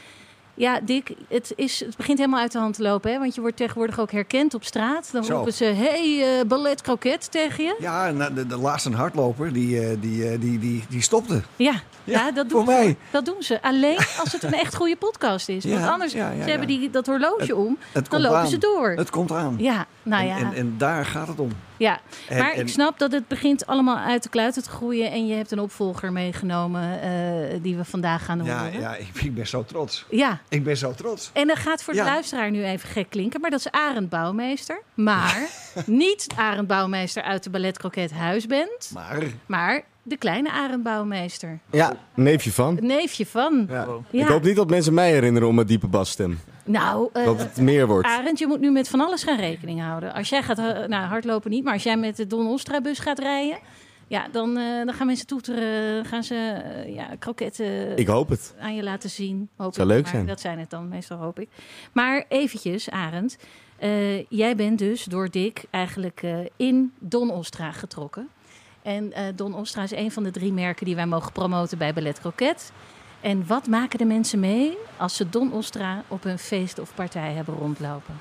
Ja, 0.59 0.81
Dick, 0.83 1.11
het, 1.29 1.53
is, 1.57 1.81
het 1.81 1.97
begint 1.97 2.19
helemaal 2.19 2.41
uit 2.41 2.53
de 2.53 2.59
hand 2.59 2.75
te 2.75 2.83
lopen. 2.83 3.13
Hè? 3.13 3.19
Want 3.19 3.35
je 3.35 3.41
wordt 3.41 3.57
tegenwoordig 3.57 4.01
ook 4.01 4.11
herkend 4.13 4.55
op 4.55 4.65
straat. 4.65 5.09
Dan 5.13 5.25
Zo. 5.25 5.35
roepen 5.35 5.53
ze, 5.53 5.65
hey, 5.65 6.39
eh, 6.39 6.45
ballet 6.47 6.81
kroket 6.83 7.31
tegen 7.31 7.65
je. 7.65 7.77
Ja, 7.79 8.07
en 8.07 8.35
de, 8.35 8.47
de 8.47 8.57
laatste 8.57 8.91
hardloper, 8.91 9.53
die, 9.53 9.81
eh, 9.81 9.97
die, 10.01 10.29
eh, 10.29 10.41
die, 10.41 10.59
die, 10.59 10.85
die 10.89 11.03
stopte. 11.03 11.43
Ja, 11.57 11.73
ja, 11.73 11.81
Ja, 12.05 12.31
dat 12.33 12.49
doen 12.49 12.65
voor 12.65 12.75
ze. 12.75 12.79
mij. 12.81 12.97
Dat 13.11 13.25
doen 13.25 13.43
ze. 13.43 13.63
Alleen 13.63 13.97
als 14.23 14.33
het 14.33 14.43
een 14.43 14.55
echt 14.55 14.75
goede 14.75 14.97
podcast 14.97 15.49
is. 15.49 15.65
Want 15.65 15.87
anders, 15.87 16.13
ja, 16.13 16.33
ze 16.43 16.51
hebben 16.51 16.67
die, 16.67 16.91
dat 16.91 17.07
horloge 17.07 17.57
om, 17.57 17.79
Het 17.93 18.11
dan 18.11 18.21
lopen 18.21 18.39
aan. 18.39 18.47
ze 18.49 18.59
door. 18.59 18.91
Het 18.91 19.11
komt 19.11 19.33
aan. 19.33 19.55
Ja, 19.59 19.87
nou 20.09 20.23
En- 20.23 20.29
ja. 20.29 20.37
En, 20.37 20.53
en, 20.55 20.75
daar 20.79 21.05
gaat 21.07 21.29
het 21.29 21.39
om. 21.41 21.51
ja. 21.77 22.01
En- 22.29 22.39
maar 22.39 22.55
ik 22.57 22.69
snap 22.69 22.99
dat 22.99 23.13
het 23.13 23.29
begint 23.29 23.67
allemaal 23.67 23.97
uit 23.99 24.23
de 24.23 24.29
kluiten 24.29 24.63
te 24.63 24.71
groeien. 24.71 25.11
En 25.11 25.27
je 25.27 25.35
hebt 25.35 25.51
een 25.51 25.59
opvolger 25.61 26.13
meegenomen 26.13 27.01
eh, 27.03 27.11
die 27.63 27.77
we 27.77 27.85
vandaag 27.85 28.25
gaan 28.25 28.45
Ja, 28.45 28.59
horen. 28.65 28.81
ja 28.81 28.95
ik, 28.97 29.09
ik 29.15 29.35
ben 29.35 29.47
zo 29.47 29.65
trots. 29.65 30.07
Ja. 30.11 30.39
Ik 30.49 30.65
ben 30.65 30.77
zo 30.77 30.93
trots. 30.95 31.31
En 31.33 31.47
dat 31.47 31.59
gaat 31.59 31.83
voor 31.83 31.93
de 31.93 31.99
Ja. 31.99 32.05
luisteraar 32.05 32.51
nu 32.51 32.65
even 32.65 32.89
gek 32.89 33.11
klinken. 33.11 33.41
Maar 33.41 33.51
dat 33.51 33.59
is 33.61 33.71
Arend 33.71 34.09
Bouwmeester. 34.09 34.83
Maar 34.95 35.49
niet 35.87 36.27
Arend 36.37 36.67
Bouwmeester 36.67 37.23
uit 37.23 37.43
de 37.45 37.51
Ballet 37.51 37.79
Croquet 37.79 38.11
Huisband. 38.13 38.91
Maar 38.95 39.23
Maar 39.47 39.83
de 40.09 40.17
kleine 40.17 40.51
Arend 40.51 40.83
Bouwmeester. 40.83 41.59
Ja, 41.71 41.93
neefje 42.15 42.53
van. 42.53 42.79
Neefje 42.81 43.27
van. 43.27 43.67
Ja. 43.69 43.87
Ja. 44.11 44.23
Ik 44.23 44.29
hoop 44.29 44.43
niet 44.43 44.57
dat 44.57 44.71
mensen 44.71 44.95
mij 44.95 45.11
herinneren 45.13 45.49
om 45.49 45.55
mijn 45.55 45.67
diepe 45.67 45.87
basstem. 45.87 46.39
Nou, 46.65 47.09
eh, 47.13 47.25
Dat 47.25 47.39
het 47.39 47.57
meer 47.57 47.87
wordt. 47.87 48.07
Arend, 48.09 48.39
je 48.39 48.47
moet 48.47 48.61
nu 48.61 48.71
met 48.71 48.89
van 48.89 49.01
alles 49.01 49.23
gaan 49.23 49.39
rekening 49.39 49.81
houden. 49.81 50.15
Als 50.15 50.29
jij 50.29 50.43
gaat, 50.43 50.59
eh, 50.59 50.65
nou 50.65 51.07
hardlopen 51.07 51.51
niet, 51.51 51.65
maar 51.65 51.73
als 51.73 51.83
jij 51.83 51.97
met 51.97 52.17
de 52.17 52.27
Don 52.27 52.47
Ostra 52.47 52.81
bus 52.81 52.99
gaat 52.99 53.19
rijden, 53.19 53.59
ja, 54.07 54.29
dan, 54.33 54.57
eh, 54.57 54.85
dan 54.85 54.95
gaan 54.95 55.07
mensen 55.07 55.27
toeteren, 55.27 56.05
gaan 56.05 56.23
ze 56.23 56.63
ja, 56.87 57.09
kroketten 57.19 57.97
Ik 57.99 58.07
hoop 58.07 58.29
het. 58.29 58.55
aan 58.61 58.75
je 58.75 58.83
laten 58.83 59.11
zien. 59.11 59.49
Hoop 59.57 59.75
Zou 59.75 59.89
ik, 59.89 59.95
leuk 59.95 60.03
maar 60.03 60.13
zijn. 60.13 60.27
Dat 60.27 60.41
zijn 60.41 60.59
het 60.59 60.71
dan, 60.71 60.89
meestal 60.89 61.19
hoop 61.19 61.41
ik. 61.41 61.49
Maar 61.93 62.25
eventjes, 62.29 62.91
Arend, 62.91 63.37
eh, 63.79 64.25
jij 64.29 64.57
bent 64.57 64.79
dus 64.79 65.05
door 65.05 65.31
Dick 65.31 65.63
eigenlijk 65.71 66.23
eh, 66.23 66.39
in 66.57 66.93
Don 66.99 67.31
Ostra 67.31 67.73
getrokken. 67.73 68.29
En 68.83 69.13
eh, 69.13 69.23
Don 69.35 69.55
Ostra 69.55 69.83
is 69.83 69.93
een 69.93 70.11
van 70.13 70.23
de 70.23 70.31
drie 70.31 70.53
merken 70.53 70.87
die 70.87 70.95
wij 70.95 71.07
mogen 71.07 71.33
promoten 71.33 71.79
bij 71.79 71.93
Ballet 71.95 72.21
Croquet. 72.21 72.73
En 73.21 73.45
wat 73.47 73.67
maken 73.67 73.99
de 73.99 74.05
mensen 74.05 74.41
mee 74.41 74.77
als 74.97 75.17
ze 75.17 75.29
Don 75.29 75.53
Ostra 75.53 76.03
op 76.09 76.25
een 76.25 76.39
feest 76.39 76.79
of 76.79 76.91
partij 76.95 77.33
hebben 77.33 77.55
rondlopen? 77.55 78.15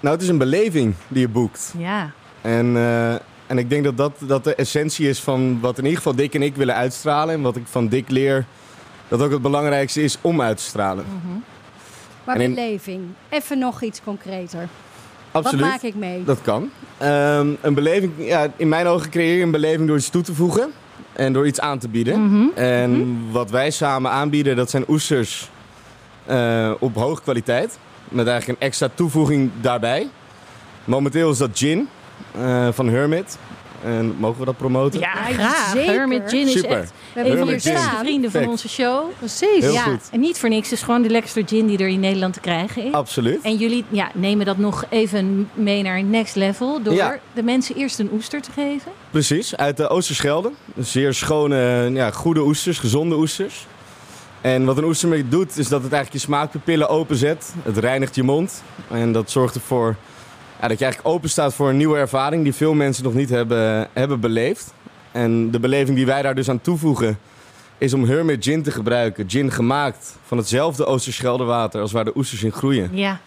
Nou, 0.00 0.14
het 0.14 0.22
is 0.24 0.28
een 0.30 0.38
beleving 0.38 0.94
die 1.08 1.20
je 1.20 1.28
boekt. 1.28 1.74
Ja, 1.78 2.10
En, 2.40 2.76
eh, 2.76 3.12
en 3.46 3.58
ik 3.58 3.70
denk 3.70 3.84
dat, 3.84 3.96
dat 3.96 4.12
dat 4.20 4.44
de 4.44 4.54
essentie 4.54 5.08
is 5.08 5.20
van 5.20 5.60
wat 5.60 5.78
in 5.78 5.82
ieder 5.84 5.96
geval 5.98 6.14
Dick 6.14 6.34
en 6.34 6.42
ik 6.42 6.56
willen 6.56 6.74
uitstralen. 6.74 7.34
En 7.34 7.42
wat 7.42 7.56
ik 7.56 7.66
van 7.66 7.88
Dick 7.88 8.10
leer, 8.10 8.44
dat 9.08 9.20
ook 9.22 9.30
het 9.30 9.42
belangrijkste 9.42 10.02
is 10.02 10.18
om 10.20 10.40
uit 10.40 10.56
te 10.56 10.62
stralen. 10.62 11.04
Maar 12.24 12.34
En 12.36 12.40
in- 12.42 12.54
beleving. 12.54 13.02
Even 13.28 13.58
nog 13.58 13.82
iets 13.82 14.02
concreter. 14.04 14.68
Absoluut. 15.36 15.60
Wat 15.60 15.70
maak 15.70 15.82
ik 15.82 15.94
mee? 15.94 16.24
Dat 16.24 16.42
kan. 16.42 16.70
Ehm, 16.98 17.48
een 17.60 17.74
beleving, 17.74 18.12
ja, 18.18 18.46
in 18.56 18.68
mijn 18.68 18.86
ogen 18.86 19.10
creëer 19.10 19.36
je 19.36 19.42
een 19.42 19.50
beleving 19.50 19.88
door 19.88 19.96
iets 19.96 20.10
toe 20.10 20.22
te 20.22 20.34
voegen. 20.34 20.70
En 21.12 21.32
door 21.32 21.46
iets 21.46 21.60
aan 21.60 21.78
te 21.78 21.88
bieden. 21.88 22.24
Mhm. 22.24 22.58
En 22.58 23.18
wat 23.30 23.50
wij 23.50 23.70
samen 23.70 24.10
aanbieden, 24.10 24.56
dat 24.56 24.70
zijn 24.70 24.84
oesters 24.88 25.50
eh, 26.26 26.72
op 26.78 26.94
hoge 26.94 27.22
kwaliteit. 27.22 27.78
Met 28.08 28.26
eigenlijk 28.26 28.60
een 28.60 28.66
extra 28.66 28.88
toevoeging 28.94 29.50
daarbij. 29.60 30.08
Momenteel 30.84 31.30
is 31.30 31.38
dat 31.38 31.50
gin 31.52 31.88
eh, 32.40 32.68
van 32.72 32.88
Hermit. 32.88 33.38
En 33.84 34.14
mogen 34.18 34.38
we 34.38 34.44
dat 34.44 34.56
promoten? 34.56 35.00
ja 35.00 35.12
graag. 35.14 35.72
Hermit 35.74 36.22
Gin 36.26 36.46
is 36.46 36.52
Super. 36.52 36.78
echt 36.80 36.92
We 37.12 37.20
een 37.20 37.26
hebben 37.26 37.38
van 37.38 37.46
de 37.46 37.52
beste 37.52 37.96
vrienden 38.00 38.30
van 38.30 38.48
onze 38.48 38.68
show. 38.68 39.04
Precies. 39.18 39.64
Heel 39.64 39.72
ja, 39.72 39.82
goed. 39.82 40.08
en 40.10 40.20
niet 40.20 40.38
voor 40.38 40.48
niks. 40.48 40.70
Het 40.70 40.78
is 40.78 40.84
gewoon 40.84 41.02
de 41.02 41.08
lekkerste 41.10 41.42
gin 41.46 41.66
die 41.66 41.78
er 41.78 41.88
in 41.88 42.00
Nederland 42.00 42.34
te 42.34 42.40
krijgen 42.40 42.84
is. 42.84 42.92
Absoluut. 42.92 43.40
En 43.42 43.56
jullie 43.56 43.84
ja, 43.88 44.10
nemen 44.14 44.46
dat 44.46 44.58
nog 44.58 44.84
even 44.88 45.48
mee 45.54 45.82
naar 45.82 46.02
next 46.04 46.34
level 46.34 46.82
door 46.82 46.94
Ja. 46.94 47.18
de 47.32 47.42
mensen 47.42 47.76
eerst 47.76 47.98
een 47.98 48.10
oester 48.12 48.40
te 48.42 48.50
geven. 48.50 48.92
Precies, 49.10 49.56
uit 49.56 49.76
de 49.76 49.88
Oosterschelde. 49.88 50.50
Zeer 50.78 51.14
schone, 51.14 51.90
ja, 51.92 52.10
goede 52.10 52.40
oesters, 52.40 52.78
gezonde 52.78 53.16
oesters. 53.16 53.66
En 54.40 54.64
wat 54.64 54.76
een 54.78 54.84
oester 54.84 55.08
met 55.08 55.18
je 55.18 55.28
doet, 55.28 55.58
is 55.58 55.68
dat 55.68 55.82
het 55.82 55.92
eigenlijk 55.92 56.12
je 56.12 56.18
smaakpapillen 56.30 56.88
openzet. 56.88 57.54
Het 57.62 57.78
reinigt 57.78 58.14
je 58.14 58.22
mond. 58.22 58.62
En 58.90 59.12
dat 59.12 59.30
zorgt 59.30 59.54
ervoor 59.54 59.96
ja, 60.60 60.68
dat 60.68 60.78
je 60.78 60.84
eigenlijk 60.84 61.14
open 61.14 61.28
staat 61.30 61.54
voor 61.54 61.68
een 61.68 61.76
nieuwe 61.76 61.98
ervaring 61.98 62.42
die 62.42 62.54
veel 62.54 62.74
mensen 62.74 63.04
nog 63.04 63.14
niet 63.14 63.30
hebben, 63.30 63.88
hebben 63.92 64.20
beleefd. 64.20 64.74
En 65.12 65.50
de 65.50 65.60
beleving 65.60 65.96
die 65.96 66.06
wij 66.06 66.22
daar 66.22 66.34
dus 66.34 66.48
aan 66.50 66.60
toevoegen, 66.60 67.18
is 67.78 67.92
om 67.94 68.04
Hermit 68.04 68.44
Gin 68.44 68.62
te 68.62 68.70
gebruiken. 68.70 69.30
Gin 69.30 69.50
gemaakt 69.52 70.16
van 70.26 70.38
hetzelfde 70.38 70.84
Oosterscheldewater 70.86 71.80
als 71.80 71.92
waar 71.92 72.04
de 72.04 72.16
oesters 72.16 72.42
in 72.42 72.52
groeien. 72.52 72.90
Ja, 72.92 73.20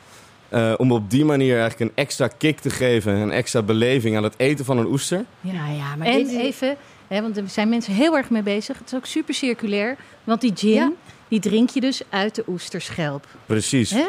Eh, 0.49 0.73
om 0.77 0.91
op 0.91 1.09
die 1.09 1.25
manier 1.25 1.59
eigenlijk 1.59 1.79
een 1.91 2.03
extra 2.03 2.27
kick 2.27 2.59
te 2.59 2.69
geven, 2.69 3.13
een 3.13 3.31
extra 3.31 3.61
beleving 3.61 4.17
aan 4.17 4.23
het 4.23 4.33
eten 4.37 4.65
van 4.65 4.77
een 4.77 4.85
oester. 4.85 5.25
Ja, 5.41 5.67
ja, 5.67 5.95
maar 5.97 6.07
en 6.07 6.17
dit 6.23 6.31
even, 6.39 6.75
hè, 7.07 7.21
want 7.21 7.37
er 7.37 7.43
zijn 7.47 7.69
mensen 7.69 7.93
heel 7.93 8.17
erg 8.17 8.29
mee 8.29 8.41
bezig. 8.41 8.77
Het 8.77 8.87
is 8.91 8.95
ook 8.97 9.05
super 9.05 9.33
circulair. 9.33 9.95
Want 10.23 10.41
die 10.41 10.51
gin, 10.55 10.73
Ja. 10.73 10.91
die 11.27 11.39
drink 11.39 11.69
je 11.69 11.81
dus 11.81 12.01
uit 12.09 12.35
de 12.35 12.43
oesterschelp. 12.47 13.25
Precies. 13.45 13.89
Hè? 13.91 14.07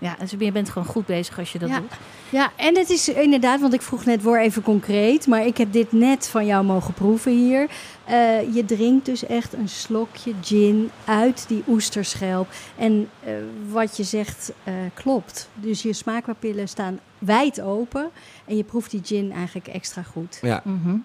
Ja, 0.00 0.16
dus 0.20 0.30
je 0.38 0.52
bent 0.52 0.68
gewoon 0.70 0.88
goed 0.88 1.06
bezig 1.06 1.38
als 1.38 1.52
je 1.52 1.58
dat 1.58 1.68
Ja. 1.68 1.78
doet. 1.78 1.92
Ja, 2.28 2.52
en 2.56 2.76
het 2.76 2.90
is 2.90 3.08
inderdaad, 3.08 3.60
want 3.60 3.72
ik 3.74 3.82
vroeg 3.82 4.04
net, 4.04 4.22
word 4.22 4.40
even 4.40 4.62
concreet. 4.62 5.26
Maar 5.26 5.46
ik 5.46 5.56
heb 5.56 5.72
dit 5.72 5.92
net 5.92 6.28
van 6.28 6.46
jou 6.46 6.64
mogen 6.64 6.94
proeven 6.94 7.32
hier. 7.32 7.68
Eh, 8.04 8.54
je 8.54 8.64
drinkt 8.64 9.04
dus 9.06 9.26
echt 9.26 9.52
een 9.52 9.68
slokje 9.68 10.32
gin 10.42 10.90
uit 11.04 11.44
die 11.48 11.62
oesterschelp. 11.68 12.48
En 12.76 13.08
eh, 13.24 13.32
wat 13.70 13.96
je 13.96 14.04
zegt 14.04 14.52
eh, 14.64 14.74
klopt. 14.94 15.48
Dus 15.54 15.82
je 15.82 15.92
smaakpapillen 15.92 16.68
staan 16.68 17.00
wijd 17.18 17.60
open. 17.60 18.10
En 18.44 18.56
je 18.56 18.64
proeft 18.64 18.90
die 18.90 19.00
gin 19.04 19.32
eigenlijk 19.32 19.68
extra 19.68 20.02
goed. 20.02 20.38
Ja. 20.42 20.60
Mhm. 20.64 20.96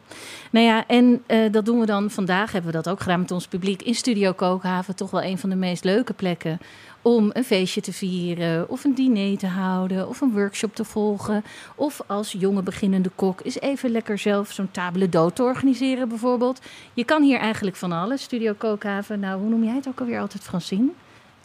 Nou 0.51 0.65
ja, 0.65 0.83
en 0.87 1.23
eh, 1.25 1.51
dat 1.51 1.65
doen 1.65 1.79
we 1.79 1.85
dan 1.85 2.09
vandaag, 2.11 2.51
hebben 2.51 2.71
we 2.71 2.77
dat 2.77 2.89
ook 2.89 2.99
gedaan 3.01 3.19
met 3.19 3.31
ons 3.31 3.47
publiek 3.47 3.81
in 3.81 3.95
Studio 3.95 4.31
Kookhaven. 4.31 4.95
Toch 4.95 5.11
wel 5.11 5.23
een 5.23 5.37
van 5.37 5.49
de 5.49 5.55
meest 5.55 5.83
leuke 5.83 6.13
plekken 6.13 6.59
om 7.05 7.29
een 7.33 7.43
feestje 7.43 7.81
te 7.81 7.93
vieren, 7.93 8.69
of 8.69 8.83
een 8.83 8.95
diner 8.95 9.37
te 9.37 9.47
houden, 9.47 10.07
of 10.07 10.21
een 10.21 10.31
workshop 10.31 10.75
te 10.75 10.83
volgen. 10.83 11.43
Of 11.75 12.01
als 12.07 12.31
jonge 12.31 12.61
beginnende 12.61 13.11
kok 13.15 13.41
is 13.41 13.59
even 13.59 13.89
lekker 13.89 14.17
zelf 14.17 14.51
zo'n 14.51 14.71
table 14.71 15.07
d'hôte 15.07 15.33
te 15.33 15.43
organiseren 15.43 16.09
bijvoorbeeld. 16.09 16.61
Je 16.93 17.03
kan 17.03 17.23
hier 17.23 17.39
eigenlijk 17.39 17.75
van 17.75 17.91
alles. 17.91 18.21
Studio 18.21 18.53
Kookhaven, 18.57 19.19
nou 19.19 19.39
hoe 19.39 19.49
noem 19.49 19.63
jij 19.63 19.75
het 19.75 19.87
ook 19.87 19.99
alweer 19.99 20.19
altijd, 20.19 20.43
Francine? 20.43 20.89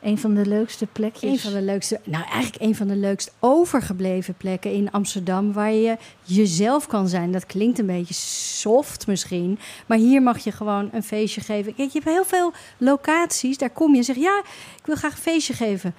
Een 0.01 0.19
van 0.19 0.35
de 0.35 0.47
leukste 0.47 0.87
plekjes. 0.87 1.31
Een 1.31 1.39
van 1.39 1.53
de 1.53 1.63
leukste, 1.63 2.01
nou 2.05 2.25
eigenlijk 2.25 2.63
een 2.63 2.75
van 2.75 2.87
de 2.87 2.97
leukst 2.97 3.33
overgebleven 3.39 4.35
plekken 4.35 4.73
in 4.73 4.91
Amsterdam 4.91 5.53
waar 5.53 5.73
je 5.73 5.97
jezelf 6.23 6.87
kan 6.87 7.09
zijn. 7.09 7.33
Dat 7.33 7.47
klinkt 7.47 7.79
een 7.79 7.87
beetje 7.87 8.15
soft 8.15 9.07
misschien, 9.07 9.59
maar 9.87 9.99
hier 9.99 10.23
mag 10.23 10.39
je 10.39 10.53
gewoon 10.53 10.89
een 10.93 11.03
feestje 11.03 11.41
geven. 11.41 11.75
Kijk, 11.75 11.91
je 11.93 12.01
hebt 12.03 12.15
heel 12.15 12.25
veel 12.25 12.53
locaties, 12.79 13.59
daar 13.59 13.71
kom 13.71 13.93
je 13.93 13.99
en 13.99 14.05
zeg 14.05 14.17
ja, 14.17 14.43
ik 14.79 14.87
wil 14.87 14.97
graag 14.97 15.13
een 15.13 15.23
feestje 15.23 15.55
geven. 15.55 15.95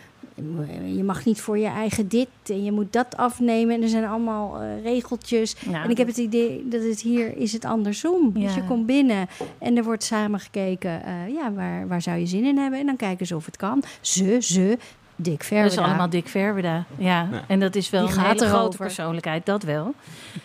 Je 0.96 1.04
mag 1.04 1.26
niet 1.26 1.42
voor 1.42 1.58
je 1.58 1.68
eigen 1.68 2.08
dit 2.08 2.28
en 2.46 2.64
je 2.64 2.72
moet 2.72 2.94
dat 2.94 3.18
afnemen 3.18 3.76
en 3.76 3.82
er 3.82 3.90
zijn 3.90 4.06
allemaal 4.06 4.62
eh, 4.62 4.84
regeltjes. 4.84 5.56
En 5.72 5.90
ik 5.90 5.98
heb 5.98 6.08
het 6.08 6.18
idee 6.18 6.68
dat 6.70 6.84
het 6.84 7.02
hier 7.02 7.38
is 7.38 7.54
het 7.54 7.66
andersom. 7.66 8.32
Dus 8.34 8.56
je 8.56 8.64
komt 8.64 8.86
binnen 8.86 9.28
en 9.58 9.78
er 9.78 9.84
wordt 9.84 10.04
samen 10.04 10.40
gekeken, 10.40 11.04
eh, 11.04 11.14
ja, 11.34 11.52
waar, 11.54 11.88
waar 11.88 12.02
zou 12.02 12.18
je 12.18 12.26
zin 12.26 12.46
in 12.46 12.58
hebben? 12.58 12.80
En 12.80 12.86
dan 12.86 12.96
kijken 12.96 13.26
ze 13.26 13.36
of 13.36 13.46
het 13.46 13.58
kan. 13.58 13.84
Ze, 14.02 14.38
ze, 14.42 14.78
Dick 15.16 15.44
Verweda. 15.44 15.70
Dat 15.70 15.80
is 15.80 15.86
allemaal 15.86 16.10
Dick 16.10 16.28
Verweda. 16.28 16.86
Ja, 16.98 17.28
Ja. 17.32 17.44
en 17.48 17.60
dat 17.60 17.76
is 17.76 17.90
wel 17.90 18.06
Die 18.06 18.16
een 18.16 18.22
gaat 18.22 18.40
hele 18.40 18.52
grote 18.52 18.78
persoonlijkheid, 18.78 19.46
dat 19.46 19.64
wel. 19.64 19.94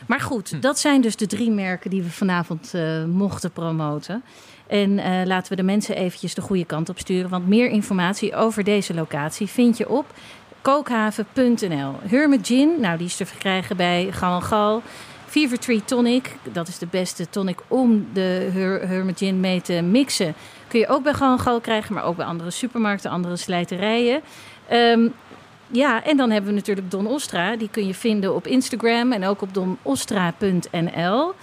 Maar 0.07 0.21
goed, 0.21 0.63
dat 0.63 0.79
zijn 0.79 1.01
dus 1.01 1.17
de 1.17 1.27
drie 1.27 1.51
merken 1.51 1.91
die 1.91 2.03
we 2.03 2.11
vanavond 2.11 2.75
eh, 2.75 3.05
mochten 3.05 3.51
promoten. 3.51 4.23
En 4.67 4.99
eh, 4.99 5.27
laten 5.27 5.51
we 5.51 5.57
de 5.57 5.63
mensen 5.63 5.97
eventjes 5.97 6.35
de 6.35 6.41
goede 6.41 6.65
kant 6.65 6.89
op 6.89 6.99
sturen. 6.99 7.31
Want 7.31 7.49
meer 7.49 7.69
informatie 7.69 8.35
over 8.35 8.65
deze 8.65 8.95
locatie 8.95 9.47
vind 9.47 9.77
je 9.77 9.89
op 9.89 10.07
kookhaven.nl. 10.61 11.95
Hermit 12.03 12.47
Gin, 12.47 12.71
nou 12.81 12.99
die 12.99 13.07
is 13.07 13.17
te 13.17 13.27
verkrijgen 13.27 13.77
bij 13.77 14.09
Gal 14.11 14.41
Gal. 14.41 14.83
Fever 15.27 15.59
Tree 15.59 15.85
Tonic, 15.85 16.37
dat 16.53 16.69
is 16.69 16.79
de 16.79 16.87
beste 16.91 17.31
tonic 17.31 17.59
om 17.69 18.07
de 18.13 18.51
Her 18.53 18.89
Hermit 18.89 19.19
Gin 19.19 19.41
mee 19.41 19.61
te 19.61 19.73
mixen. 19.73 20.35
Kun 20.69 20.79
je 20.79 20.89
ook 20.89 21.03
bij 21.03 21.15
Gal 21.15 21.39
Gal 21.39 21.61
krijgen, 21.61 21.95
maar 21.95 22.05
ook 22.05 22.17
bij 22.17 22.27
andere 22.27 22.51
supermarkten, 22.51 23.11
andere 23.11 23.37
slijterijen. 23.37 24.21
Ehm, 24.69 25.09
ja, 25.71 26.05
en 26.05 26.17
dan 26.17 26.31
hebben 26.31 26.51
we 26.51 26.57
natuurlijk 26.57 26.91
Don 26.91 27.07
Ostra. 27.07 27.57
Die 27.57 27.69
kun 27.71 27.87
je 27.87 27.95
vinden 27.95 28.35
op 28.35 28.47
Instagram 28.47 29.13
en 29.13 29.25
ook 29.25 29.43
op 29.43 29.55
donostra.nl. 29.55 31.35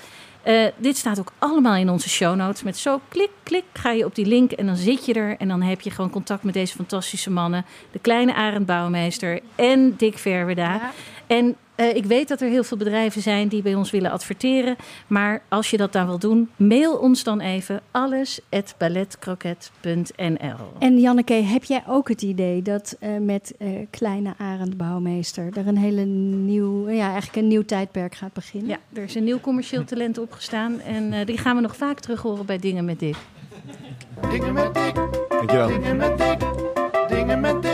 Eh, 0.44 0.66
dit 0.78 0.98
staat 0.98 1.20
ook 1.20 1.32
allemaal 1.38 1.76
in 1.76 1.90
onze 1.90 2.10
show 2.10 2.36
notes. 2.36 2.64
Met 2.64 2.78
zo 2.78 3.00
klik, 3.08 3.30
klik 3.44 3.64
ga 3.74 3.92
je 3.92 4.06
op 4.06 4.16
die 4.16 4.26
link 4.26 4.52
en 4.52 4.66
dan 4.66 4.76
zit 4.76 5.06
je 5.06 5.14
er. 5.14 5.38
En 5.38 5.48
dan 5.48 5.62
heb 5.62 5.82
je 5.82 5.92
gewoon 5.92 6.10
contact 6.10 6.44
met 6.44 6.54
deze 6.54 6.76
fantastische 6.76 7.32
mannen. 7.32 7.66
De 7.92 8.00
kleine 8.00 8.34
Arend 8.34 8.66
Bouwmeester 8.66 9.40
en 9.56 9.96
Dick 9.98 10.18
Verweda. 10.18 10.74
Ja. 10.74 10.92
En 11.28 11.56
eh, 11.76 11.96
ik 11.96 12.06
weet 12.06 12.28
dat 12.28 12.42
er 12.42 12.50
heel 12.50 12.64
veel 12.64 12.78
bedrijven 12.78 13.22
zijn 13.22 13.48
die 13.48 13.62
bij 13.62 13.76
ons 13.76 13.92
willen 13.92 14.12
adverteren. 14.12 14.76
Maar 15.08 15.42
als 15.50 15.70
je 15.70 15.78
dat 15.78 15.94
dan 15.94 16.06
wil 16.06 16.20
doen, 16.20 16.50
mail 16.56 16.96
ons 16.98 17.24
dan 17.24 17.40
even 17.40 17.82
alles@balletcroquet.nl. 17.92 20.56
En 20.80 21.00
Janneke, 21.00 21.34
heb 21.34 21.64
jij 21.64 21.84
ook 21.88 22.10
het 22.10 22.22
idee 22.22 22.62
dat 22.62 22.96
eh, 23.00 23.10
met 23.20 23.54
eh, 23.58 23.68
kleine 23.90 24.34
Arend 24.38 24.78
Bouwmeester 24.78 25.50
er 25.58 25.68
een 25.68 25.78
hele 25.78 26.04
nieuw, 26.06 26.90
ja, 26.90 27.06
eigenlijk 27.12 27.36
een 27.36 27.48
nieuw 27.48 27.66
tijdperk 27.66 28.16
gaat 28.16 28.34
beginnen? 28.34 28.70
Ja, 28.70 28.78
er 28.94 29.04
is 29.04 29.16
een 29.16 29.24
nieuw 29.24 29.40
commercieel 29.40 29.84
talent 29.84 30.18
opgestaan. 30.18 30.80
En 30.80 31.14
eh, 31.14 31.26
die 31.26 31.38
gaan 31.38 31.56
we 31.56 31.62
nog 31.62 31.76
vaak 31.76 32.00
terug 32.00 32.22
horen 32.22 32.46
bij 32.46 32.58
Dingen 32.58 32.86
met 32.86 33.00
Dick. 33.00 33.16
Dingen 34.32 34.54
met 34.54 34.74
dik, 34.74 34.94
Dankjewel. 35.30 35.68
dingen 35.68 35.98
met 35.98 36.18
dik, 36.18 36.40
dingen 37.08 37.40
met 37.40 37.62
dik. 37.62 37.73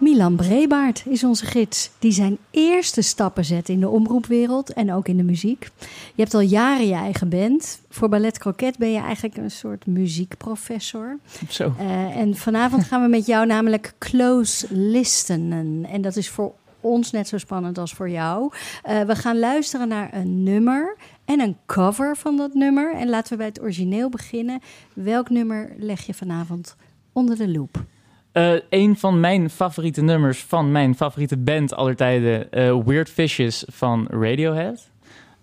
Milan 0.00 0.36
Brebaert 0.36 1.02
is 1.06 1.24
onze 1.24 1.46
gids, 1.46 1.90
die 1.98 2.12
zijn 2.12 2.38
eerste 2.50 3.02
stappen 3.02 3.44
zet 3.44 3.68
in 3.68 3.80
de 3.80 3.88
omroepwereld 3.88 4.72
en 4.72 4.92
ook 4.92 5.08
in 5.08 5.16
de 5.16 5.22
muziek. 5.22 5.68
Je 6.14 6.22
hebt 6.22 6.34
al 6.34 6.40
jaren 6.40 6.86
je 6.86 6.94
eigen 6.94 7.28
band. 7.28 7.80
Voor 7.88 8.08
Ballet 8.08 8.38
Croquet 8.38 8.78
ben 8.78 8.90
je 8.90 8.98
eigenlijk 8.98 9.36
een 9.36 9.50
soort 9.50 9.86
muziekprofessor. 9.86 11.18
Zo. 11.48 11.74
Eh, 11.78 12.16
en 12.16 12.36
vanavond 12.36 12.84
gaan 12.84 13.02
we 13.02 13.08
met 13.08 13.26
jou 13.26 13.46
namelijk 13.46 13.94
close 13.98 14.66
listenen. 14.70 15.86
En 15.90 16.02
dat 16.02 16.16
is 16.16 16.28
voor 16.28 16.52
ons 16.80 17.10
net 17.10 17.28
zo 17.28 17.38
spannend 17.38 17.78
als 17.78 17.92
voor 17.92 18.10
jou. 18.10 18.52
Eh, 18.82 19.00
we 19.00 19.16
gaan 19.16 19.38
luisteren 19.38 19.88
naar 19.88 20.14
een 20.14 20.42
nummer 20.42 20.96
en 21.24 21.40
een 21.40 21.56
cover 21.66 22.16
van 22.16 22.36
dat 22.36 22.54
nummer. 22.54 22.94
En 22.94 23.08
laten 23.08 23.30
we 23.30 23.36
bij 23.36 23.46
het 23.46 23.60
origineel 23.60 24.08
beginnen. 24.08 24.60
Welk 24.92 25.30
nummer 25.30 25.72
leg 25.78 26.06
je 26.06 26.14
vanavond 26.14 26.76
onder 27.12 27.36
de 27.36 27.48
loep? 27.48 27.84
Eh, 28.32 28.52
een 28.68 28.96
van 28.96 29.20
mijn 29.20 29.50
favoriete 29.50 30.02
nummers 30.02 30.42
van 30.42 30.72
mijn 30.72 30.94
favoriete 30.94 31.36
band 31.36 31.74
aller 31.74 31.96
tijden, 31.96 32.52
eh, 32.52 32.78
Weird 32.84 33.10
Fishes 33.10 33.64
van 33.68 34.06
Radiohead. 34.10 34.90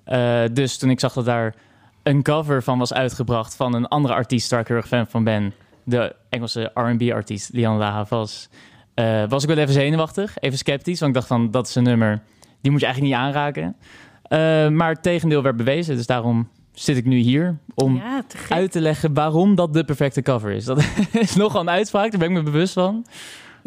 Eh, 0.04 0.42
dus 0.54 0.78
toen 0.78 0.90
ik 0.90 1.00
zag 1.00 1.14
dat 1.14 1.26
daar 1.26 1.56
een 2.04 2.24
cover 2.24 2.64
van 2.64 2.78
was 2.78 2.94
uitgebracht 2.94 3.56
van 3.56 3.74
een 3.74 3.88
andere 3.88 4.14
artiest 4.14 4.52
waar 4.52 4.60
ik 4.60 4.68
heel 4.68 4.78
erg 4.78 4.88
fan 4.88 5.08
van 5.08 5.24
ben, 5.24 5.54
de 5.84 6.16
Engelse 6.30 6.72
R&B-artiest 6.74 7.54
Lian 7.54 7.78
La 7.78 7.92
Havas, 7.92 8.50
eh, 8.94 9.24
was 9.30 9.44
ik 9.44 9.50
wel 9.50 9.58
even 9.58 9.74
zenuwachtig, 9.74 10.38
even 10.40 10.58
sceptisch, 10.58 11.00
want 11.00 11.12
ik 11.12 11.18
dacht 11.18 11.28
van 11.28 11.52
dat 11.52 11.68
is 11.68 11.76
een 11.76 11.84
nummer, 11.84 12.22
die 12.62 12.72
moet 12.72 12.80
je 12.80 12.86
eigenlijk 12.86 13.16
niet 13.16 13.26
aanraken. 13.26 13.76
Maar 14.76 14.90
het 14.90 15.04
tegendeel 15.04 15.42
werd 15.42 15.58
bewezen, 15.58 15.96
dus 15.96 16.06
daarom 16.06 16.50
zit 16.80 16.98
ik 16.98 17.06
nu 17.06 17.18
hier 17.18 17.58
om 17.76 17.96
Ja, 17.96 18.24
te 18.28 18.38
gek. 18.38 18.52
uit 18.52 18.72
te 18.72 18.82
leggen 18.82 19.14
waarom 19.14 19.56
dat 19.56 19.74
de 19.74 19.84
perfecte 19.84 20.22
cover 20.22 20.52
is. 20.52 20.66
Dat 20.66 20.84
is 21.12 21.36
nogal 21.36 21.62
een 21.62 21.70
uitspraak, 21.70 22.12
daar 22.12 22.20
ben 22.20 22.30
ik 22.30 22.36
me 22.36 22.44
bewust 22.44 22.74
van. 22.74 23.06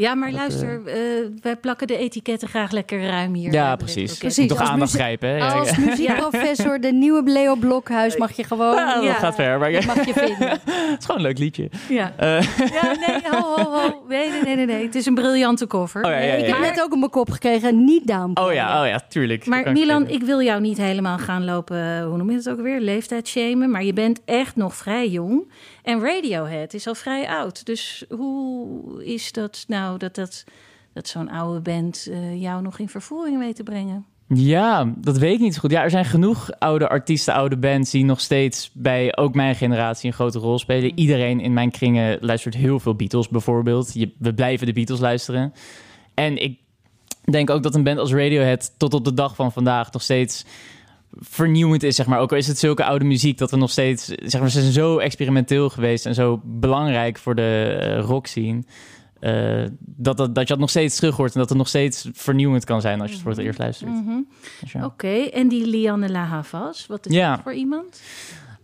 Ja, 0.01 0.15
maar 0.15 0.31
Dat, 0.31 0.39
luister, 0.39 0.83
eh, 0.87 0.97
wij 1.43 1.57
plakken 1.57 1.87
de 1.87 1.97
etiketten 1.97 2.49
graag 2.49 2.71
lekker 2.71 3.07
ruim 3.07 3.35
hier. 3.35 3.53
Ja, 3.53 3.77
precies. 3.77 4.19
Precies, 4.19 4.49
Toch 4.49 4.61
als 4.61 4.69
aandacht 4.69 4.93
grijpen. 4.93 5.29
hè? 5.29 5.37
Ja, 5.37 5.53
Als 5.53 5.71
ja. 5.71 5.81
muziekprofessor, 5.81 6.81
de 6.81 6.93
nieuwe 6.93 7.23
Leo 7.31 7.55
Blokhuis 7.57 8.17
mag 8.17 8.33
je 8.33 8.45
gewoon... 8.45 8.77
Ah, 8.79 8.95
dat 8.95 9.05
ja. 9.05 9.13
gaat 9.13 9.35
ver, 9.35 9.59
maar 9.59 9.73
Dat 9.73 9.85
mag 9.85 10.07
je 10.07 10.13
vinden. 10.13 10.49
het 10.91 10.97
is 10.99 11.05
gewoon 11.05 11.17
een 11.17 11.27
leuk 11.27 11.39
liedje. 11.39 11.71
Ja. 11.89 12.13
Eh, 12.17 12.43
ja, 12.83 12.95
nee, 13.07 13.21
ho, 13.31 13.41
ho, 13.41 13.63
ho. 13.65 14.05
Nee, 14.09 14.29
nee, 14.29 14.43
nee, 14.43 14.57
nee, 14.57 14.67
nee. 14.67 14.85
Het 14.85 14.95
is 14.95 15.07
een 15.07 15.15
briljante 15.15 15.67
cover. 15.67 16.05
Oh, 16.05 16.11
ja, 16.11 16.19
ja, 16.19 16.33
Ik 16.35 16.47
heb 16.47 16.57
ja. 16.57 16.61
net 16.61 16.81
ook 16.83 16.93
op 16.93 16.99
mijn 16.99 17.11
kop 17.11 17.31
gekregen, 17.31 17.85
niet 17.85 18.07
down. 18.07 18.31
oh 18.35 18.53
ja, 18.53 18.81
oh 18.83 18.89
ja, 18.89 19.01
tuurlijk. 19.09 19.47
Maar 19.47 19.61
ik 19.67 19.73
Milan, 19.73 19.97
vergeten. 20.01 20.21
ik 20.21 20.27
wil 20.27 20.43
jou 20.43 20.61
niet 20.61 20.77
helemaal 20.77 21.19
gaan 21.19 21.45
lopen, 21.45 22.03
hoe 22.03 22.17
noem 22.17 22.31
je 22.31 22.37
het 22.37 22.51
ook 22.51 22.61
weer, 22.61 22.81
leeftijd 22.81 23.29
shamen. 23.29 23.71
Maar 23.71 23.85
je 23.85 23.93
bent 23.93 24.21
echt 24.25 24.57
nog 24.57 24.75
vrij 24.75 25.09
jong. 25.09 25.53
En 25.83 26.01
Radiohead 26.01 26.75
is 26.75 26.87
al 26.87 26.95
vrij 26.95 27.29
oud. 27.29 27.67
Dus 27.67 28.05
hoe 28.09 29.05
is 29.05 29.33
dat 29.33 29.65
nou 29.69 29.99
dat, 29.99 30.15
dat, 30.15 30.45
dat 30.93 31.09
zo'n 31.09 31.31
oude 31.31 31.61
band 31.61 32.09
eh, 32.11 32.41
jou 32.41 32.63
nog 32.63 32.79
in 32.79 32.89
vervoering 32.89 33.39
weet 33.39 33.57
te 33.57 33.63
brengen? 33.63 34.07
Ja, 34.35 34.93
dat 34.97 35.19
weet 35.19 35.35
ik 35.35 35.41
niet 35.41 35.55
zo 35.55 35.61
goed. 35.61 35.71
Ja, 35.71 35.83
er 35.83 35.91
zijn 35.91 36.05
genoeg 36.05 36.51
oude 36.59 36.89
artiesten, 36.89 37.35
oude 37.35 37.57
bands 37.57 37.91
die 37.91 38.05
nog 38.05 38.21
steeds 38.21 38.71
bij 38.75 39.17
ook 39.17 39.35
mijn 39.35 39.55
generatie 39.55 40.09
een 40.09 40.15
grote 40.15 40.39
rol 40.39 40.59
spelen. 40.59 40.99
Iedereen 40.99 41.41
in 41.41 41.53
mijn 41.53 41.71
kringen 41.71 42.19
luistert 42.21 42.55
heel 42.55 42.81
veel 42.81 42.95
Beatles 42.95 43.29
bijvoorbeeld. 43.29 43.95
Je, 43.95 44.13
we 44.19 44.35
blijven 44.35 44.67
de 44.67 44.73
Beatles 44.73 45.01
luisteren. 45.01 45.53
En 46.15 46.43
ik 46.43 46.59
denk 47.25 47.51
ook 47.51 47.63
dat 47.63 47.75
een 47.75 47.85
band 47.85 47.99
als 47.99 48.13
Radiohead 48.13 48.75
tot 48.79 48.95
op 48.95 49.05
de 49.05 49.15
dag 49.15 49.35
van 49.35 49.53
vandaag 49.53 49.93
nog 49.93 50.03
steeds 50.03 50.45
vernieuwend 51.21 51.83
is, 51.83 51.97
zeg 51.97 52.07
maar. 52.07 52.19
Ook 52.19 52.31
al 52.31 52.37
is 52.37 52.47
het 52.47 52.59
zulke 52.59 52.85
oude 52.85 53.05
muziek 53.05 53.39
dat 53.39 53.51
we 53.51 53.57
nog 53.57 53.71
steeds, 53.71 54.07
zeg 54.07 54.41
maar, 54.41 54.51
ze 54.51 54.61
zijn 54.61 54.73
zo 54.73 54.99
experimenteel 54.99 55.69
geweest 55.69 56.07
en 56.07 56.15
zo 56.15 56.41
belangrijk 56.45 57.19
voor 57.19 57.35
de 57.35 57.79
uh, 57.99 58.05
rock 58.05 58.27
scene. 58.27 58.63
Uh, 59.21 59.65
dat, 59.81 60.17
dat, 60.17 60.35
dat 60.35 60.43
je 60.43 60.53
dat 60.53 60.59
nog 60.59 60.71
steeds 60.71 60.97
terug 60.97 61.17
hoort 61.17 61.35
en 61.35 61.41
dat 61.41 61.49
het 61.49 61.59
nog 61.59 61.69
steeds 61.69 62.09
vernieuwend 62.13 62.65
kan 62.65 62.81
zijn 62.81 63.01
als 63.01 63.09
je 63.09 63.15
het 63.15 63.23
voor 63.23 63.33
het 63.33 63.41
eerst 63.41 63.59
luistert. 63.59 63.91
Mhm. 63.91 64.19
Dus 64.61 64.73
ja. 64.73 64.85
Oké, 64.85 65.09
en 65.09 65.49
die 65.49 65.67
Lianne 65.67 66.09
La 66.09 66.25
Havas, 66.25 66.87
wat 66.87 67.07
is 67.07 67.15
Ja. 67.15 67.31
dat 67.31 67.43
voor 67.43 67.55
iemand? 67.55 68.01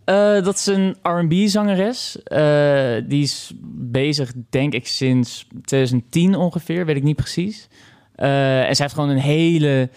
Eh, 0.07 0.43
dat 0.43 0.55
is 0.55 0.65
een 0.65 0.95
R&B-zangeres. 1.01 2.23
Eh, 2.23 2.95
die 3.07 3.21
is 3.23 3.51
bezig, 3.73 4.31
denk 4.49 4.73
ik, 4.73 4.87
sinds 4.87 5.47
2010 5.63 6.35
ongeveer. 6.35 6.85
Weet 6.85 6.95
ik 6.95 7.03
niet 7.03 7.15
precies. 7.15 7.67
Eh, 8.15 8.59
en 8.67 8.75
zij 8.75 8.85
heeft 8.85 8.93
gewoon 8.93 9.09
een 9.09 9.17
hele, 9.17 9.89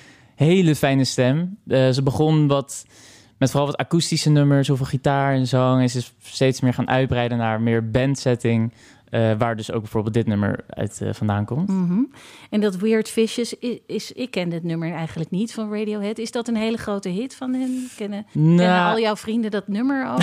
hele 0.47 0.75
fijne 0.75 1.05
stem. 1.05 1.59
Eh, 1.67 1.89
ze 1.89 2.03
begon 2.03 2.47
wat, 2.47 2.87
met 3.39 3.51
vooral 3.51 3.69
wat 3.69 3.77
akoestische 3.77 4.31
nummers, 4.31 4.67
zoveel 4.67 4.87
gitaar 4.87 5.35
en 5.35 5.47
zang. 5.47 5.83
En 5.83 5.91
ze 5.91 5.99
is 5.99 6.13
steeds 6.21 6.61
meer 6.61 6.75
gaan 6.75 6.89
uitbreiden 6.89 7.39
naar 7.39 7.61
meer 7.61 7.91
bandsetting. 7.91 8.73
Eh, 9.11 9.33
waar 9.39 9.57
dus 9.57 9.73
ook 9.73 9.81
bijvoorbeeld 9.81 10.15
dit 10.15 10.27
nummer 10.27 10.65
uit 10.69 11.01
eh, 11.03 11.09
vandaan 11.13 11.45
komt. 11.45 11.69
Mhm. 11.69 11.99
En 12.51 12.61
dat 12.61 12.77
Weird 12.77 13.09
Fishes 13.09 13.59
is, 13.59 13.79
is, 13.87 14.13
ik 14.13 14.31
ken 14.31 14.49
dit 14.49 14.63
nummer 14.65 14.93
eigenlijk 14.93 15.31
niet 15.31 15.53
van 15.53 15.73
Radiohead. 15.75 16.19
Is 16.19 16.31
dat 16.31 16.49
een 16.49 16.57
hele 16.57 16.77
grote 16.77 17.09
hit 17.09 17.35
van 17.37 17.53
hen? 17.55 17.89
Kennen, 17.97 18.27
kennen 18.33 18.57
Nou, 18.57 18.93
al 18.93 19.01
jouw 19.01 19.17
vrienden 19.17 19.51
dat 19.51 19.69
nummer 19.69 20.09
ook? 20.13 20.21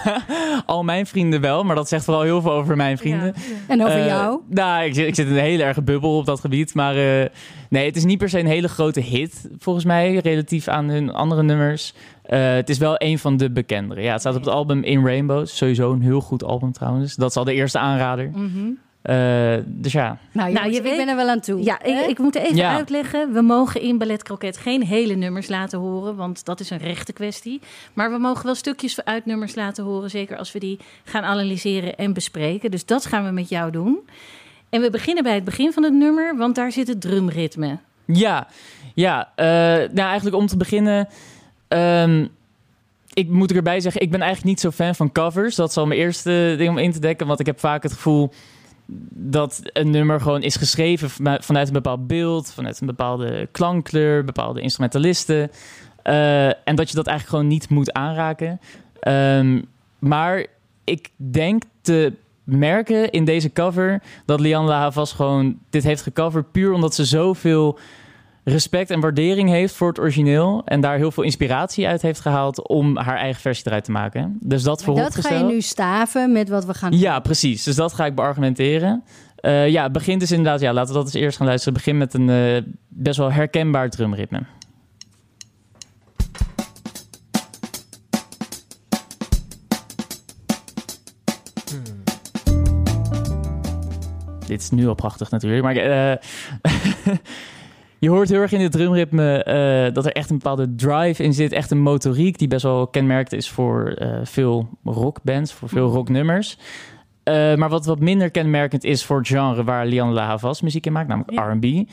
al 0.66 0.84
mijn 0.84 1.06
vrienden 1.06 1.40
wel, 1.40 1.64
maar 1.64 1.76
dat 1.76 1.88
zegt 1.88 2.04
vooral 2.04 2.22
heel 2.22 2.40
veel 2.42 2.52
over 2.52 2.76
mijn 2.76 2.98
vrienden. 2.98 3.34
En 3.68 3.82
over 3.82 3.98
Eh, 3.98 4.06
jou? 4.06 4.40
Nou, 4.48 4.84
ik, 4.84 4.94
zit- 4.94 5.06
ik 5.06 5.14
zit 5.14 5.26
in 5.26 5.32
een 5.32 5.38
hele 5.38 5.62
erge 5.62 5.82
bubbel 5.82 6.16
op 6.16 6.26
dat 6.26 6.40
gebied. 6.40 6.74
Maar 6.74 6.96
eh, 6.96 7.26
nee, 7.68 7.86
het 7.86 7.96
is 7.96 8.04
niet 8.04 8.18
per 8.18 8.28
se 8.28 8.38
een 8.38 8.46
hele 8.46 8.68
grote 8.68 9.00
hit, 9.00 9.48
volgens 9.58 9.84
mij, 9.84 10.14
relatief 10.16 10.68
aan 10.68 10.88
hun 10.88 11.12
andere 11.12 11.42
nummers. 11.42 11.94
Eh, 12.30 12.52
het 12.54 12.68
is 12.68 12.78
wel 12.78 12.94
een 12.98 13.18
van 13.18 13.36
de 13.36 13.50
bekendere. 13.50 14.02
Ja, 14.02 14.12
het 14.12 14.20
staat 14.20 14.34
op 14.34 14.40
het 14.44 14.52
album 14.54 14.82
In 14.82 15.04
Rainbows. 15.06 15.56
Sowieso 15.56 15.92
een 15.92 16.02
heel 16.02 16.20
goed 16.20 16.44
album 16.44 16.72
trouwens. 16.72 17.14
Dat 17.16 17.30
is 17.30 17.36
al 17.36 17.44
de 17.44 17.54
eerste 17.54 17.78
aanrader. 17.78 18.30
Mhm. 18.34 18.68
Eh, 19.02 19.54
dus 19.66 19.92
ja. 19.92 20.18
Nou, 20.32 20.52
Nou, 20.52 20.70
je 20.70 20.76
ik 20.76 20.82
weet- 20.82 20.96
ben 20.96 21.08
er 21.08 21.16
wel 21.16 21.28
aan 21.28 21.40
toe. 21.40 21.62
Ja, 21.62 21.82
ik, 21.82 22.06
ik 22.06 22.18
moet 22.18 22.34
even 22.34 22.56
Ja. 22.56 22.74
uitleggen. 22.74 23.32
We 23.32 23.40
mogen 23.40 23.80
in 23.80 23.98
Ballet 23.98 24.22
Croquet 24.22 24.56
geen 24.56 24.82
hele 24.82 25.14
nummers 25.14 25.48
laten 25.48 25.78
horen, 25.78 26.16
want 26.16 26.44
dat 26.44 26.60
is 26.60 26.70
een 26.70 26.78
rechte 26.78 27.12
kwestie. 27.12 27.60
Maar 27.92 28.10
we 28.12 28.18
mogen 28.18 28.44
wel 28.44 28.54
stukjes 28.54 29.04
uit 29.04 29.26
nummers 29.26 29.54
laten 29.54 29.84
horen, 29.84 30.10
zeker 30.10 30.36
als 30.36 30.52
we 30.52 30.58
die 30.58 30.78
gaan 31.04 31.22
analyseren 31.22 31.96
en 31.96 32.12
bespreken. 32.12 32.70
Dus 32.70 32.86
dat 32.86 33.06
gaan 33.06 33.24
we 33.24 33.30
met 33.30 33.48
jou 33.48 33.70
doen. 33.70 33.98
En 34.68 34.80
we 34.80 34.90
beginnen 34.90 35.22
bij 35.22 35.34
het 35.34 35.44
begin 35.44 35.72
van 35.72 35.82
het 35.82 35.94
nummer, 35.94 36.36
want 36.36 36.54
daar 36.54 36.72
zit 36.72 36.88
het 36.88 37.00
drumritme. 37.00 37.78
Ja, 38.04 38.46
ja. 38.94 39.32
eh, 39.34 39.46
nou, 39.92 40.08
eigenlijk 40.08 40.36
om 40.36 40.46
te 40.46 40.56
beginnen. 40.56 41.08
Ehm, 41.70 42.26
ik 43.12 43.28
moet 43.28 43.52
erbij 43.52 43.80
zeggen, 43.80 44.02
ik 44.02 44.10
ben 44.10 44.20
eigenlijk 44.20 44.50
niet 44.50 44.60
zo 44.60 44.70
fan 44.70 44.94
van 44.94 45.12
covers. 45.12 45.54
Dat 45.54 45.68
is 45.68 45.76
al 45.76 45.86
mijn 45.86 46.00
eerste 46.00 46.54
ding 46.58 46.70
om 46.70 46.78
in 46.78 46.92
te 46.92 47.00
dekken. 47.00 47.26
Want 47.26 47.40
ik 47.40 47.46
heb 47.46 47.60
vaak 47.60 47.82
het 47.82 47.92
gevoel 47.92 48.32
dat 49.12 49.60
een 49.64 49.90
nummer 49.90 50.20
gewoon 50.20 50.42
is 50.42 50.56
geschreven 50.56 51.10
vanuit 51.40 51.66
een 51.66 51.72
bepaald 51.72 52.06
beeld, 52.06 52.52
vanuit 52.52 52.80
een 52.80 52.86
bepaalde 52.86 53.48
klankkleur, 53.52 54.24
bepaalde 54.24 54.60
instrumentalisten. 54.60 55.50
Eh, 56.02 56.46
en 56.46 56.74
dat 56.74 56.90
je 56.90 56.96
dat 56.96 57.06
eigenlijk 57.06 57.28
gewoon 57.28 57.46
niet 57.46 57.68
moet 57.68 57.92
aanraken. 57.92 58.60
Ehm, 59.00 59.62
maar 59.98 60.46
ik 60.84 61.10
denk 61.16 61.62
te 61.80 62.12
merken 62.44 63.10
in 63.10 63.24
deze 63.24 63.52
cover 63.52 64.02
dat 64.24 64.40
Lian 64.40 64.64
La 64.64 64.78
Havas 64.78 65.12
gewoon 65.12 65.58
dit 65.70 65.82
heeft 65.82 66.02
gecoverd 66.02 66.52
puur 66.52 66.72
omdat 66.72 66.94
ze 66.94 67.04
zoveel 67.04 67.78
respect 68.50 68.90
en 68.90 69.00
waardering 69.00 69.48
heeft 69.48 69.74
voor 69.74 69.88
het 69.88 69.98
origineel 69.98 70.62
en 70.64 70.80
daar 70.80 70.96
heel 70.96 71.10
veel 71.10 71.22
inspiratie 71.22 71.86
uit 71.86 72.02
heeft 72.02 72.20
gehaald 72.20 72.68
om 72.68 72.96
haar 72.96 73.16
eigen 73.16 73.40
versie 73.40 73.66
eruit 73.66 73.84
te 73.84 73.90
maken. 73.90 74.38
Dus 74.40 74.62
dat 74.62 74.84
voorop 74.84 75.02
dat 75.02 75.26
ga 75.26 75.34
je 75.34 75.44
nu 75.44 75.60
staven 75.60 76.32
met 76.32 76.48
wat 76.48 76.64
we 76.64 76.74
gaan 76.74 76.98
Ja, 76.98 77.20
precies. 77.20 77.62
Dus 77.62 77.76
dat 77.76 77.92
ga 77.92 78.06
ik 78.06 78.14
beargumenteren. 78.14 79.04
Eh, 79.36 79.68
ja, 79.68 79.82
het 79.82 79.92
begint 79.92 80.20
dus 80.20 80.30
inderdaad, 80.30 80.60
ja, 80.60 80.72
laten 80.72 80.92
we 80.92 80.98
dat 80.98 81.04
eens 81.04 81.22
eerst 81.22 81.36
gaan 81.36 81.46
luisteren. 81.46 81.74
Het 81.74 81.84
begint 81.84 81.98
met 81.98 82.14
een 82.14 82.30
eh, 82.30 82.72
best 82.88 83.18
wel 83.18 83.32
herkenbaar 83.32 83.90
drumritme. 83.90 84.42
Dit 94.46 94.60
is 94.60 94.70
nu 94.70 94.88
al 94.88 94.94
prachtig 94.94 95.30
natuurlijk, 95.30 95.62
maar 95.62 95.76
eh, 95.76 96.16
je 98.00 98.08
hoort 98.08 98.28
heel 98.28 98.40
erg 98.40 98.52
in 98.52 98.58
dit 98.58 98.72
drumritme 98.72 99.44
eh, 99.44 99.94
dat 99.94 100.06
er 100.06 100.12
echt 100.12 100.30
een 100.30 100.38
bepaalde 100.38 100.74
drive 100.74 101.22
in 101.22 101.32
zit, 101.32 101.52
echt 101.52 101.70
een 101.70 101.80
motoriek 101.80 102.38
die 102.38 102.48
best 102.48 102.62
wel 102.62 102.86
kenmerkend 102.86 103.32
is 103.32 103.50
voor 103.50 103.88
eh, 103.88 104.18
veel 104.22 104.68
rockbands, 104.84 105.52
voor 105.52 105.68
veel 105.68 105.88
rocknummers. 105.88 106.58
Eh, 107.22 107.54
maar 107.54 107.68
wat 107.68 107.84
wat 107.84 108.00
minder 108.00 108.30
kenmerkend 108.30 108.84
is 108.84 109.04
voor 109.04 109.18
het 109.18 109.26
genre 109.28 109.64
waar 109.64 109.86
Lian 109.86 110.12
La 110.12 110.26
Havas 110.26 110.60
muziek 110.60 110.86
in 110.86 110.92
maakt, 110.92 111.08
namelijk 111.08 111.32
Ja. 111.32 111.52
R&B. 111.52 111.88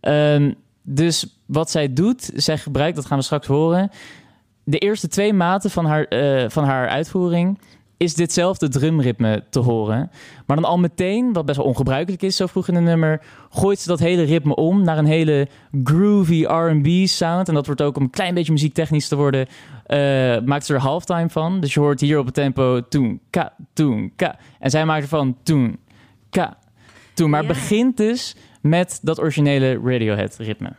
Ehm, 0.00 0.52
dus 0.82 1.40
wat 1.46 1.70
zij 1.70 1.92
doet, 1.92 2.30
zij 2.34 2.58
gebruikt, 2.58 2.96
dat 2.96 3.06
gaan 3.06 3.18
we 3.18 3.24
straks 3.24 3.46
horen, 3.46 3.90
de 4.64 4.78
eerste 4.78 5.08
twee 5.08 5.32
maten 5.32 5.70
van 5.70 5.84
haar, 5.86 6.06
van 6.50 6.64
haar 6.64 6.88
uitvoering 6.88 7.58
is 8.02 8.14
ditzelfde 8.14 8.68
drumritme 8.68 9.44
te 9.50 9.58
horen. 9.58 10.10
Maar 10.46 10.56
dan 10.56 10.64
al 10.64 10.78
meteen, 10.78 11.32
wat 11.32 11.44
best 11.44 11.56
wel 11.56 11.66
ongebruikelijk 11.66 12.22
is 12.22 12.36
zo 12.36 12.46
vroeg 12.46 12.68
in 12.68 12.74
een 12.74 12.84
nummer, 12.84 13.22
gooit 13.50 13.78
ze 13.78 13.88
dat 13.88 13.98
hele 13.98 14.22
ritme 14.22 14.54
om 14.54 14.82
naar 14.84 14.98
een 14.98 15.04
hele 15.06 15.48
groovy 15.84 16.44
R&B 16.44 17.06
sound. 17.08 17.48
En 17.48 17.54
dat 17.54 17.66
wordt 17.66 17.82
ook 17.82 17.96
om 17.96 18.02
een 18.02 18.10
klein 18.10 18.34
beetje 18.34 18.52
muziektechnisch 18.52 19.08
te 19.08 19.16
worden, 19.16 19.46
eh, 19.86 19.98
maakt 20.44 20.66
ze 20.66 20.74
er 20.74 20.80
halftime 20.80 21.28
van. 21.28 21.60
Dus 21.60 21.74
je 21.74 21.80
hoort 21.80 22.00
hier 22.00 22.18
op 22.18 22.24
het 22.24 22.34
tempo 22.34 22.88
toen, 22.88 23.20
ka, 23.30 23.52
toen, 23.72 24.12
ka. 24.16 24.38
En 24.58 24.70
zij 24.70 24.84
maakt 24.84 25.02
ervan 25.02 25.36
toen, 25.42 25.78
ka, 26.30 26.56
toen. 27.14 27.30
Maar 27.30 27.42
Ja. 27.42 27.48
begint 27.48 27.96
dus 27.96 28.36
met 28.60 28.98
dat 29.02 29.20
originele 29.20 29.80
Radiohead 29.84 30.36
ritme. 30.36 30.72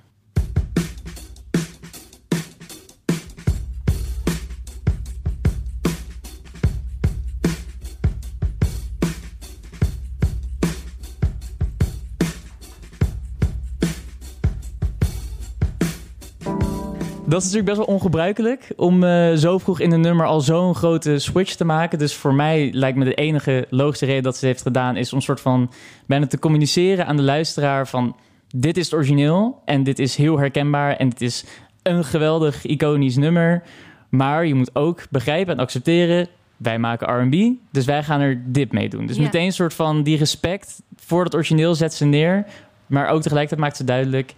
Dat 17.33 17.41
is 17.41 17.51
natuurlijk 17.51 17.75
best 17.75 17.87
wel 17.87 17.95
ongebruikelijk 17.95 18.67
om 18.75 19.03
eh, 19.03 19.33
zo 19.33 19.57
vroeg 19.57 19.79
in 19.79 19.91
een 19.91 20.01
nummer 20.01 20.25
al 20.25 20.41
zo'n 20.41 20.75
grote 20.75 21.19
switch 21.19 21.55
te 21.55 21.65
maken. 21.65 21.99
Dus 21.99 22.13
voor 22.15 22.33
mij 22.33 22.69
lijkt 22.73 22.97
me 22.97 23.05
de 23.05 23.13
enige 23.13 23.65
logische 23.69 24.05
reden 24.05 24.23
dat 24.23 24.33
ze 24.33 24.39
het 24.39 24.49
heeft 24.49 24.61
gedaan 24.65 24.95
is 24.95 25.11
om 25.11 25.17
een 25.17 25.23
soort 25.23 25.41
van 25.41 25.71
bijna 26.05 26.27
te 26.27 26.39
communiceren 26.39 27.05
aan 27.05 27.15
de 27.15 27.21
luisteraar 27.21 27.87
van 27.87 28.15
dit 28.55 28.77
is 28.77 28.85
het 28.85 28.93
origineel 28.93 29.61
en 29.65 29.83
dit 29.83 29.99
is 29.99 30.15
heel 30.15 30.39
herkenbaar 30.39 30.95
en 30.95 31.07
het 31.09 31.21
is 31.21 31.45
een 31.83 32.03
geweldig 32.03 32.65
iconisch 32.65 33.15
nummer. 33.15 33.63
Maar 34.09 34.45
je 34.45 34.53
moet 34.53 34.75
ook 34.75 35.03
begrijpen 35.09 35.53
en 35.53 35.59
accepteren, 35.59 36.27
wij 36.57 36.79
maken 36.79 37.21
R&B, 37.21 37.55
dus 37.71 37.85
wij 37.85 38.03
gaan 38.03 38.21
er 38.21 38.43
dit 38.45 38.71
mee 38.71 38.89
doen. 38.89 39.05
Dus 39.05 39.15
Ja. 39.15 39.21
meteen 39.21 39.45
een 39.45 39.53
soort 39.53 39.73
van 39.73 40.03
die 40.03 40.17
respect 40.17 40.81
voor 40.95 41.23
het 41.23 41.35
origineel 41.35 41.75
zet 41.75 41.93
ze 41.93 42.05
neer, 42.05 42.45
maar 42.87 43.07
ook 43.07 43.21
tegelijkertijd 43.21 43.61
maakt 43.61 43.77
ze 43.77 43.83
duidelijk, 43.83 44.33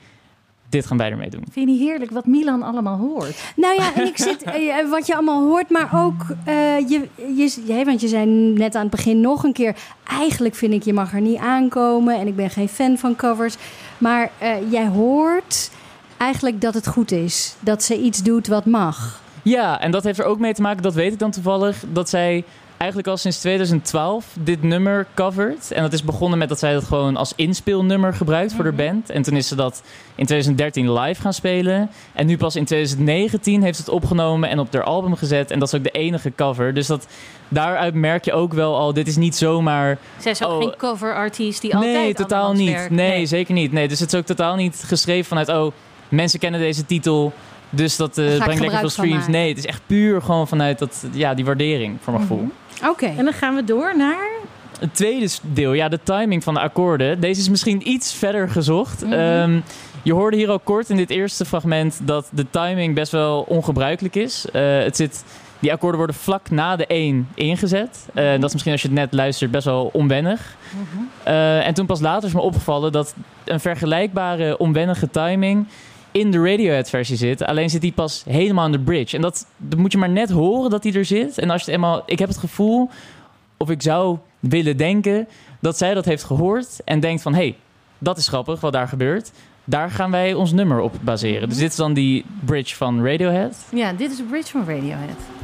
dit 0.75 0.85
gaan 0.85 0.97
wij 0.97 1.11
ermee 1.11 1.29
doen. 1.29 1.43
Vind 1.51 1.67
je 1.67 1.73
niet 1.73 1.81
heerlijk 1.81 2.11
wat 2.11 2.25
Milan 2.25 2.63
allemaal 2.63 2.97
hoort? 2.97 3.53
Nou 3.55 3.75
ja, 3.75 3.95
en 3.95 4.05
ik 4.05 4.17
zit, 4.17 4.43
eh, 4.53 4.89
wat 4.89 5.07
je 5.07 5.13
allemaal 5.13 5.43
hoort, 5.43 5.69
maar 5.69 5.89
ook, 5.93 6.25
eh, 6.45 6.79
je, 6.89 7.07
je, 7.35 7.63
ja, 7.65 7.83
want 7.83 8.01
je 8.01 8.07
zei 8.07 8.25
net 8.25 8.75
aan 8.75 8.81
het 8.81 8.91
begin 8.91 9.21
nog 9.21 9.43
een 9.43 9.53
keer, 9.53 9.75
eigenlijk 10.03 10.55
vind 10.55 10.73
ik 10.73 10.83
je 10.83 10.93
mag 10.93 11.13
er 11.13 11.21
niet 11.21 11.37
aankomen 11.37 12.19
en 12.19 12.27
ik 12.27 12.35
ben 12.35 12.49
geen 12.49 12.69
fan 12.69 12.97
van 12.97 13.15
covers. 13.15 13.55
Maar 13.97 14.31
eh, 14.37 14.71
jij 14.71 14.87
hoort 14.87 15.71
eigenlijk 16.17 16.61
dat 16.61 16.73
het 16.73 16.87
goed 16.87 17.11
is, 17.11 17.55
dat 17.59 17.83
ze 17.83 18.01
iets 18.01 18.23
doet 18.23 18.47
wat 18.47 18.65
mag. 18.65 19.21
Ja, 19.41 19.79
en 19.79 19.91
dat 19.91 20.03
heeft 20.03 20.19
er 20.19 20.25
ook 20.25 20.39
mee 20.39 20.53
te 20.53 20.61
maken, 20.61 20.83
dat 20.83 20.93
weet 20.93 21.13
ik 21.13 21.19
dan 21.19 21.31
toevallig, 21.31 21.83
dat 21.91 22.09
zij 22.09 22.43
eigenlijk 22.77 23.09
al 23.09 23.17
sinds 23.17 23.39
2012 23.39 24.25
dit 24.39 24.61
nummer 24.63 25.07
covert. 25.13 25.71
En 25.71 25.81
dat 25.81 25.93
is 25.93 26.03
begonnen 26.03 26.39
met 26.39 26.49
dat 26.49 26.59
zij 26.59 26.73
dat 26.73 26.83
gewoon 26.83 27.17
als 27.17 27.33
inspeelnummer 27.35 28.13
gebruikt 28.13 28.53
voor 28.53 28.63
de 28.63 28.71
band. 28.71 29.09
En 29.09 29.21
toen 29.21 29.35
is 29.35 29.47
ze 29.47 29.55
dat 29.55 29.83
in 30.15 30.25
2013 30.25 30.93
live 30.93 31.21
gaan 31.21 31.33
spelen. 31.33 31.89
En 32.13 32.25
nu 32.25 32.37
pas 32.37 32.55
in 32.55 32.65
2019 32.65 33.61
heeft 33.63 33.75
ze 33.77 33.83
het 33.83 33.91
opgenomen 33.93 34.49
en 34.49 34.59
op 34.59 34.73
haar 34.73 34.83
album 34.83 35.15
gezet. 35.15 35.51
En 35.51 35.59
dat 35.59 35.67
is 35.67 35.73
ook 35.73 35.83
de 35.83 35.89
enige 35.91 36.33
cover. 36.35 36.73
Dus 36.73 36.87
dat, 36.87 37.07
daaruit 37.47 37.93
merk 37.93 38.25
je 38.25 38.33
ook 38.33 38.53
wel 38.53 38.75
al, 38.77 38.93
dit 38.93 39.07
is 39.07 39.15
niet 39.15 39.35
zomaar... 39.35 39.97
Zij 40.19 40.31
is 40.31 40.43
ook 40.43 40.51
Oh. 40.51 40.61
geen 40.61 40.75
cover-artiest 40.77 41.61
die 41.61 41.75
altijd 41.75 41.93
Nee, 41.93 42.13
totaal 42.13 42.53
niet. 42.53 42.89
Nee, 42.89 43.25
zeker 43.25 43.53
niet. 43.53 43.71
Nee, 43.71 43.87
dus 43.87 43.99
het 43.99 44.13
is 44.13 44.19
ook 44.19 44.25
totaal 44.25 44.55
niet 44.55 44.83
geschreven 44.85 45.25
vanuit, 45.25 45.49
oh, 45.49 45.71
mensen 46.09 46.39
kennen 46.39 46.59
deze 46.59 46.85
titel, 46.85 47.33
dus 47.69 47.95
dat 47.95 48.17
eh, 48.17 48.37
brengt 48.37 48.59
lekker 48.59 48.79
veel 48.79 48.89
streams. 48.89 49.27
Nee, 49.27 49.49
het 49.49 49.57
is 49.57 49.65
echt 49.65 49.81
puur 49.85 50.21
gewoon 50.21 50.47
vanuit 50.47 50.79
dat, 50.79 51.05
ja, 51.11 51.33
die 51.33 51.45
waardering 51.45 51.97
voor 52.01 52.13
mijn 52.13 52.27
gevoel. 52.27 52.49
Oké. 52.83 53.05
En 53.05 53.23
dan 53.23 53.33
gaan 53.33 53.55
we 53.55 53.63
door 53.63 53.97
naar... 53.97 54.29
Het 54.79 54.95
tweede 54.95 55.29
deel, 55.41 55.73
ja, 55.73 55.89
de 55.89 55.99
timing 56.03 56.43
van 56.43 56.53
de 56.53 56.59
akkoorden. 56.59 57.19
Deze 57.19 57.41
is 57.41 57.49
misschien 57.49 57.89
iets 57.89 58.13
verder 58.13 58.49
gezocht. 58.49 59.03
Mhm. 59.03 59.13
Ehm, 59.13 59.59
je 60.03 60.13
hoorde 60.13 60.37
hier 60.37 60.49
al 60.49 60.59
kort 60.59 60.89
in 60.89 60.97
dit 60.97 61.09
eerste 61.09 61.45
fragment 61.45 61.99
dat 62.03 62.29
de 62.31 62.45
timing 62.49 62.95
best 62.95 63.11
wel 63.11 63.41
ongebruikelijk 63.41 64.15
is. 64.15 64.45
Eh, 64.51 64.77
het 64.77 64.95
zit, 64.95 65.23
die 65.59 65.71
akkoorden 65.71 65.97
worden 65.97 66.15
vlak 66.15 66.49
na 66.49 66.75
de 66.75 66.85
1 66.87 67.27
ingezet. 67.33 68.07
Eh, 68.13 68.31
dat 68.31 68.43
is 68.43 68.51
misschien 68.51 68.71
als 68.71 68.81
je 68.81 68.87
het 68.87 68.97
net 68.97 69.13
luistert 69.13 69.51
best 69.51 69.65
wel 69.65 69.89
onwennig. 69.93 70.55
Eh, 71.23 71.67
en 71.67 71.73
toen 71.73 71.85
pas 71.85 71.99
later 71.99 72.27
is 72.27 72.33
me 72.33 72.41
opgevallen 72.41 72.91
dat 72.91 73.15
een 73.45 73.59
vergelijkbare 73.59 74.57
onwennige 74.57 75.09
timing 75.09 75.67
in 76.15 76.31
de 76.31 76.37
Radiohead-versie 76.37 77.17
zit. 77.17 77.43
Alleen 77.43 77.69
zit 77.69 77.81
die 77.81 77.91
pas 77.91 78.23
helemaal 78.27 78.65
in 78.65 78.71
de 78.71 78.79
bridge. 78.79 79.15
En 79.15 79.21
dat, 79.21 79.45
dat 79.57 79.79
moet 79.79 79.91
je 79.91 79.97
maar 79.97 80.09
net 80.09 80.29
horen 80.29 80.69
dat 80.69 80.81
die 80.81 80.93
er 80.93 81.05
zit. 81.05 81.37
En 81.37 81.49
als 81.49 81.59
je 81.59 81.65
het 81.65 81.75
eenmaal... 81.75 82.03
Ik 82.05 82.19
heb 82.19 82.27
het 82.27 82.37
gevoel, 82.37 82.89
of 83.57 83.69
ik 83.69 83.81
zou 83.81 84.17
willen 84.39 84.77
denken... 84.77 85.27
dat 85.59 85.77
zij 85.77 85.93
dat 85.93 86.05
heeft 86.05 86.23
gehoord 86.23 86.81
en 86.85 86.99
denkt 86.99 87.21
van... 87.21 87.33
hé, 87.33 87.39
hey, 87.39 87.55
dat 87.97 88.17
is 88.17 88.27
grappig 88.27 88.59
wat 88.59 88.73
daar 88.73 88.87
gebeurt. 88.87 89.31
Daar 89.63 89.91
gaan 89.91 90.11
wij 90.11 90.33
ons 90.33 90.51
nummer 90.51 90.79
op 90.79 90.95
baseren. 91.01 91.49
Dus 91.49 91.57
dit 91.57 91.69
is 91.69 91.75
dan 91.75 91.93
die 91.93 92.25
bridge 92.45 92.75
van 92.75 93.05
Radiohead. 93.05 93.65
Ja, 93.71 93.93
dit 93.93 94.11
is 94.11 94.17
de 94.17 94.23
bridge 94.23 94.51
van 94.51 94.65
Radiohead. 94.67 95.34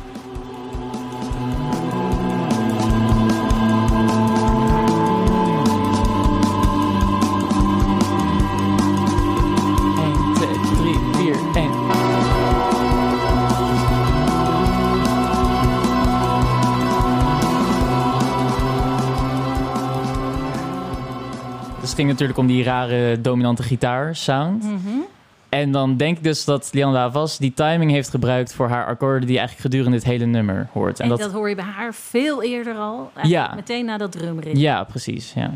Ging 22.02 22.14
natuurlijk 22.14 22.40
om 22.40 22.48
die 22.48 22.64
rare 22.64 23.22
dominante 23.22 23.64
gitaarsound. 23.64 24.64
Mhm. 24.64 24.78
En 25.50 25.72
dan 25.72 25.98
denk 25.98 26.18
ik 26.18 26.24
dus 26.24 26.46
dat 26.46 26.70
Lianne 26.72 26.94
Lavas 26.94 27.38
die 27.38 27.54
timing 27.54 27.92
heeft 27.92 28.10
gebruikt 28.10 28.54
voor 28.54 28.68
haar 28.68 28.86
akkoorden 28.86 29.28
die 29.28 29.38
eigenlijk 29.38 29.68
gedurende 29.68 29.98
dit 29.98 30.08
hele 30.08 30.26
nummer 30.26 30.68
hoort. 30.72 31.00
En, 31.00 31.10
dat, 31.10 31.32
hoor 31.32 31.50
je 31.50 31.56
bij 31.56 31.66
haar 31.66 31.94
veel 31.94 32.44
eerder 32.44 32.76
al. 32.76 33.12
Ja. 33.24 33.54
Meteen 33.56 33.86
na 33.86 33.98
dat 33.98 34.12
drumrit. 34.12 34.58
Ja, 34.58 34.84
precies. 34.84 35.34
Ja. 35.34 35.54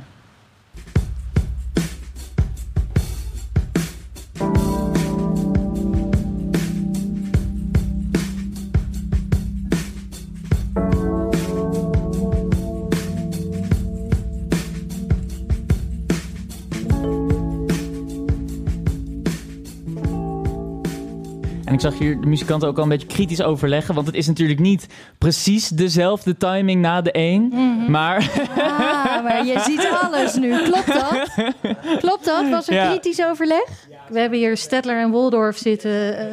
Zag 21.91 21.99
hier 21.99 22.21
de 22.21 22.27
muzikanten 22.27 22.67
ook 22.67 22.77
al 22.77 22.83
een 22.83 22.89
beetje 22.89 23.07
kritisch 23.07 23.41
overleggen. 23.41 23.95
Want 23.95 24.07
het 24.07 24.15
is 24.15 24.27
natuurlijk 24.27 24.59
niet 24.59 24.87
precies 25.17 25.67
dezelfde 25.69 26.37
timing 26.37 26.81
na 26.81 27.01
de 27.01 27.11
één. 27.11 27.53
Maar 27.91 28.31
Ah, 28.57 29.23
maar 29.23 29.45
je 29.45 29.59
ziet 29.59 29.87
alles 30.01 30.35
nu. 30.35 30.57
Klopt 30.63 30.87
dat? 30.87 31.29
Klopt 31.99 32.25
dat? 32.25 32.49
Was 32.49 32.67
er 32.67 32.73
Ja. 32.73 32.89
kritisch 32.89 33.23
overleg? 33.23 33.63
We 34.09 34.19
hebben 34.19 34.39
hier 34.39 34.57
Stedtler 34.57 34.99
en 34.99 35.11
Waldorf 35.11 35.57
zitten. 35.57 36.17
eh, 36.17 36.25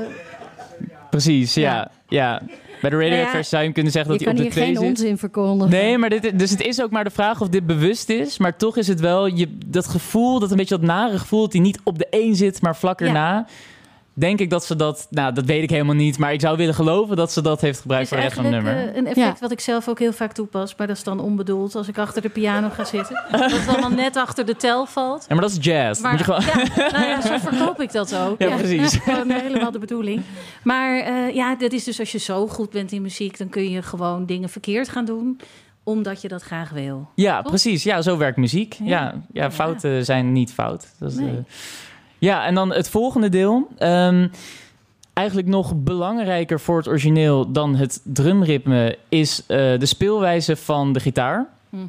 precies, 1.11 1.55
ja. 1.55 1.63
Ja. 1.73 1.91
ja. 2.09 2.43
Bij 2.81 2.91
de 2.91 2.97
Radiohead 2.97 3.25
Nou 3.27 3.37
ja, 3.37 3.43
zou 3.43 3.57
je 3.61 3.65
hem 3.67 3.73
kunnen 3.75 3.93
zeggen 3.93 4.13
Je 4.13 4.19
dat 4.19 4.27
hij 4.27 4.37
kan 4.37 4.47
op 4.47 4.53
de 4.53 4.61
hier 4.61 4.65
twee 4.65 4.77
geen 4.77 4.97
zit. 4.97 5.01
onzin 5.01 5.19
verkondigen. 5.19 5.73
Nee, 5.73 5.99
maar 5.99 6.11
dit, 6.11 6.39
dus 6.39 6.51
het 6.51 6.61
is 6.63 6.83
ook 6.83 6.91
maar 6.91 7.05
de 7.05 7.11
vraag 7.11 7.41
of 7.41 7.49
dit 7.49 7.67
bewust 7.67 8.09
is. 8.09 8.39
Maar 8.39 8.57
toch 8.57 8.77
is 8.77 8.89
het 8.89 9.01
wel 9.01 9.27
je, 9.27 9.57
dat 9.67 9.87
gevoel, 9.87 10.39
dat 10.39 10.51
een 10.51 10.57
beetje 10.57 10.77
dat 10.79 10.87
nare 10.87 11.19
gevoel... 11.19 11.41
dat 11.41 11.53
hij 11.53 11.61
niet 11.63 11.81
op 11.85 11.99
de 11.99 12.07
één 12.11 12.35
zit, 12.37 12.63
maar 12.63 12.77
vlak 12.77 13.01
Ja. 13.01 13.07
Denk 14.15 14.39
ik 14.41 14.51
dat 14.51 14.65
ze 14.65 14.77
dat... 14.77 15.07
Nou, 15.11 15.35
dat 15.35 15.45
weet 15.45 15.63
ik 15.63 15.71
helemaal 15.71 15.95
niet. 15.95 16.19
Maar 16.19 16.33
ik 16.33 16.41
zou 16.41 16.57
willen 16.57 16.75
geloven 16.75 17.17
dat 17.17 17.33
ze 17.33 17.43
dat 17.43 17.61
heeft 17.61 17.81
gebruikt 17.81 18.09
voor 18.09 18.17
de 18.17 18.23
rest 18.23 18.35
van 18.35 18.45
het 18.45 18.53
nummer. 18.55 18.77
eh, 18.77 18.83
een 18.97 19.07
effect 19.07 19.17
Ja. 19.17 19.35
wat 19.41 19.51
ik 19.53 19.61
zelf 19.61 19.89
ook 19.89 19.99
heel 19.99 20.13
vaak 20.13 20.33
toepas. 20.33 20.75
Maar 20.77 20.87
dat 20.87 20.97
is 20.97 21.03
dan 21.05 21.21
onbedoeld 21.21 21.75
als 21.75 21.89
ik 21.89 21.99
achter 21.99 22.23
de 22.23 22.29
piano 22.29 22.69
ga 22.69 22.85
zitten. 22.85 23.23
dat 23.31 23.53
het 23.53 23.67
dan, 23.67 23.81
dan 23.81 23.95
net 23.95 24.17
achter 24.17 24.47
de 24.47 24.57
tel 24.57 24.87
valt. 24.87 25.25
Ja, 25.29 25.35
maar 25.35 25.43
dat 25.45 25.51
is 25.59 25.65
jazz. 25.65 26.01
Maar 26.01 26.11
moet 26.11 26.19
je 26.19 26.25
gewoon... 26.25 26.41
ja, 26.87 26.91
nou 26.91 27.05
ja, 27.07 27.21
zo 27.21 27.39
verkoop 27.49 27.81
ik 27.81 27.93
dat 27.93 28.17
ook. 28.17 28.39
Ja, 28.49 28.57
precies. 28.57 28.97
Gewoon 28.97 29.31
helemaal 29.31 29.71
de 29.71 29.79
bedoeling. 29.79 30.23
Maar 30.63 30.99
eh, 31.01 31.35
ja, 31.35 31.55
dat 31.57 31.73
is 31.73 31.85
dus 31.85 31.99
als 32.01 32.13
je 32.13 32.19
zo 32.19 32.47
goed 32.49 32.71
bent 32.71 32.93
in 32.93 33.03
muziek... 33.03 33.39
dan 33.39 33.49
kun 33.49 33.71
je 33.71 33.83
gewoon 33.83 34.27
dingen 34.27 34.49
verkeerd 34.49 34.89
gaan 34.89 35.05
doen... 35.05 35.41
omdat 35.85 36.23
je 36.23 36.29
dat 36.29 36.43
graag 36.43 36.71
wil. 36.71 37.09
Ja, 37.15 37.37
Toch? 37.41 37.49
precies. 37.49 37.83
Ja, 37.83 38.03
zo 38.03 38.17
werkt 38.17 38.37
muziek. 38.37 38.75
Ja, 38.83 38.87
Ja. 38.87 39.15
ja, 39.33 39.51
fouten 39.51 40.05
zijn 40.05 40.33
niet 40.33 40.53
fout. 40.53 40.87
Dat 40.99 41.11
is, 41.11 41.17
Nee. 41.17 41.29
eh, 41.29 41.35
ja, 42.23 42.47
en 42.47 42.55
dan 42.55 42.73
het 42.73 42.89
volgende 42.89 43.29
deel. 43.29 43.69
Ehm, 43.79 44.29
eigenlijk 45.13 45.49
nog 45.49 45.75
belangrijker 45.77 46.61
voor 46.61 46.77
het 46.77 46.89
origineel 46.89 47.53
dan 47.53 47.75
het 47.75 48.01
drumritme... 48.05 48.99
is 49.09 49.47
eh, 49.47 49.79
de 49.79 49.87
speelwijze 49.87 50.57
van 50.57 50.93
de 50.93 51.01
gitaar. 51.01 51.49
Mhm. 51.69 51.85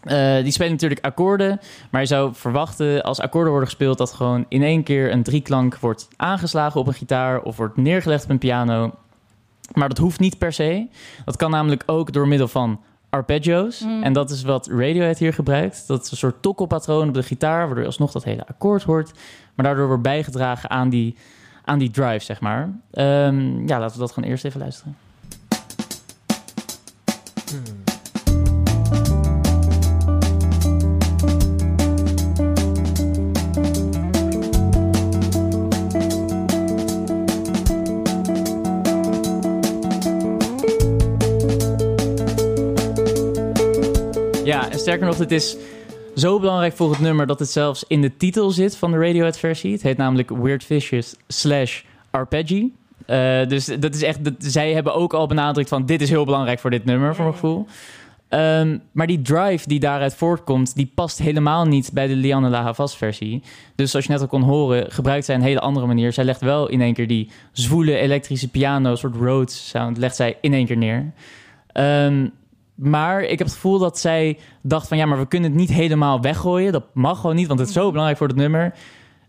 Eh, 0.00 0.42
die 0.42 0.52
spelen 0.52 0.72
natuurlijk 0.72 1.04
akkoorden, 1.04 1.60
maar 1.90 2.00
je 2.00 2.06
zou 2.06 2.34
verwachten 2.34 3.02
als 3.02 3.20
akkoorden 3.20 3.50
worden 3.50 3.68
gespeeld 3.68 3.98
dat 3.98 4.12
gewoon 4.12 4.44
in 4.48 4.62
één 4.62 4.82
keer 4.82 5.12
een 5.12 5.22
drieklank 5.22 5.78
wordt 5.78 6.08
aangeslagen 6.16 6.80
op 6.80 6.86
een 6.86 6.94
gitaar 6.94 7.42
of 7.42 7.56
wordt 7.56 7.76
neergelegd 7.76 8.24
op 8.24 8.30
een 8.30 8.38
piano. 8.38 8.94
Maar 9.72 9.88
dat 9.88 9.98
hoeft 9.98 10.20
niet 10.20 10.38
per 10.38 10.52
se. 10.52 10.86
Dat 11.24 11.36
kan 11.36 11.50
namelijk 11.50 11.82
ook 11.86 12.12
door 12.12 12.28
middel 12.28 12.48
van 12.48 12.80
arpeggios. 13.14 13.80
Mm. 13.80 14.02
En 14.02 14.12
dat 14.12 14.30
is 14.30 14.42
wat 14.42 14.66
Radiohead 14.66 15.18
hier 15.18 15.32
gebruikt. 15.32 15.86
Dat 15.86 16.04
is 16.04 16.10
een 16.10 16.16
soort 16.16 16.42
tokkelpatroon 16.42 17.08
op 17.08 17.14
de 17.14 17.22
gitaar, 17.22 17.58
waardoor 17.58 17.80
je 17.80 17.86
alsnog 17.86 18.12
dat 18.12 18.24
hele 18.24 18.46
akkoord 18.46 18.82
hoort. 18.82 19.12
Maar 19.54 19.66
daardoor 19.66 19.86
wordt 19.86 20.02
bijgedragen 20.02 20.70
aan 20.70 20.88
die, 20.88 21.16
aan 21.64 21.78
die 21.78 21.90
drive, 21.90 22.24
zeg 22.24 22.40
maar. 22.40 22.70
Ehm, 22.90 23.66
ja, 23.66 23.78
laten 23.78 23.94
we 23.94 24.02
dat 24.02 24.12
gewoon 24.12 24.30
eerst 24.30 24.44
even 24.44 24.60
luisteren. 24.60 24.96
Ja, 44.44 44.70
en 44.70 44.78
sterker 44.78 45.06
nog, 45.06 45.18
het 45.18 45.30
is 45.30 45.56
zo 46.14 46.40
belangrijk 46.40 46.76
voor 46.76 46.90
het 46.90 47.00
nummer 47.00 47.26
dat 47.26 47.38
het 47.38 47.50
zelfs 47.50 47.84
in 47.88 48.00
de 48.00 48.16
titel 48.16 48.50
zit 48.50 48.76
van 48.76 48.90
de 48.90 48.98
Radiohead-versie. 48.98 49.72
Het 49.72 49.82
heet 49.82 49.96
namelijk 49.96 50.30
Weird 50.30 50.64
Fishes 50.64 51.14
slash 51.28 51.82
Arpeggi. 52.10 52.74
Eh, 53.06 53.46
dus 53.48 53.64
dat 53.64 53.94
is 53.94 54.02
echt, 54.02 54.24
dat, 54.24 54.34
zij 54.38 54.72
hebben 54.72 54.94
ook 54.94 55.14
al 55.14 55.26
benadrukt 55.26 55.68
van 55.68 55.86
dit 55.86 56.00
is 56.00 56.10
heel 56.10 56.24
belangrijk 56.24 56.58
voor 56.58 56.70
dit 56.70 56.84
nummer, 56.84 57.14
voor 57.14 57.24
mijn 57.24 57.36
gevoel. 57.36 57.66
Ehm, 58.28 58.78
maar 58.92 59.06
die 59.06 59.22
drive 59.22 59.68
die 59.68 59.80
daaruit 59.80 60.14
voortkomt, 60.14 60.74
die 60.74 60.90
past 60.94 61.18
helemaal 61.18 61.64
niet 61.64 61.90
bij 61.92 62.06
de 62.06 62.14
Lianne 62.14 62.48
La 62.48 62.62
Havas 62.62 62.96
versie. 62.96 63.42
Dus 63.74 63.90
zoals 63.90 64.06
je 64.06 64.12
net 64.12 64.20
al 64.20 64.26
kon 64.26 64.42
horen, 64.42 64.92
gebruikt 64.92 65.24
zij 65.24 65.34
een 65.34 65.42
hele 65.42 65.60
andere 65.60 65.86
manier. 65.86 66.12
Zij 66.12 66.24
legt 66.24 66.40
wel 66.40 66.68
in 66.68 66.80
één 66.80 66.94
keer 66.94 67.06
die 67.06 67.30
zwoele 67.52 67.96
elektrische 67.96 68.48
piano, 68.48 68.94
soort 68.94 69.14
Rhodes 69.14 69.68
sound, 69.68 69.96
legt 69.96 70.16
zij 70.16 70.38
in 70.40 70.52
één 70.52 70.66
keer 70.66 70.76
neer. 70.76 71.12
Ehm, 71.72 72.26
maar 72.74 73.22
ik 73.22 73.38
heb 73.38 73.46
het 73.46 73.56
gevoel 73.56 73.78
dat 73.78 73.98
zij 73.98 74.38
dacht 74.62 74.88
van 74.88 74.96
ja, 74.96 75.06
maar 75.06 75.18
we 75.18 75.28
kunnen 75.28 75.50
het 75.50 75.58
niet 75.58 75.72
helemaal 75.72 76.20
weggooien. 76.20 76.72
Dat 76.72 76.84
mag 76.94 77.20
gewoon 77.20 77.36
niet, 77.36 77.46
want 77.46 77.58
het 77.58 77.68
is 77.68 77.74
zo 77.74 77.88
belangrijk 77.88 78.18
voor 78.18 78.28
het 78.28 78.36
nummer. 78.36 78.74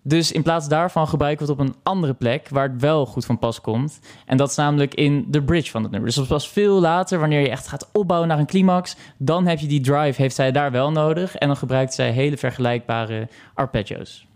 Dus 0.08 0.32
in 0.32 0.44
plaats 0.44 0.68
daarvan 0.68 1.08
gebruiken 1.08 1.46
we 1.46 1.52
het 1.52 1.62
op 1.62 1.68
een 1.68 1.76
andere 1.84 2.14
plek 2.14 2.50
waar 2.50 2.70
het 2.70 2.82
wel 2.82 3.06
goed 3.06 3.26
van 3.26 3.40
pas 3.40 3.62
komt. 3.62 4.00
En 4.26 4.38
dat 4.38 4.50
is 4.50 4.56
namelijk 4.56 4.94
in 4.94 5.26
de 5.28 5.44
bridge 5.44 5.72
van 5.72 5.82
het 5.82 5.92
nummer. 5.92 6.10
Dus 6.10 6.20
dat 6.20 6.28
was 6.28 6.50
veel 6.50 6.80
later, 6.80 7.20
wanneer 7.20 7.40
je 7.40 7.50
echt 7.50 7.68
gaat 7.68 7.90
opbouwen 7.94 8.30
naar 8.30 8.40
een 8.40 8.46
climax. 8.46 8.96
Dan 9.18 9.48
heb 9.48 9.60
je 9.60 9.68
die 9.68 9.82
drive, 9.82 10.22
heeft 10.22 10.36
zij 10.36 10.52
daar 10.52 10.72
wel 10.72 10.92
nodig. 10.92 11.36
En 11.36 11.48
dan 11.48 11.58
gebruikt 11.58 11.94
zij 11.94 12.12
hele 12.12 12.38
vergelijkbare 12.38 13.28
arpeggios. 13.54 14.28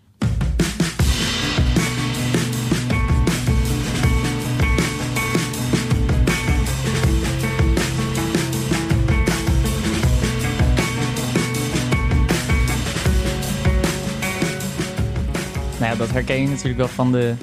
Ja, 15.90 15.96
dat 15.96 16.10
herken 16.12 16.42
je 16.42 16.48
natuurlijk 16.48 16.78
wel 16.78 16.88
van, 16.88 17.12
de, 17.12 17.36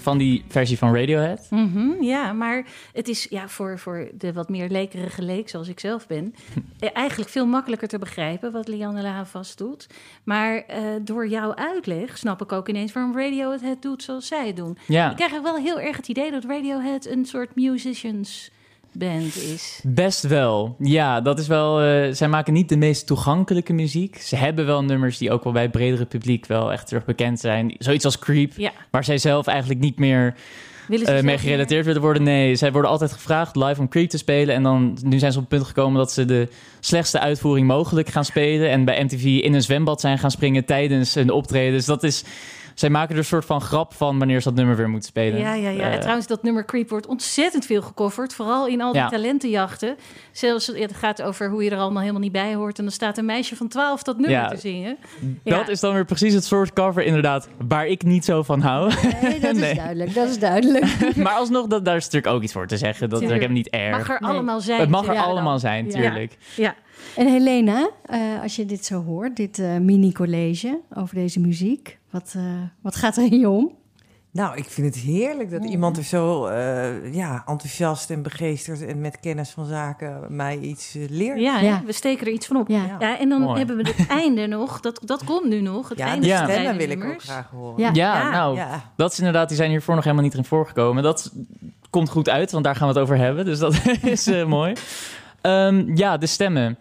van 0.00 0.18
die 0.18 0.44
versie 0.48 0.78
van 0.78 0.94
Radiohead. 0.94 1.46
Mhm, 1.50 2.02
ja, 2.02 2.32
maar 2.32 2.66
het 2.92 3.08
is 3.08 3.26
ja, 3.30 3.48
voor, 3.48 3.78
voor 3.78 4.08
de 4.18 4.32
wat 4.32 4.48
meer 4.48 4.68
lekerige 4.68 5.22
leek, 5.22 5.48
zoals 5.48 5.68
ik 5.68 5.80
zelf 5.80 6.06
ben, 6.06 6.34
eh, 6.78 6.88
eigenlijk 6.92 7.30
veel 7.30 7.46
makkelijker 7.46 7.88
te 7.88 7.98
begrijpen 7.98 8.52
wat 8.52 8.68
Lianne 8.68 9.02
La 9.02 9.10
Havas 9.10 9.56
doet. 9.56 9.86
Maar 10.24 10.56
eh, 10.56 10.82
door 11.02 11.28
jouw 11.28 11.54
uitleg 11.54 12.18
snap 12.18 12.42
ik 12.42 12.52
ook 12.52 12.68
ineens 12.68 12.92
waarom 12.92 13.18
Radiohead 13.18 13.82
doet 13.82 14.02
zoals 14.02 14.26
zij 14.26 14.46
het 14.46 14.56
doen. 14.56 14.78
Ja. 14.86 15.10
Ik 15.10 15.16
krijg 15.16 15.42
wel 15.42 15.56
heel 15.56 15.80
erg 15.80 15.96
het 15.96 16.08
idee 16.08 16.30
dat 16.30 16.44
Radiohead 16.44 17.06
een 17.06 17.24
soort 17.24 17.54
musicians 17.54 18.50
band 18.98 19.36
is. 19.36 19.80
Best 19.82 20.22
wel. 20.22 20.76
Ja, 20.78 21.20
dat 21.20 21.38
is 21.38 21.46
wel. 21.46 21.80
eh, 21.80 22.12
zij 22.12 22.28
maken 22.28 22.52
niet 22.52 22.68
de 22.68 22.76
meest 22.76 23.06
toegankelijke 23.06 23.72
muziek. 23.72 24.16
Ze 24.16 24.36
hebben 24.36 24.66
wel 24.66 24.84
nummers 24.84 25.18
die 25.18 25.30
ook 25.32 25.44
wel 25.44 25.52
bij 25.52 25.62
het 25.62 25.70
bredere 25.70 26.04
publiek 26.04 26.46
wel 26.46 26.72
echt 26.72 26.86
terug 26.86 27.04
bekend 27.04 27.40
zijn. 27.40 27.74
Zoiets 27.78 28.04
als 28.04 28.18
Creep, 28.18 28.52
Ja. 28.56 28.70
waar 28.90 29.04
zij 29.04 29.18
zelf 29.18 29.46
eigenlijk 29.46 29.80
niet 29.80 29.98
meer 29.98 30.34
eh, 31.04 31.20
mee 31.22 31.38
gerelateerd 31.38 31.84
willen 31.84 32.00
worden. 32.02 32.22
Nee, 32.22 32.54
zij 32.56 32.72
worden 32.72 32.90
altijd 32.90 33.12
gevraagd 33.12 33.56
live 33.56 33.80
om 33.80 33.88
Creep 33.88 34.08
te 34.08 34.18
spelen. 34.18 34.54
En 34.54 34.62
dan 34.62 34.98
nu 35.02 35.18
zijn 35.18 35.32
ze 35.32 35.38
op 35.38 35.44
het 35.44 35.54
punt 35.54 35.66
gekomen 35.68 35.98
dat 35.98 36.12
ze 36.12 36.24
de 36.24 36.48
slechtste 36.80 37.20
uitvoering 37.20 37.66
mogelijk 37.66 38.08
gaan 38.08 38.24
spelen. 38.24 38.70
En 38.70 38.84
bij 38.84 39.02
MTV 39.04 39.24
in 39.24 39.54
een 39.54 39.62
zwembad 39.62 40.00
zijn 40.00 40.18
gaan 40.18 40.30
springen 40.30 40.64
tijdens 40.64 41.14
een 41.14 41.30
optreden. 41.30 41.72
Dus 41.72 41.84
dat 41.84 42.02
is 42.02 42.24
zij 42.74 42.90
maken 42.90 43.12
er 43.12 43.18
een 43.18 43.24
soort 43.24 43.44
van 43.44 43.60
grap 43.60 43.94
van 43.94 44.18
wanneer 44.18 44.40
ze 44.40 44.48
dat 44.48 44.56
nummer 44.56 44.76
weer 44.76 44.88
moeten 44.88 45.08
spelen. 45.08 45.40
Ja, 45.40 45.54
ja, 45.54 45.68
ja. 45.68 45.82
En 45.84 45.92
Eh, 45.92 45.98
trouwens, 45.98 46.26
dat 46.26 46.42
nummer 46.42 46.64
Creep 46.64 46.88
wordt 46.90 47.06
ontzettend 47.06 47.66
veel 47.66 47.82
gecoverd. 47.82 48.34
Vooral 48.34 48.66
in 48.66 48.80
al 48.80 48.92
die 48.92 49.00
Ja. 49.00 49.08
talentenjachten. 49.08 49.96
Zelfs, 50.32 50.66
het 50.66 50.94
gaat 50.94 51.22
over 51.22 51.50
hoe 51.50 51.64
je 51.64 51.70
er 51.70 51.78
allemaal 51.78 52.00
helemaal 52.00 52.22
niet 52.22 52.32
bij 52.32 52.54
hoort. 52.54 52.78
En 52.78 52.84
dan 52.84 52.92
staat 52.92 53.18
een 53.18 53.24
meisje 53.24 53.56
van 53.56 53.68
12 53.68 54.02
dat 54.02 54.16
nummer 54.16 54.30
Ja. 54.38 54.48
te 54.48 54.56
zingen. 54.56 54.96
Dat 55.44 55.66
Ja. 55.66 55.68
is 55.68 55.80
dan 55.80 55.94
weer 55.94 56.04
precies 56.04 56.34
het 56.34 56.44
soort 56.44 56.72
cover 56.72 57.04
inderdaad 57.04 57.48
waar 57.68 57.86
ik 57.86 58.02
niet 58.02 58.24
zo 58.24 58.42
van 58.42 58.60
hou. 58.60 58.92
Nee, 59.22 59.40
dat 59.40 59.56
is 59.62 59.74
duidelijk. 59.76 60.14
Dat 60.14 60.28
is 60.28 60.38
duidelijk. 60.38 60.84
maar 61.16 61.32
alsnog, 61.32 61.66
dat, 61.66 61.84
daar 61.84 61.96
is 61.96 62.04
natuurlijk 62.04 62.34
ook 62.34 62.42
iets 62.42 62.52
voor 62.52 62.66
te 62.66 62.76
zeggen. 62.76 63.08
Dat 63.10 63.18
Tuurlijk. 63.18 63.40
ik 63.40 63.46
hem 63.46 63.56
niet 63.56 63.68
erg. 63.68 63.96
Mag 63.98 64.08
er 64.10 64.20
Nee. 64.20 64.30
allemaal 64.30 64.60
zijn. 64.60 64.80
het 64.80 64.88
mag 64.88 65.06
er 65.06 65.16
allemaal 65.16 65.44
dan. 65.50 65.60
zijn, 65.60 65.88
tuurlijk. 65.88 66.36
Ja. 66.56 66.74
En 67.16 67.26
Helena, 67.28 67.90
eh, 68.04 68.18
als 68.42 68.56
je 68.56 68.66
dit 68.66 68.84
zo 68.84 69.02
hoort, 69.02 69.36
dit 69.36 69.58
eh, 69.58 69.76
mini-college 69.76 70.80
over 70.94 71.14
deze 71.14 71.40
muziek, 71.40 71.98
wat, 72.14 72.34
eh, 72.36 72.42
wat 72.82 72.96
gaat 72.96 73.16
er 73.16 73.24
in 73.32 73.38
je 73.38 73.48
om? 73.48 73.72
Nou, 74.30 74.56
ik 74.56 74.64
vind 74.64 74.94
het 74.94 75.04
heerlijk 75.04 75.50
dat 75.50 75.64
iemand 75.64 75.96
er 75.96 76.02
zo 76.04 76.46
eh, 76.46 77.14
ja, 77.14 77.42
enthousiast 77.46 78.10
en 78.10 78.22
begeesterd 78.22 78.82
en 78.86 79.00
met 79.00 79.20
kennis 79.20 79.50
van 79.50 79.66
zaken 79.66 80.36
mij 80.36 80.58
iets 80.58 80.94
eh, 80.94 81.02
leert. 81.08 81.40
Ja? 81.40 81.60
Ja. 81.60 81.82
we 81.86 81.92
steken 81.92 82.26
er 82.26 82.32
iets 82.32 82.46
van 82.46 82.56
op. 82.56 82.68
Ja. 82.68 82.96
Ja, 82.98 83.18
en 83.18 83.28
dan 83.28 83.40
Mooi. 83.40 83.58
hebben 83.58 83.76
we 83.76 83.92
het 83.96 84.06
einde 84.20 84.46
nog. 84.46 84.80
Dat, 84.80 85.00
dat 85.04 85.24
komt 85.24 85.48
nu 85.48 85.60
nog. 85.60 85.88
Het 85.88 85.98
Ja, 85.98 86.06
einde 86.06 86.20
de 86.20 86.26
Ja. 86.26 86.44
stemmen 86.44 86.76
wil 86.76 86.90
ik 86.90 87.04
ook 87.04 87.22
graag 87.22 87.50
horen. 87.50 87.82
Ja. 87.82 87.90
Ja, 87.92 88.18
Ja. 88.18 88.30
nou, 88.30 88.56
Ja. 88.56 88.90
dat 88.96 89.12
is 89.12 89.18
inderdaad, 89.18 89.48
die 89.48 89.56
zijn 89.56 89.70
hiervoor 89.70 89.94
nog 89.94 90.04
helemaal 90.04 90.24
niet 90.24 90.34
in 90.34 90.44
voorgekomen. 90.44 91.02
Dat 91.02 91.32
komt 91.90 92.08
goed 92.10 92.28
uit, 92.28 92.50
want 92.50 92.64
daar 92.64 92.76
gaan 92.76 92.88
we 92.88 92.94
het 92.94 93.02
over 93.02 93.16
hebben. 93.16 93.44
Dus 93.44 93.58
dat 93.58 93.80
is 94.02 94.26
eh, 94.26 94.44
mooi. 94.46 94.72
Ehm, 95.40 95.96
ja, 95.96 96.16
de 96.16 96.26
stemmen. 96.26 96.78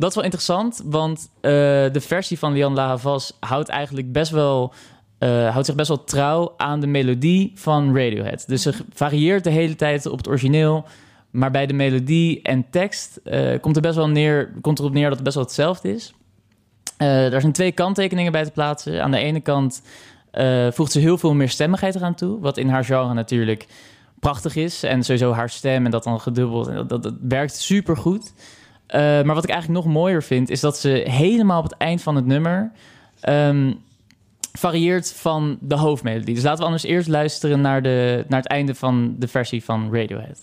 Dat 0.00 0.08
is 0.08 0.14
wel 0.14 0.24
interessant, 0.24 0.82
want 0.84 1.30
eh, 1.40 1.50
de 1.92 2.00
versie 2.00 2.38
van 2.38 2.52
Lian 2.52 2.74
La 2.74 2.86
Havas 2.86 3.36
houdt 3.40 3.68
eigenlijk 3.68 4.12
best 4.12 4.30
wel... 4.30 4.72
eh, 5.18 5.50
houdt 5.50 5.66
zich 5.66 5.74
best 5.74 5.88
wel 5.88 6.04
trouw 6.04 6.54
aan 6.56 6.80
de 6.80 6.86
melodie 6.86 7.52
van 7.54 7.96
Radiohead. 7.96 8.44
Dus 8.48 8.62
ze 8.62 8.74
varieert 8.92 9.44
de 9.44 9.50
hele 9.50 9.76
tijd 9.76 10.06
op 10.06 10.16
het 10.16 10.28
origineel. 10.28 10.84
Maar 11.30 11.50
bij 11.50 11.66
de 11.66 11.72
melodie 11.72 12.42
en 12.42 12.70
tekst 12.70 13.20
eh, 13.24 13.60
komt, 13.60 13.76
er 13.76 13.82
best 13.82 13.96
wel 13.96 14.08
neer, 14.08 14.52
komt 14.60 14.78
erop 14.78 14.92
neer 14.92 15.08
dat 15.08 15.14
het 15.14 15.22
best 15.22 15.34
wel 15.34 15.44
hetzelfde 15.44 15.94
is. 15.94 16.14
Daar 16.96 17.40
zijn 17.40 17.52
twee 17.52 17.72
kanttekeningen 17.72 18.32
bij 18.32 18.44
te 18.44 18.50
plaatsen. 18.50 19.02
Aan 19.02 19.10
de 19.10 19.18
ene 19.18 19.40
kant 19.40 19.82
voegt 20.70 20.92
ze 20.92 20.98
heel 20.98 21.18
veel 21.18 21.34
meer 21.34 21.48
stemmigheid 21.48 21.94
eraan 21.94 22.14
toe. 22.14 22.40
Wat 22.40 22.56
in 22.56 22.68
haar 22.68 22.84
genre 22.84 23.14
natuurlijk 23.14 23.66
prachtig 24.20 24.56
is. 24.56 24.82
En 24.82 25.02
sowieso 25.02 25.32
haar 25.32 25.50
stem 25.50 25.84
en 25.84 25.90
dat 25.90 26.04
dan 26.04 26.20
gedubbeld. 26.20 26.66
Dat, 26.66 26.88
dat, 26.88 27.02
dat 27.02 27.14
werkt 27.20 27.56
super 27.56 27.96
goed. 27.96 28.32
Maar 28.98 29.34
wat 29.34 29.44
ik 29.44 29.50
eigenlijk 29.50 29.84
nog 29.84 29.94
mooier 29.94 30.22
vind, 30.22 30.50
is 30.50 30.60
dat 30.60 30.78
ze 30.78 30.88
helemaal 30.88 31.58
op 31.58 31.64
het 31.64 31.76
eind 31.76 32.02
van 32.02 32.16
het 32.16 32.26
nummer. 32.26 32.72
ehm, 33.20 33.72
varieert 34.52 35.12
van 35.12 35.58
de 35.60 35.74
hoofdmelodie. 35.74 36.34
Dus 36.34 36.42
laten 36.42 36.58
we 36.58 36.64
anders 36.64 36.82
eerst 36.82 37.08
luisteren 37.08 37.60
naar, 37.60 37.82
de, 37.82 38.24
naar 38.28 38.40
het 38.40 38.48
einde 38.48 38.74
van 38.74 39.14
de 39.18 39.28
versie 39.28 39.64
van 39.64 39.94
Radiohead. 39.94 40.38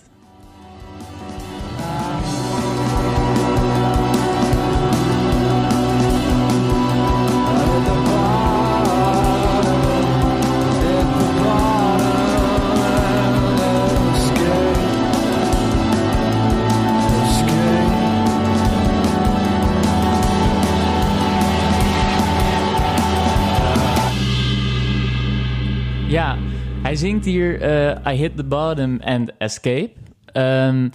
Ja, 26.07 26.37
hij 26.83 26.95
zingt 26.95 27.25
hier 27.25 27.61
eh, 27.61 28.13
I 28.13 28.17
hit 28.17 28.37
the 28.37 28.43
bottom 28.43 28.99
and 29.03 29.31
escape. 29.37 29.91
Ehm, 30.25 30.89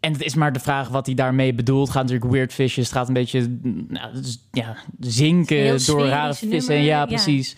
en 0.00 0.12
het 0.12 0.22
is 0.22 0.34
maar 0.34 0.52
de 0.52 0.60
vraag 0.60 0.88
wat 0.88 1.06
hij 1.06 1.14
daarmee 1.14 1.54
bedoelt. 1.54 1.90
Gaat 1.90 2.02
natuurlijk 2.02 2.32
weird 2.32 2.52
fishes. 2.52 2.84
Het 2.84 2.96
gaat 2.96 3.08
een 3.08 3.14
beetje 3.14 3.58
nou, 3.88 4.10
ja, 4.50 4.76
zinken 5.00 5.86
door 5.86 6.06
rare 6.06 6.34
vissen. 6.34 6.48
nummer, 6.48 6.76
ja, 6.76 6.98
ja. 6.98 7.06
precies. 7.06 7.56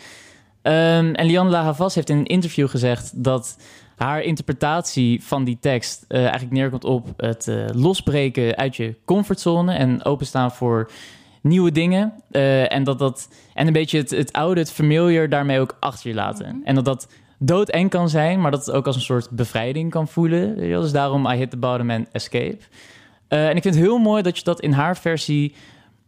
Ehm, 0.63 1.13
en 1.13 1.27
Lian 1.27 1.49
La 1.49 1.63
Havas 1.63 1.95
heeft 1.95 2.11
in 2.11 2.17
een 2.17 2.27
interview 2.27 2.69
gezegd 2.69 3.25
dat 3.25 3.59
haar 3.97 4.23
interpretatie 4.23 5.25
van 5.25 5.45
die 5.45 5.59
tekst 5.61 6.05
eh, 6.09 6.21
eigenlijk 6.21 6.53
neerkomt 6.53 6.85
op 6.85 7.09
het 7.17 7.49
eh, 7.49 7.65
losbreken 7.73 8.57
uit 8.57 8.77
je 8.77 8.95
comfortzone 9.05 9.75
en 9.75 10.05
openstaan 10.05 10.53
voor 10.53 10.91
nieuwe 11.41 11.73
dingen. 11.73 12.13
Eh, 12.31 12.73
en 12.73 12.85
dat 12.85 12.99
dat 12.99 13.29
en 13.55 13.67
een 13.67 13.73
beetje 13.73 13.99
het, 13.99 14.11
het 14.11 14.33
oude, 14.33 14.61
het 14.61 14.73
familiar 14.73 15.29
daarmee 15.29 15.61
ook 15.61 15.77
achter 15.81 16.09
je 16.09 16.15
laten. 16.15 16.61
En 16.65 16.75
dat 16.75 16.85
dat 16.85 17.09
doodeng 17.39 17.91
kan 17.91 18.09
zijn, 18.09 18.41
maar 18.41 18.51
dat 18.51 18.67
het 18.67 18.75
ook 18.75 18.87
als 18.87 18.97
een 18.97 19.03
soort 19.03 19.31
bevrijding 19.31 19.91
kan 19.91 20.09
voelen. 20.09 20.57
Dus 20.57 20.93
daarom 20.93 21.27
I 21.27 21.37
hit 21.37 21.51
the 21.51 21.57
bottom 21.57 21.91
and 21.91 22.09
escape. 22.13 22.59
Eh, 23.29 23.49
en 23.49 23.57
ik 23.57 23.63
vind 23.63 23.75
het 23.75 23.85
heel 23.85 23.99
mooi 23.99 24.23
dat 24.23 24.39
je 24.39 24.45
dat 24.45 24.61
in 24.61 24.73
haar 24.73 24.97
versie 24.97 25.55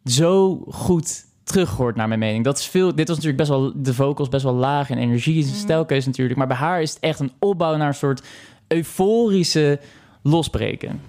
zo 0.05 0.63
goed 0.69 1.25
terug 1.43 1.71
hoort, 1.71 1.97
naar 1.97 2.09
mijn 2.09 2.21
mening. 2.21 2.45
Dat 2.45 2.59
is 2.59 2.67
veel, 2.67 2.95
dit 2.95 3.09
was 3.09 3.17
natuurlijk 3.17 3.49
best 3.49 3.49
wel, 3.49 3.73
de 3.83 3.95
vocals 3.95 4.29
best 4.29 4.45
wel 4.45 4.55
laag 4.55 4.91
en 4.91 4.99
energie 4.99 5.39
is 5.39 5.49
een 5.49 5.55
stijlkeuze 5.55 6.07
natuurlijk. 6.07 6.39
Maar 6.39 6.47
bij 6.47 6.57
haar 6.57 6.83
is 6.83 6.91
het 6.91 7.01
echt 7.01 7.21
een 7.21 7.33
opbouw 7.39 7.77
naar 7.77 7.89
een 7.89 7.95
soort 7.95 8.23
euforische 8.67 9.81
losbreken. 10.23 11.01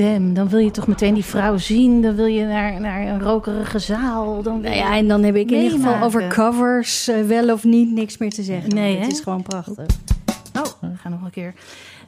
Stem. 0.00 0.34
Dan 0.34 0.48
wil 0.48 0.58
je 0.58 0.70
toch 0.70 0.86
meteen 0.86 1.14
die 1.14 1.24
vrouw 1.24 1.56
zien. 1.56 2.02
Dan 2.02 2.14
wil 2.14 2.26
je 2.26 2.44
naar, 2.44 2.80
naar 2.80 3.06
een 3.06 3.20
rokerige 3.20 3.78
zaal. 3.78 4.42
Dan 4.42 4.60
wil 4.60 4.70
Nou 4.70 4.82
ja, 4.82 4.96
en 4.96 5.08
dan 5.08 5.22
heb 5.22 5.36
ik 5.36 5.50
in 5.50 5.62
ieder 5.62 5.78
geval 5.78 6.02
over 6.02 6.26
covers 6.28 7.08
eh, 7.08 7.22
wel 7.22 7.52
of 7.52 7.64
niet 7.64 7.92
niks 7.92 8.18
meer 8.18 8.30
te 8.30 8.42
zeggen. 8.42 8.74
Nee, 8.74 8.98
Het 8.98 9.12
is 9.12 9.20
gewoon 9.20 9.42
prachtig. 9.42 9.86
Oh, 10.60 10.90
we 10.90 10.96
gaan 10.96 11.12
nog 11.12 11.22
een 11.22 11.30
keer. 11.30 11.54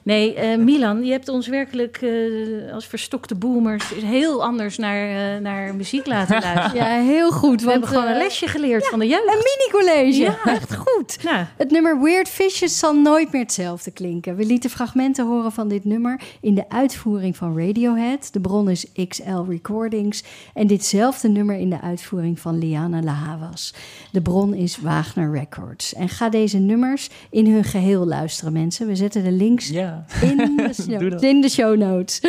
Nee, 0.05 0.35
eh, 0.35 0.59
Milan, 0.59 1.05
je 1.05 1.11
hebt 1.11 1.29
ons 1.29 1.47
werkelijk 1.47 1.97
eh, 2.03 2.73
als 2.73 2.87
verstokte 2.87 3.35
boomers 3.35 3.91
heel 3.95 4.45
anders 4.45 4.79
naar, 4.79 5.35
eh, 5.35 5.41
naar 5.41 5.75
muziek 5.75 6.07
laten 6.07 6.41
luisteren. 6.43 6.87
Ja, 6.87 7.03
heel 7.03 7.31
goed. 7.31 7.61
We 7.61 7.67
want, 7.67 7.71
hebben 7.71 7.89
gewoon 7.89 8.07
een 8.07 8.23
lesje 8.23 8.47
geleerd 8.47 8.89
van 8.89 8.99
de 8.99 9.07
jeugd. 9.07 9.27
Een 9.27 9.43
mini-college. 9.43 10.21
Ja. 10.21 10.39
Echt 10.45 10.75
goed. 10.77 11.19
Nou, 11.25 11.45
Het 11.57 11.71
nummer 11.71 12.03
Weird 12.03 12.29
Fishes 12.29 12.79
zal 12.79 12.97
nooit 12.97 13.33
meer 13.33 13.43
hetzelfde 13.43 13.91
klinken. 13.91 14.37
We 14.37 14.45
lieten 14.45 14.71
fragmenten 14.71 15.27
horen 15.27 15.53
van 15.53 15.69
dit 15.69 15.85
nummer 15.85 16.21
in 16.41 16.55
de 16.55 16.69
uitvoering 16.69 17.37
van 17.37 17.59
Radiohead. 17.59 18.33
De 18.33 18.41
bron 18.41 18.69
is 18.69 18.87
XL 19.09 19.43
Recordings. 19.49 20.23
En 20.55 20.67
ditzelfde 20.67 21.29
nummer 21.29 21.57
in 21.57 21.71
de 21.71 21.81
uitvoering 21.81 22.41
van 22.41 22.59
Liana 22.59 23.03
La 23.03 23.13
Havas. 23.13 23.75
De 24.13 24.23
bron 24.23 24.55
is 24.55 24.79
Wagner 24.79 25.33
Records. 25.33 25.95
En 25.95 26.09
ga 26.09 26.29
deze 26.29 26.59
nummers 26.59 27.11
in 27.31 27.53
hun 27.53 27.65
geheel 27.65 28.07
luisteren, 28.07 28.42
mensen. 28.51 28.87
We 28.87 28.97
zetten 28.97 29.25
de 29.25 29.33
links 29.33 29.69
Ja. 29.69 30.05
in, 30.23 30.37
de 30.37 30.71
show, 30.89 31.23
in 31.25 31.41
de 31.41 31.49
show 31.49 31.77
notes. 31.77 32.21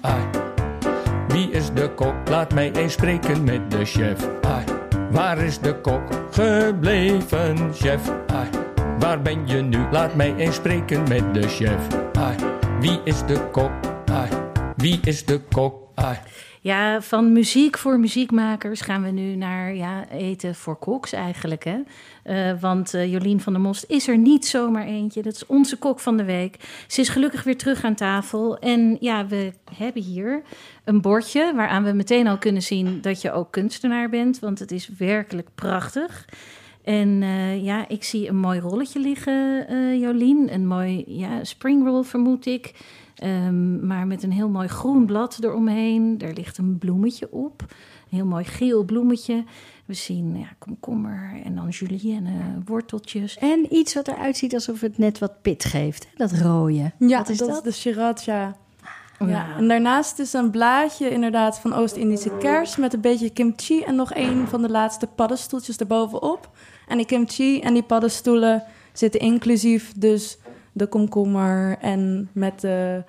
Ai. 0.00 0.22
Wie 1.28 1.50
is 1.50 1.70
de 1.74 1.90
kok? 1.94 2.14
Laat 2.28 2.54
mij 2.54 2.72
eens 2.72 2.92
spreken 2.92 3.44
met 3.44 3.70
de 3.70 3.84
chef. 3.84 4.28
Ai. 4.42 4.64
Waar 5.10 5.38
is 5.38 5.58
de 5.58 5.80
kok 5.80 6.02
gebleven, 6.30 7.70
chef? 7.74 8.10
Ai. 8.26 8.48
Waar 8.98 9.22
ben 9.22 9.46
je 9.46 9.62
nu? 9.62 9.78
Laat 9.90 10.14
mij 10.14 10.34
eens 10.36 10.54
spreken 10.54 11.08
met 11.08 11.34
de 11.34 11.48
chef. 11.48 11.86
Ai. 12.12 12.36
Wie 12.80 13.00
is 13.04 13.26
de 13.26 13.48
kok? 13.52 13.70
Ai. 14.12 14.28
Wie 14.76 15.00
is 15.02 15.24
de 15.24 15.40
kok? 15.52 15.74
Ai. 15.94 16.16
Ja, 16.60 17.02
van 17.02 17.32
muziek 17.32 17.78
voor 17.78 18.00
muziekmakers 18.00 18.80
gaan 18.80 19.02
we 19.02 19.10
nu 19.10 19.34
naar 19.34 19.74
ja, 19.74 20.08
eten 20.08 20.54
voor 20.54 20.76
koks 20.76 21.12
eigenlijk. 21.12 21.64
Hè? 21.64 21.78
Eh, 22.22 22.60
want 22.60 22.94
eh, 22.94 23.12
Jolien 23.12 23.40
van 23.40 23.52
der 23.52 23.62
Most 23.62 23.84
is 23.88 24.08
er 24.08 24.18
niet 24.18 24.46
zomaar 24.46 24.86
eentje. 24.86 25.22
Dat 25.22 25.34
is 25.34 25.46
onze 25.46 25.76
kok 25.76 26.00
van 26.00 26.16
de 26.16 26.24
week. 26.24 26.56
Ze 26.86 27.00
is 27.00 27.08
gelukkig 27.08 27.42
weer 27.42 27.56
terug 27.56 27.84
aan 27.84 27.94
tafel. 27.94 28.58
En 28.58 28.96
ja, 29.00 29.26
we 29.26 29.52
hebben 29.74 30.02
hier 30.02 30.42
een 30.84 31.00
bordje 31.00 31.52
waaraan 31.54 31.84
we 31.84 31.92
meteen 31.92 32.26
al 32.26 32.38
kunnen 32.38 32.62
zien 32.62 33.00
dat 33.00 33.22
je 33.22 33.32
ook 33.32 33.50
kunstenaar 33.50 34.08
bent. 34.08 34.38
Want 34.38 34.58
het 34.58 34.72
is 34.72 34.90
werkelijk 34.98 35.48
prachtig. 35.54 36.24
En 36.84 37.22
eh, 37.22 37.64
ja, 37.64 37.88
ik 37.88 38.04
zie 38.04 38.28
een 38.28 38.36
mooi 38.36 38.60
rolletje 38.60 39.00
liggen, 39.00 39.66
Jolien. 39.98 40.54
Een 40.54 40.66
mooi 40.66 41.04
ja, 41.06 41.44
springroll 41.44 42.02
vermoed 42.02 42.46
ik. 42.46 42.74
Ehm, 43.18 43.86
maar 43.86 44.06
met 44.06 44.22
een 44.22 44.32
heel 44.32 44.48
mooi 44.48 44.68
groen 44.68 45.06
blad 45.06 45.38
eromheen. 45.44 46.14
Er 46.18 46.32
ligt 46.34 46.58
een 46.58 46.78
bloemetje 46.78 47.32
op. 47.32 47.60
Een 47.68 48.16
heel 48.16 48.26
mooi 48.26 48.44
geel 48.44 48.84
bloemetje. 48.84 49.44
We 49.84 49.94
zien 49.94 50.38
ja, 50.38 50.46
komkommer 50.58 51.30
en 51.44 51.54
dan 51.54 51.68
julienne 51.68 52.32
worteltjes. 52.64 53.36
En 53.38 53.66
iets 53.74 53.94
wat 53.94 54.08
eruit 54.08 54.36
ziet 54.36 54.54
alsof 54.54 54.80
het 54.80 54.98
net 54.98 55.18
wat 55.18 55.42
pit 55.42 55.64
geeft. 55.64 56.04
hè? 56.04 56.10
Dat 56.16 56.32
rode. 56.40 56.92
Ja, 56.98 57.18
Wat 57.18 57.28
is 57.28 57.38
dat, 57.38 57.48
dat? 57.48 57.56
is 57.56 57.62
de 57.62 57.70
sriracha. 57.80 58.56
Ja. 59.18 59.26
Ja. 59.26 59.56
En 59.56 59.68
daarnaast 59.68 60.18
is 60.18 60.32
een 60.32 60.50
blaadje 60.50 61.10
inderdaad 61.10 61.58
van 61.58 61.72
Oost-Indische 61.74 62.36
kers 62.38 62.76
met 62.76 62.94
een 62.94 63.00
beetje 63.00 63.30
kimchi 63.30 63.82
en 63.82 63.94
nog 63.94 64.14
een 64.14 64.48
van 64.48 64.62
de 64.62 64.68
laatste 64.70 65.06
paddenstoeltjes 65.06 65.76
erbovenop. 65.76 66.50
En 66.88 66.96
die 66.96 67.06
kimchi 67.06 67.60
en 67.60 67.74
die 67.74 67.82
paddenstoelen 67.82 68.62
zitten 68.92 69.20
inclusief 69.20 69.92
dus 69.96 70.38
de 70.78 70.86
komkommer 70.86 71.78
en 71.80 72.28
met 72.32 72.60
de 72.60 73.02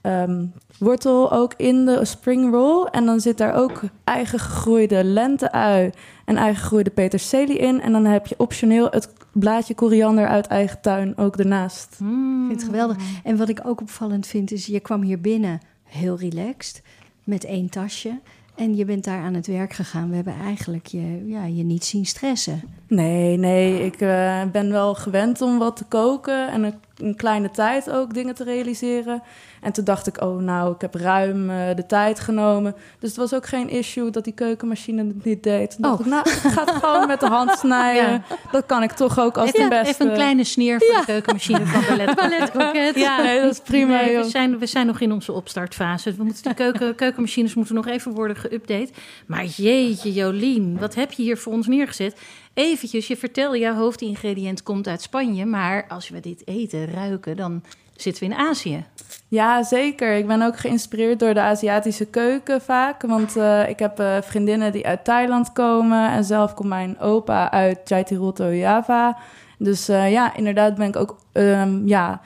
ehm, 0.00 0.46
wortel 0.78 1.32
ook 1.32 1.54
in 1.56 1.84
de 1.84 2.04
spring 2.04 2.52
roll. 2.52 2.86
En 2.90 3.04
dan 3.04 3.20
zit 3.20 3.38
daar 3.38 3.54
ook 3.54 3.80
eigen 4.04 4.38
gegroeide 4.38 5.04
lenteui 5.04 5.90
en 6.24 6.36
eigen 6.36 6.60
gegroeide 6.60 6.90
peterselie 6.90 7.58
in. 7.58 7.80
En 7.80 7.92
dan 7.92 8.04
heb 8.04 8.26
je 8.26 8.34
optioneel 8.38 8.86
het 8.90 9.12
blaadje 9.32 9.74
koriander 9.74 10.26
uit 10.26 10.46
eigen 10.46 10.80
tuin 10.80 11.16
ook 11.16 11.36
ernaast. 11.36 11.88
Ik 11.92 12.06
vind 12.46 12.60
het 12.60 12.64
geweldig. 12.64 12.96
En 13.24 13.36
wat 13.36 13.48
ik 13.48 13.60
ook 13.64 13.80
opvallend 13.80 14.26
vind 14.26 14.52
is, 14.52 14.66
je 14.66 14.80
kwam 14.80 15.02
hier 15.02 15.20
binnen 15.20 15.60
heel 15.82 16.18
relaxed 16.18 16.82
met 17.24 17.44
één 17.44 17.68
tasje. 17.68 18.20
En 18.54 18.76
je 18.76 18.84
bent 18.84 19.04
daar 19.04 19.22
aan 19.22 19.34
het 19.34 19.46
werk 19.46 19.72
gegaan. 19.72 20.08
We 20.08 20.14
hebben 20.14 20.34
eigenlijk 20.34 20.86
je, 20.86 21.22
ja, 21.26 21.44
je 21.44 21.62
niet 21.62 21.84
zien 21.84 22.06
stressen. 22.06 22.62
Nee, 22.86 23.36
nee, 23.36 23.84
ik 23.84 24.00
eh, 24.00 24.42
ben 24.52 24.70
wel 24.70 24.94
gewend 24.94 25.40
om 25.40 25.58
wat 25.58 25.76
te 25.76 25.84
koken 25.84 26.50
en 26.50 26.62
een, 26.62 26.74
een 26.96 27.16
kleine 27.16 27.50
tijd 27.50 27.90
ook 27.90 28.14
dingen 28.14 28.34
te 28.34 28.44
realiseren. 28.44 29.22
En 29.60 29.72
toen 29.72 29.84
dacht 29.84 30.06
ik, 30.06 30.22
oh 30.22 30.38
nou, 30.42 30.74
ik 30.74 30.80
heb 30.80 30.94
ruim 30.94 31.50
eh, 31.50 31.56
de 31.76 31.86
tijd 31.86 32.20
genomen. 32.20 32.74
Dus 32.98 33.08
het 33.08 33.18
was 33.18 33.34
ook 33.34 33.46
geen 33.46 33.68
issue 33.68 34.10
dat 34.10 34.24
die 34.24 34.32
keukenmachine 34.32 35.06
het 35.06 35.24
niet 35.24 35.42
deed. 35.42 35.70
Toen 35.70 35.82
dacht 35.82 35.94
Oh. 36.00 36.06
ik, 36.06 36.12
nou, 36.12 36.28
ik 36.30 36.32
ga 36.52 36.64
het 36.64 36.74
gewoon 36.84 37.06
met 37.06 37.20
de 37.20 37.26
hand 37.26 37.50
snijden. 37.58 38.10
Ja. 38.10 38.22
Dat 38.52 38.66
kan 38.66 38.82
ik 38.82 38.92
toch 38.92 39.18
ook 39.20 39.36
als 39.36 39.48
Even, 39.52 39.62
de 39.62 39.68
beste. 39.68 39.88
even 39.88 40.06
een 40.06 40.12
kleine 40.14 40.44
sneer 40.44 40.78
voor 40.80 40.98
de 40.98 41.04
keukenmachine 41.06 41.66
van 41.66 41.82
Ballet. 41.88 42.94
Ja, 42.94 43.22
Nee, 43.22 43.40
dat 43.40 43.50
is 43.52 43.60
prima, 43.60 44.00
Nee, 44.02 44.16
we, 44.16 44.24
zijn, 44.24 44.58
we 44.58 44.66
zijn 44.66 44.86
nog 44.86 45.00
in 45.00 45.12
onze 45.12 45.32
opstartfase. 45.32 46.14
We 46.14 46.24
moeten 46.24 46.42
de 46.42 46.54
keuken, 46.54 46.94
keukenmachines 47.04 47.54
moeten 47.54 47.74
nog 47.74 47.86
even 47.86 48.12
worden 48.12 48.36
geüpdate. 48.36 48.90
Maar 49.26 49.44
jeetje, 49.44 50.12
Jolien, 50.12 50.78
wat 50.78 50.94
heb 50.94 51.12
je 51.12 51.22
hier 51.22 51.38
voor 51.38 51.52
ons 51.52 51.66
neergezet? 51.66 52.16
Eventjes, 52.54 53.06
je 53.06 53.16
vertelde, 53.16 53.58
jouw 53.58 53.74
hoofdingrediënt 53.74 54.62
komt 54.62 54.88
uit 54.88 55.02
Spanje. 55.02 55.44
Maar 55.44 55.84
als 55.88 56.08
we 56.08 56.20
dit 56.20 56.42
eten, 56.44 56.86
ruiken, 56.86 57.36
dan 57.36 57.62
zitten 57.96 58.28
we 58.28 58.34
in 58.34 58.40
Azië. 58.40 58.84
Ja, 59.28 59.62
zeker. 59.62 60.16
Ik 60.16 60.26
ben 60.26 60.42
ook 60.42 60.58
geïnspireerd 60.58 61.18
door 61.18 61.34
de 61.34 61.40
Aziatische 61.40 62.06
keuken 62.06 62.60
vaak. 62.60 63.02
Want 63.02 63.36
eh, 63.36 63.68
ik 63.68 63.78
heb 63.78 63.98
eh, 63.98 64.16
vriendinnen 64.20 64.72
die 64.72 64.86
uit 64.86 65.04
Thailand 65.04 65.52
komen. 65.52 66.10
En 66.10 66.24
zelf 66.24 66.54
komt 66.54 66.68
mijn 66.68 66.98
opa 66.98 67.50
uit 67.50 67.88
Jaitirotto, 67.88 68.52
Java. 68.54 69.18
Dus 69.58 69.88
eh, 69.88 70.10
ja, 70.10 70.36
inderdaad 70.36 70.74
ben 70.74 70.88
ik 70.88 70.96
ook 70.96 71.18
ehm, 71.32 71.86
ja, 71.86 72.20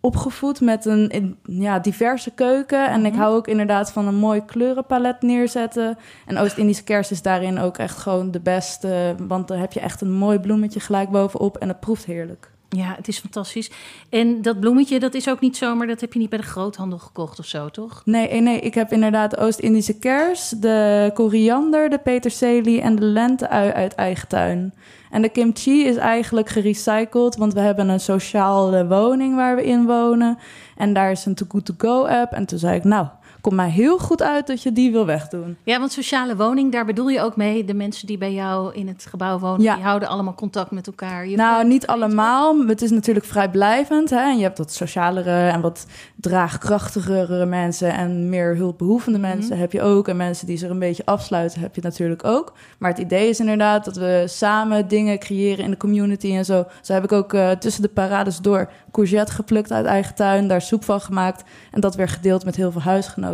opgevoed 0.00 0.60
met 0.60 0.84
een 0.84 1.36
ja, 1.42 1.78
diverse 1.78 2.30
keuken. 2.30 2.88
En 2.88 3.06
ik 3.06 3.14
hou 3.14 3.36
ook 3.36 3.48
inderdaad 3.48 3.92
van 3.92 4.06
een 4.06 4.14
mooi 4.14 4.44
kleurenpalet 4.44 5.22
neerzetten. 5.22 5.98
En 6.26 6.38
Oost-Indische 6.38 6.84
kers 6.84 7.10
is 7.10 7.22
daarin 7.22 7.58
ook 7.58 7.78
echt 7.78 7.98
gewoon 7.98 8.30
de 8.30 8.40
beste. 8.40 9.14
Want 9.18 9.48
dan 9.48 9.58
heb 9.58 9.72
je 9.72 9.80
echt 9.80 10.00
een 10.00 10.12
mooi 10.12 10.38
bloemetje 10.38 10.80
gelijk 10.80 11.10
bovenop. 11.10 11.56
En 11.56 11.68
het 11.68 11.80
proeft 11.80 12.04
heerlijk. 12.04 12.50
Ja, 12.68 12.94
het 12.96 13.08
is 13.08 13.18
fantastisch. 13.18 13.70
En 14.10 14.42
dat 14.42 14.60
bloemetje, 14.60 14.98
dat 14.98 15.14
is 15.14 15.28
ook 15.28 15.40
niet 15.40 15.56
zomaar, 15.56 15.86
dat 15.86 16.00
heb 16.00 16.12
je 16.12 16.18
niet 16.18 16.28
bij 16.28 16.38
de 16.38 16.44
groothandel 16.44 16.98
gekocht 16.98 17.38
of 17.38 17.46
zo, 17.46 17.68
toch? 17.68 18.02
Nee, 18.04 18.28
eh, 18.28 18.40
nee, 18.40 18.60
ik 18.60 18.74
heb 18.74 18.92
inderdaad 18.92 19.38
Oost-Indische 19.38 19.98
kers, 19.98 20.48
de 20.48 21.10
koriander, 21.14 21.90
de 21.90 21.98
peterselie 21.98 22.80
en 22.80 22.96
de 22.96 23.04
lenteui 23.04 23.70
uit 23.70 23.94
eigen 23.94 24.28
tuin. 24.28 24.74
En 25.10 25.22
de 25.22 25.28
kimchi 25.28 25.84
is 25.84 25.96
eigenlijk 25.96 26.48
gerecycled, 26.48 27.36
want 27.36 27.54
we 27.54 27.60
hebben 27.60 27.88
een 27.88 28.00
sociale 28.00 28.86
woning 28.86 29.34
waar 29.34 29.56
we 29.56 29.64
in 29.64 29.86
wonen. 29.86 30.38
En 30.76 30.92
daar 30.92 31.10
is 31.10 31.24
een 31.24 31.34
Too 31.34 31.48
Good 31.50 31.64
To 31.64 31.74
Go 31.76 32.06
app. 32.06 32.32
En 32.32 32.46
toen 32.46 32.58
zei 32.58 32.76
ik, 32.76 32.84
nou, 32.84 33.06
komt 33.40 33.54
mij 33.54 33.70
heel 33.70 33.98
goed 33.98 34.22
uit 34.22 34.46
dat 34.46 34.62
je 34.62 34.72
die 34.72 34.92
wil 34.92 35.06
wegdoen. 35.06 35.56
Ja, 35.62 35.78
want 35.78 35.92
sociale 35.92 36.36
woning, 36.36 36.72
daar 36.72 36.84
bedoel 36.84 37.08
je 37.08 37.20
ook 37.20 37.36
mee. 37.36 37.64
De 37.64 37.74
mensen 37.74 38.06
die 38.06 38.18
bij 38.18 38.32
jou 38.32 38.74
in 38.74 38.88
het 38.88 39.06
gebouw 39.08 39.38
wonen, 39.38 39.62
Ja. 39.62 39.74
die 39.74 39.84
houden 39.84 40.08
allemaal 40.08 40.34
contact 40.34 40.70
met 40.70 40.86
elkaar. 40.86 41.28
Je 41.28 41.36
Nou, 41.36 41.66
niet 41.66 41.86
allemaal. 41.86 42.66
Het 42.66 42.82
is 42.82 42.90
natuurlijk 42.90 43.26
vrijblijvend. 43.26 44.10
Hè? 44.10 44.20
En 44.20 44.36
je 44.36 44.42
hebt 44.42 44.58
wat 44.58 44.72
socialere 44.72 45.48
en 45.48 45.60
wat 45.60 45.86
draagkrachtigere 46.16 47.46
mensen 47.46 47.92
en 47.92 48.28
meer 48.28 48.56
hulpbehoevende 48.56 49.18
mensen 49.18 49.58
heb 49.58 49.72
je 49.72 49.82
ook. 49.82 50.08
En 50.08 50.16
mensen 50.16 50.46
die 50.46 50.56
zich 50.56 50.70
een 50.70 50.78
beetje 50.78 51.04
afsluiten 51.06 51.60
heb 51.60 51.74
je 51.74 51.80
natuurlijk 51.82 52.24
ook. 52.24 52.52
Maar 52.78 52.90
het 52.90 52.98
idee 52.98 53.28
is 53.28 53.40
inderdaad 53.40 53.84
dat 53.84 53.96
we 53.96 54.24
samen 54.26 54.88
dingen 54.88 55.18
creëren 55.18 55.64
in 55.64 55.70
de 55.70 55.76
community 55.76 56.34
en 56.34 56.44
zo. 56.44 56.64
Zo 56.82 56.92
heb 56.92 57.04
ik 57.04 57.12
ook 57.12 57.32
eh, 57.34 57.50
tussen 57.50 57.82
de 57.82 57.88
parades 57.88 58.38
door 58.38 58.70
courgette 58.92 59.32
geplukt 59.32 59.72
uit 59.72 59.86
eigen 59.86 60.14
tuin, 60.14 60.48
daar 60.48 60.62
soep 60.62 60.84
van 60.84 61.00
gemaakt 61.00 61.42
en 61.70 61.80
dat 61.80 61.94
weer 61.94 62.08
gedeeld 62.08 62.44
met 62.44 62.56
heel 62.56 62.72
veel 62.72 62.80
huisgenoten. 62.80 63.26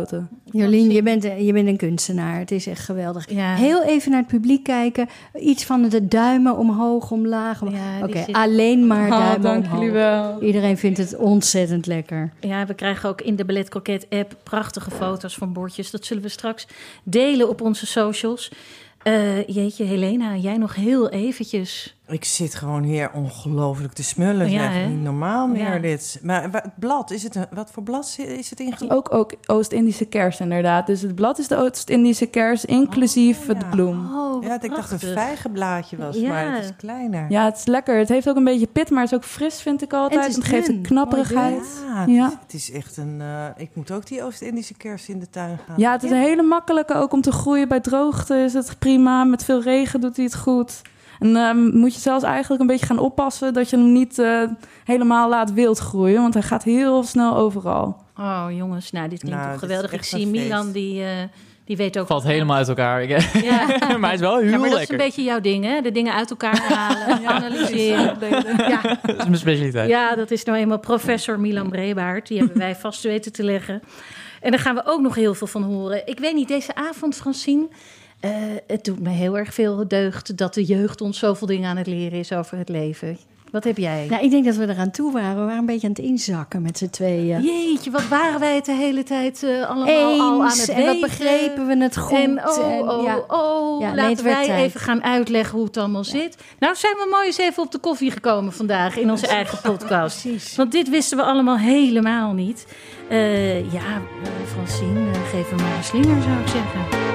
Jolien, 0.51 0.91
je 0.91 1.01
bent, 1.03 1.23
je 1.23 1.53
bent 1.53 1.67
een 1.67 1.77
kunstenaar. 1.77 2.39
Het 2.39 2.51
is 2.51 2.67
echt 2.67 2.83
geweldig. 2.85 3.29
Ja. 3.29 3.55
Heel 3.55 3.83
even 3.83 4.11
naar 4.11 4.19
het 4.19 4.27
publiek 4.29 4.63
kijken. 4.63 5.07
Iets 5.39 5.65
van 5.65 5.89
de 5.89 6.07
duimen 6.07 6.57
omhoog, 6.57 7.11
omlaag. 7.11 7.61
om- 7.61 7.69
Ja, 7.75 7.95
die 7.95 8.03
Oké, 8.07 8.23
zit- 8.23 8.35
alleen 8.35 8.87
maar 8.87 9.11
Oh, 9.11 9.17
duimen 9.17 9.41
dank 9.41 9.63
omhoog. 9.63 9.79
jullie 9.79 9.93
wel. 9.93 10.41
Iedereen 10.43 10.77
vindt 10.77 10.97
het 10.97 11.15
ontzettend 11.17 11.85
lekker. 11.85 12.31
Ja, 12.39 12.65
we 12.65 12.73
krijgen 12.73 13.09
ook 13.09 13.21
in 13.21 13.35
de 13.35 13.45
Ballet 13.45 13.69
Croquet 13.69 14.05
app 14.09 14.35
prachtige 14.43 14.91
foto's 14.91 15.35
van 15.35 15.53
bordjes. 15.53 15.91
Dat 15.91 16.05
zullen 16.05 16.23
we 16.23 16.29
straks 16.29 16.67
delen 17.03 17.49
op 17.49 17.61
onze 17.61 17.85
socials. 17.85 18.51
Eh, 19.03 19.47
jeetje, 19.47 19.83
Helena, 19.83 20.35
jij 20.35 20.57
nog 20.57 20.75
heel 20.75 21.09
eventjes. 21.09 21.94
Ik 22.07 22.25
zit 22.25 22.55
gewoon 22.55 22.83
hier 22.83 23.11
ongelooflijk 23.13 23.93
te 23.93 24.03
smullen. 24.03 24.49
Ja, 24.51 24.85
niet 24.87 25.01
normaal 25.01 25.47
meer 25.47 25.73
Ja. 25.73 25.79
dit. 25.79 26.19
Maar 26.23 26.43
het 26.51 26.79
blad, 26.79 27.11
is 27.11 27.23
het 27.23 27.35
een, 27.35 27.45
wat 27.51 27.71
voor 27.71 27.83
blad 27.83 28.15
is 28.27 28.49
het 28.49 28.59
inge... 28.59 28.89
Ook, 28.89 29.13
ook 29.13 29.33
Oost-Indische 29.45 30.05
kers 30.05 30.39
inderdaad. 30.39 30.87
Dus 30.87 31.01
het 31.01 31.15
blad 31.15 31.37
is 31.39 31.47
de 31.47 31.55
Oost-Indische 31.57 32.25
kers, 32.25 32.65
inclusief 32.65 33.49
Oh, 33.49 33.59
de 33.59 33.65
bloem. 33.65 34.15
Oh, 34.15 34.43
Ja, 34.43 34.53
ik 34.53 34.61
dacht 34.61 34.91
een 34.91 34.97
prachtig. 34.97 35.13
vijgenblaadje 35.13 35.97
was, 35.97 36.15
Ja. 36.15 36.29
maar 36.29 36.55
het 36.55 36.63
is 36.63 36.71
kleiner. 36.77 37.25
Ja, 37.29 37.45
het 37.45 37.57
is 37.57 37.65
lekker. 37.65 37.97
Het 37.97 38.09
heeft 38.09 38.29
ook 38.29 38.35
een 38.35 38.43
beetje 38.43 38.67
pit, 38.67 38.89
maar 38.89 39.01
het 39.01 39.11
is 39.11 39.17
ook 39.17 39.23
fris, 39.25 39.61
vind 39.61 39.81
ik 39.81 39.93
altijd. 39.93 40.13
En 40.13 40.27
het 40.27 40.29
is 40.29 40.35
het 40.35 40.45
geeft 40.45 40.67
een 40.67 40.81
knapperigheid. 40.81 41.83
Ja, 42.07 42.23
het, 42.29 42.37
het 42.43 42.53
is 42.53 42.71
echt 42.71 42.97
een... 42.97 43.21
eh, 43.21 43.45
ik 43.57 43.69
moet 43.73 43.91
ook 43.91 44.07
die 44.07 44.23
Oost-Indische 44.23 44.73
kers 44.77 45.09
in 45.09 45.19
de 45.19 45.29
tuin 45.29 45.57
gaan. 45.67 45.75
Ja, 45.77 45.91
het 45.91 46.03
is 46.03 46.11
een 46.11 46.17
hele 46.17 46.41
makkelijke 46.43 46.93
ook 46.93 47.13
om 47.13 47.21
te 47.21 47.31
groeien. 47.31 47.67
Bij 47.67 47.79
droogte 47.79 48.35
is 48.35 48.53
het 48.53 48.75
prima. 48.79 49.23
Met 49.23 49.43
veel 49.43 49.61
regen 49.61 50.01
doet 50.01 50.15
hij 50.15 50.25
het 50.25 50.35
goed. 50.35 50.81
En 51.19 51.35
ehm, 51.35 51.77
moet 51.77 51.93
je 51.93 51.99
zelfs 51.99 52.23
eigenlijk 52.23 52.61
een 52.61 52.67
beetje 52.67 52.85
gaan 52.85 52.99
oppassen 52.99 53.53
dat 53.53 53.69
je 53.69 53.77
hem 53.77 53.91
niet 53.91 54.19
eh, 54.19 54.41
helemaal 54.83 55.29
laat 55.29 55.53
wild 55.53 55.77
groeien. 55.79 56.21
Want 56.21 56.33
hij 56.33 56.43
gaat 56.43 56.63
heel 56.63 57.03
snel 57.03 57.35
overal. 57.35 58.03
Oh, 58.19 58.45
jongens, 58.49 58.91
nou, 58.91 59.09
dit 59.09 59.19
klinkt 59.19 59.37
Nou, 59.39 59.51
toch 59.51 59.59
geweldig. 59.59 59.93
Ik 59.93 60.03
zie. 60.03 60.27
Milan, 60.27 60.71
die, 60.71 61.03
eh, 61.03 61.09
die 61.65 61.77
weet 61.77 61.99
ook... 61.99 62.07
Valt 62.07 62.23
helemaal 62.23 62.57
uit 62.57 62.67
elkaar. 62.67 63.01
Ik- 63.03 63.09
Ja. 63.43 63.65
maar 63.97 63.99
hij 63.99 64.13
is 64.13 64.19
wel 64.19 64.37
heel 64.37 64.49
Ja, 64.49 64.57
maar 64.57 64.69
dat 64.69 64.79
is 64.81 64.89
een 64.89 64.97
beetje 64.97 65.23
jouw 65.23 65.39
ding, 65.41 65.63
hè? 65.65 65.81
De 65.81 65.91
dingen 65.91 66.13
uit 66.13 66.29
elkaar 66.29 66.59
halen, 66.73 67.27
analyseren. 67.27 68.17
Ja. 68.57 68.81
Dat 69.01 69.17
is 69.17 69.23
mijn 69.23 69.37
specialiteit. 69.37 69.89
ja, 69.89 70.15
dat 70.15 70.31
is 70.31 70.43
nou 70.43 70.57
eenmaal 70.57 70.79
professor 70.79 71.39
Milan 71.39 71.69
Brebaert. 71.69 72.27
Die 72.27 72.37
hebben 72.39 72.57
wij 72.57 72.75
vast 72.85 73.03
weten 73.03 73.31
te 73.31 73.43
leggen. 73.43 73.81
En 74.41 74.51
daar 74.51 74.59
gaan 74.59 74.75
we 74.75 74.81
ook 74.85 75.01
nog 75.01 75.15
heel 75.15 75.33
veel 75.33 75.47
van 75.47 75.63
horen. 75.63 76.07
Ik 76.07 76.19
weet 76.19 76.33
niet, 76.33 76.47
deze 76.47 76.75
avond, 76.75 77.15
Francine... 77.15 77.67
eh, 78.19 78.31
het 78.67 78.83
doet 78.85 78.99
me 78.99 79.09
heel 79.09 79.37
erg 79.37 79.53
veel 79.53 79.87
deugd 79.87 80.37
dat 80.37 80.53
de 80.53 80.63
jeugd 80.63 81.01
ons 81.01 81.19
zoveel 81.19 81.47
dingen 81.47 81.69
aan 81.69 81.77
het 81.77 81.87
leren 81.87 82.19
is 82.19 82.31
over 82.33 82.57
het 82.57 82.69
leven. 82.69 83.17
Wat 83.51 83.63
heb 83.63 83.77
jij? 83.77 84.07
Nou, 84.09 84.23
ik 84.23 84.31
denk 84.31 84.45
dat 84.45 84.55
we 84.55 84.67
eraan 84.69 84.91
toe 84.91 85.11
waren. 85.13 85.35
We 85.35 85.41
waren 85.41 85.57
een 85.57 85.65
beetje 85.65 85.87
aan 85.87 85.93
het 85.93 86.03
inzakken 86.03 86.61
met 86.61 86.77
z'n 86.77 86.89
tweeën. 86.89 87.41
Jeetje, 87.41 87.91
wat 87.91 88.07
waren 88.07 88.39
wij 88.39 88.55
het 88.55 88.65
de 88.65 88.71
hele 88.73 89.03
tijd 89.03 89.43
eh, 89.43 89.69
allemaal 89.69 90.19
al 90.21 90.41
aan 90.41 90.49
Eens, 90.49 90.59
het 90.59 90.69
en 90.69 90.85
wat 90.85 90.93
weten. 90.93 91.09
begrepen 91.09 91.67
we 91.67 91.77
het 91.77 91.97
goed. 91.97 92.17
En 92.17 92.47
oh, 92.47 92.71
en 92.73 92.89
oh, 92.89 93.03
ja. 93.03 93.17
oh, 93.27 93.81
Ja, 93.81 93.95
laten 93.95 94.23
wij 94.23 94.45
tijd. 94.45 94.59
even 94.61 94.79
gaan 94.79 95.03
uitleggen 95.03 95.55
hoe 95.57 95.65
het 95.65 95.77
allemaal 95.77 96.03
zit. 96.03 96.37
Nou 96.59 96.75
zijn 96.75 96.93
we 96.93 97.07
mooi 97.11 97.25
eens 97.25 97.37
even 97.37 97.63
op 97.63 97.71
de 97.71 97.77
koffie 97.79 98.11
gekomen 98.11 98.53
vandaag 98.53 98.97
in 98.97 99.11
onze 99.11 99.27
eigen 99.27 99.57
podcast. 99.61 100.21
Precies. 100.21 100.55
Want 100.55 100.71
dit 100.71 100.89
wisten 100.89 101.17
we 101.17 101.23
allemaal 101.23 101.57
helemaal 101.57 102.33
niet. 102.33 102.67
Eh, 103.09 103.71
ja, 103.73 104.01
Francine, 104.53 105.13
geef 105.31 105.49
hem 105.49 105.59
maar 105.61 105.77
een 105.77 105.83
slinger 105.83 106.21
zou 106.21 106.39
ik 106.39 106.47
zeggen. 106.47 107.14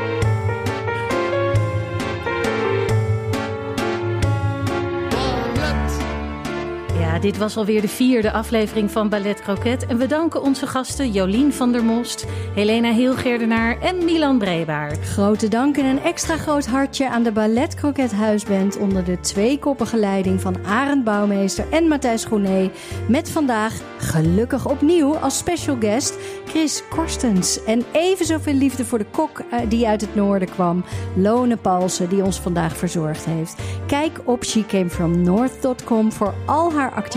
Dit 7.21 7.39
was 7.39 7.57
alweer 7.57 7.81
de 7.81 7.89
vierde 7.89 8.33
aflevering 8.33 8.91
van 8.91 9.09
Ballet 9.09 9.43
Croquet. 9.43 9.87
En 9.87 9.99
we 9.99 10.07
danken 10.07 10.43
onze 10.43 10.67
gasten 10.67 11.11
Jolien 11.11 11.53
van 11.53 11.73
der 11.73 11.85
Most, 11.85 12.27
Helena 12.55 12.93
Heelgerdenaar 12.93 13.81
en 13.81 14.05
Milan 14.05 14.39
Brebaert. 14.39 14.99
Grote 15.09 15.49
dank 15.49 15.77
en 15.77 15.85
een 15.85 16.03
extra 16.03 16.37
groot 16.37 16.67
hartje 16.67 17.09
aan 17.11 17.23
de 17.23 17.33
Ballet 17.33 17.75
Croquet 17.75 18.13
Huisband 18.13 18.79
onder 18.79 19.05
de 19.05 19.21
tweekoppige 19.21 19.97
leiding 19.97 20.41
van 20.41 20.67
Arend 20.67 21.05
Bouwmeester 21.05 21.65
en 21.71 21.89
Matthijs 21.89 22.25
Groené. 22.25 22.71
Met 23.09 23.31
vandaag 23.31 23.75
gelukkig 23.99 24.67
opnieuw 24.67 25.17
als 25.17 25.39
special 25.39 25.77
guest 25.81 26.15
Chris 26.47 26.83
Korstens. 26.89 27.65
En 27.65 27.85
even 27.93 28.27
zoveel 28.27 28.55
liefde 28.55 28.85
voor 28.85 28.99
de 28.99 29.07
kok 29.11 29.39
eh, 29.39 29.59
die 29.69 29.89
uit 29.89 30.01
het 30.01 30.15
noorden 30.15 30.51
kwam, 30.51 30.85
Lone 31.17 31.57
Palsen, 31.57 32.09
die 32.09 32.25
ons 32.25 32.41
vandaag 32.41 32.77
verzorgd 32.77 33.25
heeft. 33.25 33.55
Kijk 33.87 34.21
op 34.25 34.45
shecamefromnorth.com 34.45 36.13
voor 36.13 36.35
al 36.47 36.73
haar 36.73 36.81
activiteiten. 36.87 37.10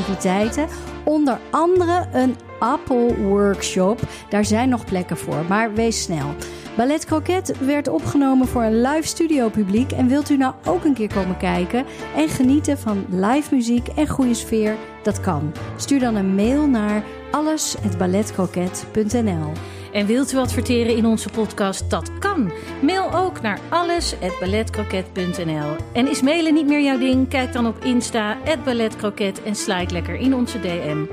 Onder 1.04 1.40
andere 1.50 2.08
een 2.12 2.36
appelworkshop. 2.60 4.00
Daar 4.30 4.46
zijn 4.46 4.70
nog 4.70 4.86
plekken 4.86 5.18
voor, 5.18 5.46
maar 5.50 5.74
wees 5.74 6.02
snel. 6.02 6.36
Ballet 6.78 7.06
Croquet 7.06 7.58
werd 7.58 7.88
opgenomen 7.88 8.48
voor 8.48 8.64
een 8.64 8.82
live 8.82 9.08
studio 9.08 9.50
publiek. 9.50 9.92
En 9.92 10.08
wilt 10.08 10.30
u 10.30 10.38
nou 10.38 10.54
ook 10.66 10.84
een 10.84 10.94
keer 10.94 11.14
komen 11.14 11.38
kijken 11.38 11.86
en 12.16 12.30
genieten 12.30 12.78
van 12.78 13.06
live 13.10 13.56
muziek 13.56 13.88
en 13.88 14.08
goede 14.08 14.34
sfeer? 14.34 14.76
Dat 15.04 15.20
kan. 15.20 15.52
Stuur 15.78 16.00
dan 16.00 16.16
een 16.16 16.36
mail 16.36 16.68
naar 16.68 17.04
alles@balletcroquet.nl. 17.32 19.52
En 19.94 20.06
wilt 20.06 20.34
u 20.34 20.38
adverteren 20.38 20.96
in 20.96 21.06
onze 21.06 21.30
podcast? 21.30 21.90
Dat 21.90 22.12
kan. 22.20 22.52
Mail 22.82 23.16
ook 23.16 23.42
naar 23.42 23.60
alles@balletcroquet.nl. 23.70 25.76
En 25.94 26.10
is 26.10 26.22
mailen 26.22 26.54
niet 26.54 26.68
meer 26.68 26.82
jouw 26.82 26.98
ding? 26.98 27.30
Kijk 27.30 27.54
dan 27.54 27.68
op 27.68 27.84
Insta 27.84 28.38
@balletcroquet 28.64 29.44
en 29.44 29.56
slide 29.56 29.94
lekker 29.94 30.16
in 30.16 30.36
onze 30.36 30.60
DM. 30.60 31.06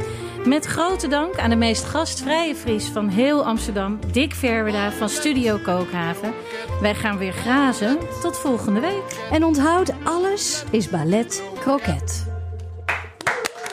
Met 0.45 0.67
grote 0.67 1.09
dank 1.09 1.39
aan 1.39 1.51
de 1.51 1.57
meest 1.57 1.85
gastvrije 1.85 2.55
Fries 2.55 2.85
van 2.85 3.09
heel 3.09 3.45
Amsterdam, 3.45 3.99
Dick 4.13 4.35
Verweda 4.35 4.93
van 4.93 5.09
Studio 5.09 5.59
Kookhaven. 5.59 6.33
Wij 6.81 6.95
gaan 6.95 7.19
weer 7.19 7.33
grazen. 7.33 7.99
Tot 8.23 8.39
volgende 8.39 8.81
week. 8.81 9.19
En 9.31 9.45
onthoud, 9.45 9.93
alles 10.05 10.65
is 10.71 10.89
Ballet 10.89 11.43
Croquet. 11.61 12.27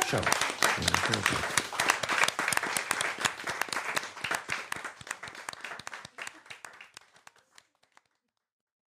Zo. 0.08 0.18